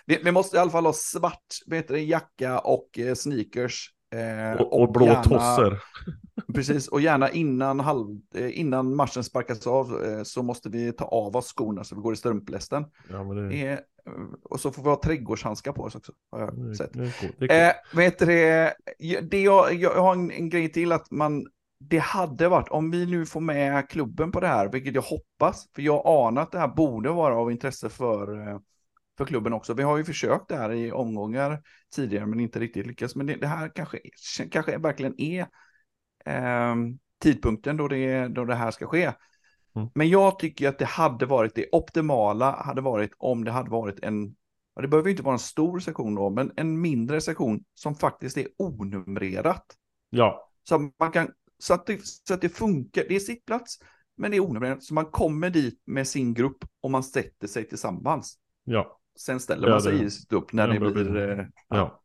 vi, 0.06 0.20
vi 0.24 0.32
måste 0.32 0.56
i 0.56 0.60
alla 0.60 0.70
fall 0.70 0.86
ha 0.86 0.92
svart 0.92 1.46
det, 1.66 1.98
jacka 1.98 2.58
och 2.58 2.98
eh, 2.98 3.14
sneakers. 3.14 3.90
Eh, 4.14 4.60
Och, 4.60 4.80
och 4.82 4.92
blå 4.92 5.06
gärna- 5.06 5.22
tossor. 5.22 5.78
Precis, 6.54 6.88
och 6.88 7.00
gärna 7.00 7.30
innan, 7.30 7.80
halv, 7.80 8.18
eh, 8.34 8.60
innan 8.60 8.96
matchen 8.96 9.24
sparkas 9.24 9.66
av 9.66 10.04
eh, 10.04 10.22
så 10.22 10.42
måste 10.42 10.68
vi 10.68 10.92
ta 10.92 11.04
av 11.04 11.36
oss 11.36 11.52
skorna 11.56 11.84
så 11.84 11.94
vi 11.94 12.00
går 12.00 12.12
i 12.12 12.16
strumplästen. 12.16 12.84
Ja, 13.10 13.24
men 13.24 13.48
det, 13.48 13.56
Eh, 14.06 14.12
och 14.42 14.60
så 14.60 14.70
får 14.70 14.82
vi 14.82 14.88
ha 14.88 15.00
trädgårdshandskar 15.04 15.72
på 15.72 15.82
oss 15.82 15.94
också. 15.94 16.12
Har 16.30 16.40
jag 16.40 16.58
det, 16.68 16.74
sett. 16.76 16.92
det 16.92 17.12
coolt. 17.20 17.50
Eh, 17.52 18.26
det? 18.26 18.74
Ja, 18.98 19.20
det 19.20 19.42
jag, 19.42 19.74
jag 19.74 19.94
har 20.02 20.12
en, 20.12 20.30
en 20.30 20.48
grej 20.48 20.72
till 20.72 20.92
att 20.92 21.10
man, 21.10 21.46
det 21.80 21.98
hade 21.98 22.48
varit, 22.48 22.68
om 22.68 22.90
vi 22.90 23.06
nu 23.06 23.26
får 23.26 23.40
med 23.40 23.88
klubben 23.88 24.32
på 24.32 24.40
det 24.40 24.46
här, 24.46 24.68
vilket 24.68 24.94
jag 24.94 25.02
hoppas, 25.02 25.66
för 25.74 25.82
jag 25.82 26.02
anar 26.06 26.42
att 26.42 26.52
det 26.52 26.58
här 26.58 26.68
borde 26.68 27.10
vara 27.10 27.36
av 27.36 27.50
intresse 27.50 27.88
för, 27.88 28.48
eh, 28.48 28.58
för 29.18 29.24
klubben 29.24 29.52
också. 29.52 29.74
Vi 29.74 29.82
har 29.82 29.96
ju 29.96 30.04
försökt 30.04 30.48
det 30.48 30.56
här 30.56 30.72
i 30.72 30.92
omgångar 30.92 31.62
tidigare, 31.94 32.26
men 32.26 32.40
inte 32.40 32.60
riktigt 32.60 32.86
lyckats. 32.86 33.16
Men 33.16 33.26
det, 33.26 33.36
det 33.36 33.46
här 33.46 33.72
kanske, 33.74 33.98
kanske 34.50 34.78
verkligen 34.78 35.20
är 35.20 35.46
eh, 36.26 36.74
tidpunkten 37.22 37.76
då 37.76 37.88
det, 37.88 38.28
då 38.28 38.44
det 38.44 38.54
här 38.54 38.70
ska 38.70 38.86
ske. 38.86 39.12
Mm. 39.76 39.88
Men 39.94 40.08
jag 40.08 40.38
tycker 40.38 40.68
att 40.68 40.78
det 40.78 40.84
hade 40.84 41.26
varit 41.26 41.54
det 41.54 41.66
optimala, 41.72 42.62
hade 42.62 42.80
varit 42.80 43.10
om 43.18 43.44
det 43.44 43.50
hade 43.50 43.70
varit 43.70 44.00
en 44.02 44.36
Ja, 44.76 44.82
det 44.82 44.88
behöver 44.88 45.10
inte 45.10 45.22
vara 45.22 45.32
en 45.32 45.38
stor 45.38 45.78
sektion 45.78 46.14
då, 46.14 46.30
men 46.30 46.52
en 46.56 46.80
mindre 46.80 47.20
sektion 47.20 47.64
som 47.74 47.94
faktiskt 47.94 48.36
är 48.36 48.46
onumrerat. 48.58 49.64
Ja, 50.10 50.50
Så 50.68 50.74
att, 50.74 50.80
man 50.98 51.12
kan, 51.12 51.28
så 51.58 51.74
att, 51.74 51.86
det, 51.86 52.00
så 52.04 52.34
att 52.34 52.40
det 52.40 52.48
funkar. 52.48 53.04
Det 53.08 53.16
är 53.16 53.20
sittplats, 53.20 53.78
men 54.16 54.30
det 54.30 54.36
är 54.36 54.40
onumrerat. 54.40 54.84
Så 54.84 54.94
man 54.94 55.06
kommer 55.06 55.50
dit 55.50 55.82
med 55.86 56.08
sin 56.08 56.34
grupp 56.34 56.64
och 56.80 56.90
man 56.90 57.02
sätter 57.02 57.46
sig 57.46 57.68
tillsammans. 57.68 58.38
ja, 58.64 59.00
Sen 59.16 59.40
ställer 59.40 59.68
Ja, 59.68 59.74
man 59.74 59.80
sig 59.82 60.10
sitt 60.10 60.32
upp 60.32 60.52
när 60.52 60.68
Ja, 60.68 60.80
det 60.80 60.90
blir... 60.92 61.38
eh, 61.38 61.44
ja. 61.68 62.00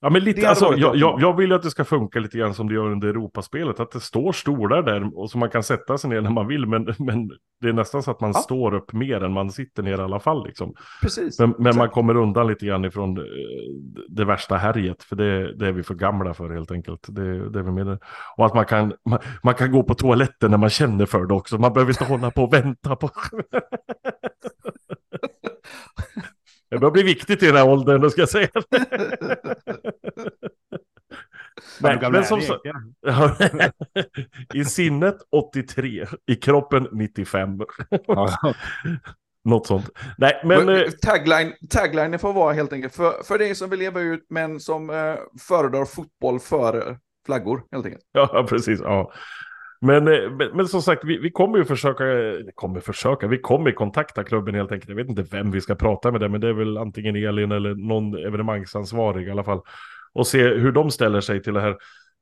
Ja, 0.00 0.10
men 0.10 0.24
lite, 0.24 0.48
alltså, 0.48 0.74
jag, 0.76 0.96
jag, 0.96 1.20
jag 1.22 1.36
vill 1.36 1.50
ju 1.50 1.56
att 1.56 1.62
det 1.62 1.70
ska 1.70 1.84
funka 1.84 2.18
lite 2.20 2.38
grann 2.38 2.54
som 2.54 2.68
det 2.68 2.74
gör 2.74 2.90
under 2.92 3.08
Europaspelet. 3.08 3.80
Att 3.80 3.90
det 3.90 4.00
står 4.00 4.32
stolar 4.32 4.82
där 4.82 5.18
och 5.18 5.30
så 5.30 5.38
man 5.38 5.50
kan 5.50 5.62
sätta 5.62 5.98
sig 5.98 6.10
ner 6.10 6.20
när 6.20 6.30
man 6.30 6.46
vill. 6.46 6.66
Men, 6.66 6.94
men 6.98 7.28
det 7.60 7.68
är 7.68 7.72
nästan 7.72 8.02
så 8.02 8.10
att 8.10 8.20
man 8.20 8.30
Ja. 8.34 8.40
står 8.40 8.74
upp 8.74 8.92
mer 8.92 9.24
än 9.24 9.32
man 9.32 9.50
sitter 9.50 9.82
ner 9.82 9.98
i 9.98 10.02
alla 10.02 10.20
fall. 10.20 10.46
Liksom. 10.46 10.74
Precis. 11.02 11.38
Men, 11.40 11.54
men 11.58 11.76
man 11.76 11.88
kommer 11.88 12.16
undan 12.16 12.46
lite 12.46 12.66
grann 12.66 12.84
ifrån 12.84 13.18
eh, 13.18 13.24
det 14.08 14.24
värsta 14.24 14.56
härjet. 14.56 15.02
För 15.02 15.16
det, 15.16 15.56
det 15.56 15.66
är 15.68 15.72
vi 15.72 15.82
för 15.82 15.94
gamla 15.94 16.34
för 16.34 16.50
helt 16.54 16.70
enkelt. 16.70 17.06
Det, 17.08 17.50
det 17.50 17.58
är 17.58 17.62
vi 17.62 17.70
med. 17.84 17.98
Och 18.36 18.46
att 18.46 18.54
man 18.54 18.64
kan, 18.66 18.92
man, 19.10 19.18
man 19.42 19.54
kan 19.54 19.72
gå 19.72 19.82
på 19.82 19.94
toaletten 19.94 20.50
när 20.50 20.58
man 20.58 20.70
känner 20.70 21.06
för 21.06 21.26
det 21.26 21.34
också. 21.34 21.58
Man 21.58 21.72
behöver 21.72 21.92
inte 21.92 22.04
hålla 22.04 22.30
på 22.30 22.42
och 22.42 22.52
vänta 22.52 22.96
på... 22.96 23.10
Det 26.70 26.78
börjar 26.78 26.92
bli 26.92 27.02
viktigt 27.02 27.42
i 27.42 27.46
den 27.46 27.56
här 27.56 27.68
åldern, 27.68 28.00
då 28.00 28.10
ska 28.10 28.20
jag 28.20 28.28
säga. 28.28 28.48
Men, 31.80 32.12
men 32.12 32.24
som 32.24 32.40
sagt, 32.40 32.60
I 34.54 34.64
sinnet 34.64 35.16
83, 35.30 36.06
i 36.26 36.34
kroppen 36.34 36.88
95. 36.92 37.50
Något 39.44 39.66
sånt. 39.66 39.90
Nej, 40.18 40.40
men... 40.44 40.68
eh, 40.68 40.90
Tagline, 40.90 41.52
taglinen 41.70 42.18
får 42.18 42.32
vara 42.32 42.52
helt 42.52 42.72
enkelt 42.72 42.94
för, 42.94 43.22
för 43.22 43.38
dig 43.38 43.54
som 43.54 43.70
vill 43.70 43.78
leva 43.78 44.00
ut 44.00 44.26
men 44.28 44.60
som 44.60 44.90
eh, 44.90 45.14
föredrar 45.48 45.84
fotboll 45.84 46.40
före 46.40 46.98
flaggor 47.26 47.62
helt 47.72 47.86
enkelt. 47.86 48.04
Ja, 48.12 48.46
precis. 48.48 48.80
Ja. 48.80 49.12
Men, 49.80 50.08
eh, 50.08 50.30
men, 50.30 50.48
men 50.54 50.68
som 50.68 50.82
sagt, 50.82 51.04
vi, 51.04 51.18
vi 51.18 51.30
kommer 51.30 51.58
ju 51.58 51.64
försöka, 51.64 52.04
kommer 52.54 52.80
försöka, 52.80 53.26
vi 53.26 53.38
kommer 53.38 53.72
kontakta 53.72 54.24
klubben 54.24 54.54
helt 54.54 54.72
enkelt. 54.72 54.88
Jag 54.88 54.96
vet 54.96 55.08
inte 55.08 55.22
vem 55.22 55.50
vi 55.50 55.60
ska 55.60 55.74
prata 55.74 56.12
med 56.12 56.20
det, 56.20 56.28
men 56.28 56.40
det 56.40 56.48
är 56.48 56.52
väl 56.52 56.78
antingen 56.78 57.16
Elin 57.16 57.52
eller 57.52 57.74
någon 57.74 58.14
evenemangsansvarig 58.14 59.28
i 59.28 59.30
alla 59.30 59.44
fall. 59.44 59.60
Och 60.12 60.26
se 60.26 60.48
hur 60.48 60.72
de 60.72 60.90
ställer 60.90 61.20
sig 61.20 61.42
till 61.42 61.54
det 61.54 61.60
här. 61.60 61.76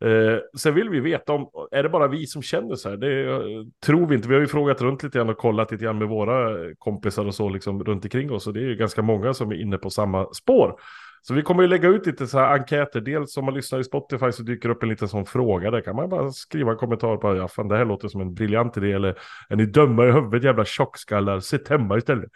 Eh, 0.04 0.38
sen 0.58 0.74
vill 0.74 0.90
vi 0.90 1.00
veta 1.00 1.32
om, 1.32 1.50
är 1.70 1.82
det 1.82 1.88
bara 1.88 2.08
vi 2.08 2.26
som 2.26 2.42
känner 2.42 2.74
så 2.74 2.88
här? 2.88 2.96
Det 2.96 3.30
eh, 3.30 3.38
tror 3.86 4.06
vi 4.06 4.14
inte. 4.14 4.28
Vi 4.28 4.34
har 4.34 4.40
ju 4.40 4.46
frågat 4.46 4.80
runt 4.80 5.02
lite 5.02 5.18
grann 5.18 5.28
och 5.28 5.38
kollat 5.38 5.72
lite 5.72 5.84
grann 5.84 5.98
med 5.98 6.08
våra 6.08 6.56
kompisar 6.78 7.24
och 7.24 7.34
så 7.34 7.48
liksom 7.48 7.84
runt 7.84 8.04
omkring 8.04 8.32
oss. 8.32 8.46
Och 8.46 8.52
det 8.52 8.60
är 8.60 8.68
ju 8.68 8.76
ganska 8.76 9.02
många 9.02 9.34
som 9.34 9.50
är 9.50 9.60
inne 9.60 9.78
på 9.78 9.90
samma 9.90 10.26
spår. 10.34 10.80
Så 11.26 11.34
vi 11.34 11.42
kommer 11.42 11.62
ju 11.62 11.68
lägga 11.68 11.88
ut 11.88 12.06
lite 12.06 12.26
så 12.26 12.38
här 12.38 12.58
enkäter. 12.58 13.00
Dels 13.00 13.36
om 13.36 13.44
man 13.44 13.54
lyssnar 13.54 13.80
i 13.80 13.84
Spotify 13.84 14.32
så 14.32 14.42
dyker 14.42 14.68
upp 14.68 14.82
en 14.82 14.88
liten 14.88 15.08
sån 15.08 15.26
fråga. 15.26 15.70
Där 15.70 15.80
kan 15.80 15.96
man 15.96 16.08
bara 16.08 16.30
skriva 16.30 16.72
en 16.72 16.78
kommentar 16.78 17.16
på 17.16 17.36
ja 17.36 17.48
fan 17.48 17.68
det 17.68 17.76
här 17.76 17.84
låter 17.84 18.08
som 18.08 18.20
en 18.20 18.34
briljant 18.34 18.76
idé. 18.76 18.92
Eller 18.92 19.18
är 19.48 19.56
ni 19.56 19.66
dumma 19.66 20.06
i 20.06 20.10
huvudet 20.10 20.44
jävla 20.44 20.64
tjockskallar? 20.64 21.40
Sitt 21.40 21.68
hemma 21.68 21.96
istället. 21.96 22.30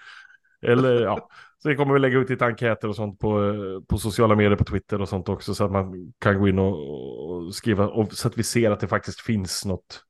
Eller 0.62 1.02
ja. 1.02 1.28
Så 1.62 1.68
vi 1.68 1.76
kommer 1.76 1.94
vi 1.94 2.00
lägga 2.00 2.18
ut 2.18 2.30
lite 2.30 2.46
enkäter 2.46 2.88
och 2.88 2.96
sånt 2.96 3.18
på, 3.18 3.54
på 3.88 3.98
sociala 3.98 4.34
medier, 4.34 4.56
på 4.56 4.64
Twitter 4.64 5.00
och 5.00 5.08
sånt 5.08 5.28
också. 5.28 5.54
Så 5.54 5.64
att 5.64 5.72
man 5.72 6.12
kan 6.18 6.38
gå 6.38 6.48
in 6.48 6.58
och, 6.58 7.30
och 7.30 7.54
skriva. 7.54 7.88
Och 7.88 8.12
så 8.12 8.28
att 8.28 8.38
vi 8.38 8.42
ser 8.42 8.70
att 8.70 8.80
det 8.80 8.88
faktiskt 8.88 9.20
finns 9.20 9.64
något 9.64 10.04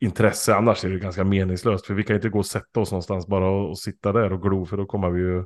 intresse. 0.00 0.54
Annars 0.54 0.84
är 0.84 0.90
det 0.90 0.98
ganska 0.98 1.24
meningslöst. 1.24 1.86
För 1.86 1.94
vi 1.94 2.02
kan 2.02 2.16
inte 2.16 2.28
gå 2.28 2.38
och 2.38 2.46
sätta 2.46 2.80
oss 2.80 2.90
någonstans 2.90 3.26
bara 3.26 3.48
och, 3.50 3.70
och 3.70 3.78
sitta 3.78 4.12
där 4.12 4.32
och 4.32 4.42
glo. 4.42 4.66
För 4.66 4.76
då 4.76 4.86
kommer 4.86 5.10
vi 5.10 5.20
ju... 5.20 5.44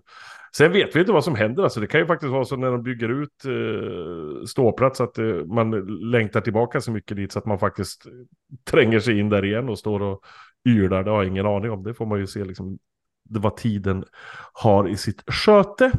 Sen 0.57 0.73
vet 0.73 0.97
vi 0.97 1.01
inte 1.01 1.13
vad 1.13 1.25
som 1.25 1.35
händer. 1.35 1.63
Alltså, 1.63 1.81
det 1.81 1.87
kan 1.87 2.01
ju 2.01 2.07
faktiskt 2.07 2.33
vara 2.33 2.45
så 2.45 2.57
när 2.57 2.71
de 2.71 2.83
bygger 2.83 3.09
ut 3.09 3.45
eh, 3.45 4.45
ståplats 4.47 5.01
att 5.01 5.19
eh, 5.19 5.25
man 5.27 5.71
längtar 6.11 6.41
tillbaka 6.41 6.81
så 6.81 6.93
mycket 6.93 7.17
dit 7.17 7.33
så 7.33 7.39
att 7.39 7.47
man 7.47 7.59
faktiskt 7.59 8.07
tränger 8.71 9.01
sig 9.01 9.19
in 9.19 9.29
där 9.29 9.45
igen 9.45 9.69
och 9.69 9.79
står 9.79 10.03
och 10.03 10.21
ylar. 10.69 11.05
Det 11.05 11.11
har 11.11 11.23
jag 11.23 11.33
ingen 11.33 11.47
aning 11.47 11.71
om. 11.71 11.83
Det 11.83 11.95
får 11.95 12.07
man 12.07 12.19
ju 12.19 12.27
se 12.27 12.45
liksom 12.45 12.79
det 13.29 13.41
vad 13.41 13.57
tiden 13.57 14.05
har 14.53 14.89
i 14.89 14.97
sitt 14.97 15.23
sköte. 15.27 15.93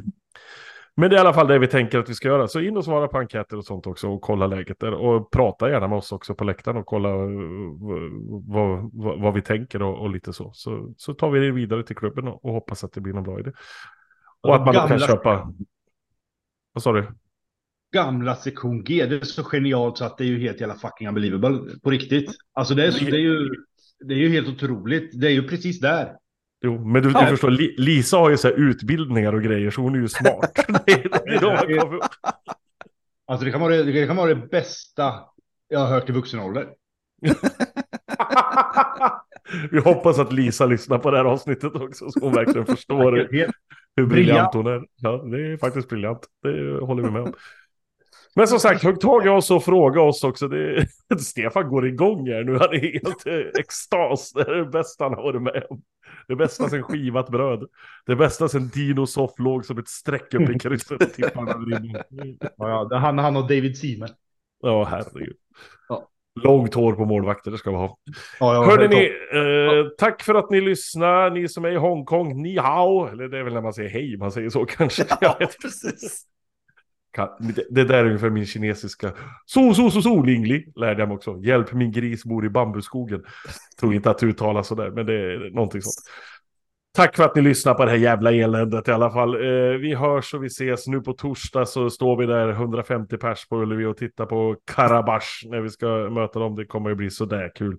Men 1.00 1.10
det 1.10 1.16
är 1.16 1.18
i 1.18 1.22
alla 1.22 1.34
fall 1.34 1.48
det 1.48 1.60
vi 1.60 1.68
tänker 1.68 2.00
att 2.00 2.10
vi 2.10 2.14
ska 2.14 2.28
göra. 2.28 2.48
Så 2.48 2.60
in 2.60 2.78
och 2.78 2.86
svara 2.86 3.08
på 3.08 3.18
enkäter 3.18 3.58
och 3.58 3.66
sånt 3.66 3.88
också 3.88 4.08
och 4.08 4.22
kolla 4.22 4.48
läget 4.48 4.80
där. 4.80 4.94
Och 4.94 5.32
prata 5.32 5.70
gärna 5.70 5.88
med 5.88 5.98
oss 5.98 6.12
också 6.12 6.36
på 6.36 6.44
läktaren 6.44 6.78
och 6.78 6.86
kolla 6.86 7.10
eh, 7.10 7.30
vad, 8.48 8.90
vad, 8.94 9.22
vad 9.22 9.34
vi 9.34 9.42
tänker 9.42 9.82
och, 9.82 10.00
och 10.00 10.10
lite 10.10 10.34
så. 10.34 10.52
så. 10.54 10.94
Så 10.98 11.14
tar 11.14 11.30
vi 11.32 11.40
det 11.40 11.52
vidare 11.52 11.84
till 11.84 11.96
klubben 11.96 12.28
och, 12.28 12.46
och 12.46 12.54
hoppas 12.54 12.84
att 12.84 12.94
det 12.94 13.02
blir 13.02 13.14
någon 13.14 13.24
bra 13.24 13.40
idé. 13.40 13.52
Och 14.42 14.56
att 14.56 14.66
man 14.66 14.74
då 14.74 14.80
kan 14.80 14.90
Gamla- 14.90 15.08
köpa... 15.08 15.54
Vad 16.74 16.84
sa 16.84 16.94
du? 16.94 17.08
Gamla 17.94 18.36
sektion 18.36 18.84
G, 18.84 19.06
det 19.06 19.16
är 19.16 19.22
så 19.22 19.44
genialt 19.44 19.98
så 19.98 20.06
att 20.06 20.18
det 20.18 20.24
är 20.24 20.28
ju 20.28 20.40
helt 20.40 20.62
jävla 20.62 20.76
fucking 20.76 21.08
unbelievable 21.08 21.60
på 21.84 21.90
riktigt. 21.90 22.32
Alltså 22.54 22.76
det 22.76 22.86
är, 22.86 22.92
så, 22.92 23.06
det 23.06 23.18
är 23.18 23.22
ju, 23.22 23.50
det 24.00 24.14
är 24.14 24.20
ju 24.20 24.30
helt 24.30 24.48
otroligt. 24.48 25.22
Det 25.22 25.28
är 25.28 25.32
ju 25.32 25.48
precis 25.48 25.80
där. 25.80 26.16
Jo, 26.62 26.86
men 26.86 27.04
du, 27.04 27.10
du 27.10 27.26
förstår, 27.28 27.50
Li- 27.50 27.76
Lisa 27.78 28.18
har 28.18 28.30
ju 28.30 28.38
så 28.38 28.48
här 28.48 28.56
utbildningar 28.56 29.34
och 29.34 29.42
grejer 29.42 29.72
så 29.72 29.82
hon 29.82 29.96
är 29.96 30.00
ju 30.00 30.08
smart. 30.08 30.52
det 30.86 30.92
är, 30.92 31.26
det 31.26 31.36
är 31.36 31.42
då 31.42 31.50
man 31.50 31.80
kommer... 31.80 32.00
Alltså 33.28 33.46
det 33.46 33.52
kan 33.52 33.62
vara 33.62 33.76
det, 33.76 33.84
det 33.84 34.08
kan 34.08 34.16
vara 34.16 34.34
det 34.34 34.48
bästa 34.48 35.14
jag 35.68 35.80
har 35.80 35.88
hört 35.88 36.10
i 36.10 36.12
vuxen 36.12 36.40
ålder. 36.40 36.68
Vi 39.72 39.80
hoppas 39.80 40.20
att 40.20 40.34
Lisa 40.34 40.66
lyssnar 40.66 40.98
på 40.98 41.12
det 41.12 41.18
här 41.18 41.26
avsnittet 41.26 41.76
också 41.76 42.12
så 42.12 42.20
hon 42.20 42.34
verkligen 42.34 42.66
förstår 42.66 43.28
hur, 43.96 44.06
briljant 44.06 44.54
hon 44.54 44.68
är. 44.68 44.82
Ja, 44.96 45.12
det 45.12 45.54
är 45.54 45.58
faktiskt 45.58 45.90
briljant. 45.90 46.20
Det 46.44 46.80
håller 46.86 47.04
vi 47.04 47.12
med 47.12 47.22
om. 47.22 47.34
Men 48.40 48.48
som 48.48 48.60
sagt, 48.60 48.84
hugg 48.84 49.00
tag 49.00 49.26
i 49.26 49.30
oss 49.30 49.52
och 49.52 49.64
fråga 49.64 50.02
oss 50.02 50.24
också. 50.24 50.48
Det, 50.48 50.88
Stefan 51.20 51.70
går 51.70 51.88
igång 51.88 52.28
här 52.28 52.44
nu. 52.44 52.52
Han 52.52 52.74
är 52.74 52.94
helt 52.94 53.28
eh, 53.28 53.60
extas. 53.60 54.32
Det 54.34 54.42
är 54.42 54.56
det 54.56 54.66
bästa 54.66 55.04
han 55.04 55.14
har 55.14 55.24
varit 55.24 55.42
med 55.42 55.64
om. 55.70 55.82
Det 56.28 56.36
bästa 56.36 56.70
sen 56.70 56.84
skivat 56.84 57.30
bröd. 57.30 57.68
Det 58.06 58.16
bästa 58.16 58.50
sen 58.50 58.70
Dino 58.70 59.06
Soft 59.06 59.40
låg 59.40 59.66
som 59.66 59.78
ett 59.78 59.88
streck 59.88 60.34
upp 60.34 60.50
i 60.50 60.60
krysset 60.60 61.04
och 61.04 61.14
tippade 61.14 61.52
över 61.52 61.66
rinningen. 61.66 62.04
Ja, 62.40 62.50
ja, 62.58 62.88
det 62.90 62.96
är 62.96 63.00
han, 63.00 63.18
han 63.18 63.36
och 63.36 63.42
David 63.42 63.78
Seaman. 63.78 64.10
Ja, 64.62 64.84
herregud. 64.84 65.36
Ja. 65.90 66.08
Långt 66.44 66.74
hår 66.74 66.94
på 66.94 67.06
målvakter, 67.06 67.52
det 67.52 67.58
ska 67.58 67.70
vi 67.70 67.78
ha. 67.78 67.98
Ja, 68.40 68.54
ja, 68.54 68.64
Hörde 68.64 68.88
ni, 68.88 69.06
eh, 69.34 69.90
tack 69.98 70.24
för 70.24 70.36
att 70.36 70.50
ni 70.50 70.62
lyssnar, 70.62 71.30
ni 71.30 71.48
som 71.48 71.66
är 71.66 71.72
i 71.72 71.76
Hongkong, 71.76 72.42
ni 72.42 72.58
hao, 72.58 73.08
eller 73.08 73.28
det 73.28 73.40
är 73.40 73.44
väl 73.44 73.54
när 73.54 73.62
man 73.62 73.74
säger 73.74 73.90
hej, 73.90 74.18
man 74.18 74.32
säger 74.32 74.50
så 74.50 74.66
kanske. 74.66 75.02
Inte. 75.22 75.58
precis. 75.62 76.26
Det, 77.70 77.84
där 77.84 77.94
är 77.94 78.06
ungefär 78.06 78.30
min 78.30 78.46
kinesiska, 78.46 79.12
so, 79.46 79.74
so, 79.74 79.92
so, 79.92 80.02
so, 80.02 80.22
lingli, 80.22 80.66
lärde 80.76 81.02
jag 81.02 81.10
mig 81.10 81.16
också. 81.16 81.38
Hjälp, 81.38 81.74
min 81.74 81.92
gris 81.92 82.26
bor 82.26 82.46
i 82.46 82.50
bambuskogen. 82.50 83.24
Tror 83.80 83.94
inte 83.94 84.10
att 84.10 84.24
uttala 84.24 84.64
sådär, 84.64 84.92
men 84.92 85.06
det 85.06 85.14
är 85.14 85.56
någonting 85.56 85.82
sånt. 85.82 85.96
Tack 86.96 87.16
för 87.16 87.24
att 87.24 87.36
ni 87.36 87.42
lyssnar 87.42 87.74
på 87.74 87.86
det 87.86 87.92
här 87.92 87.98
jävla 87.98 88.32
eländet 88.32 88.88
i 88.88 88.92
alla 88.92 89.12
fall. 89.12 89.36
Eh, 89.36 89.78
vi 89.80 89.96
hörs 89.96 90.34
och 90.34 90.44
vi 90.44 90.48
ses 90.48 90.88
nu 90.88 91.02
på 91.02 91.14
torsdag 91.14 91.66
så 91.66 91.90
står 91.90 92.18
vi 92.18 92.26
där 92.26 92.50
150 92.50 93.18
pers 93.18 93.48
på 93.48 93.56
Ullevi 93.62 93.86
och 93.86 93.98
tittar 93.98 94.26
på 94.26 94.56
Karabach 94.76 95.44
när 95.46 95.62
vi 95.62 95.70
ska 95.70 95.88
möta 95.88 96.40
dem. 96.40 96.56
Det 96.56 96.66
kommer 96.66 96.90
ju 96.90 96.96
bli 96.96 97.10
sådär 97.10 97.52
kul. 97.56 97.78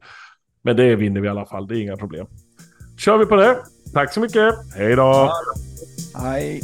Men 0.62 0.76
det 0.76 0.96
vinner 0.96 1.20
vi 1.20 1.26
i 1.26 1.30
alla 1.30 1.46
fall, 1.46 1.66
det 1.66 1.76
är 1.76 1.82
inga 1.82 1.96
problem. 1.96 2.26
Kör 2.98 3.18
vi 3.18 3.26
på 3.26 3.36
det. 3.36 3.56
Tack 3.94 4.12
så 4.12 4.20
mycket. 4.20 4.54
Hej 4.76 4.96
då! 4.96 5.30
Hej. 6.14 6.60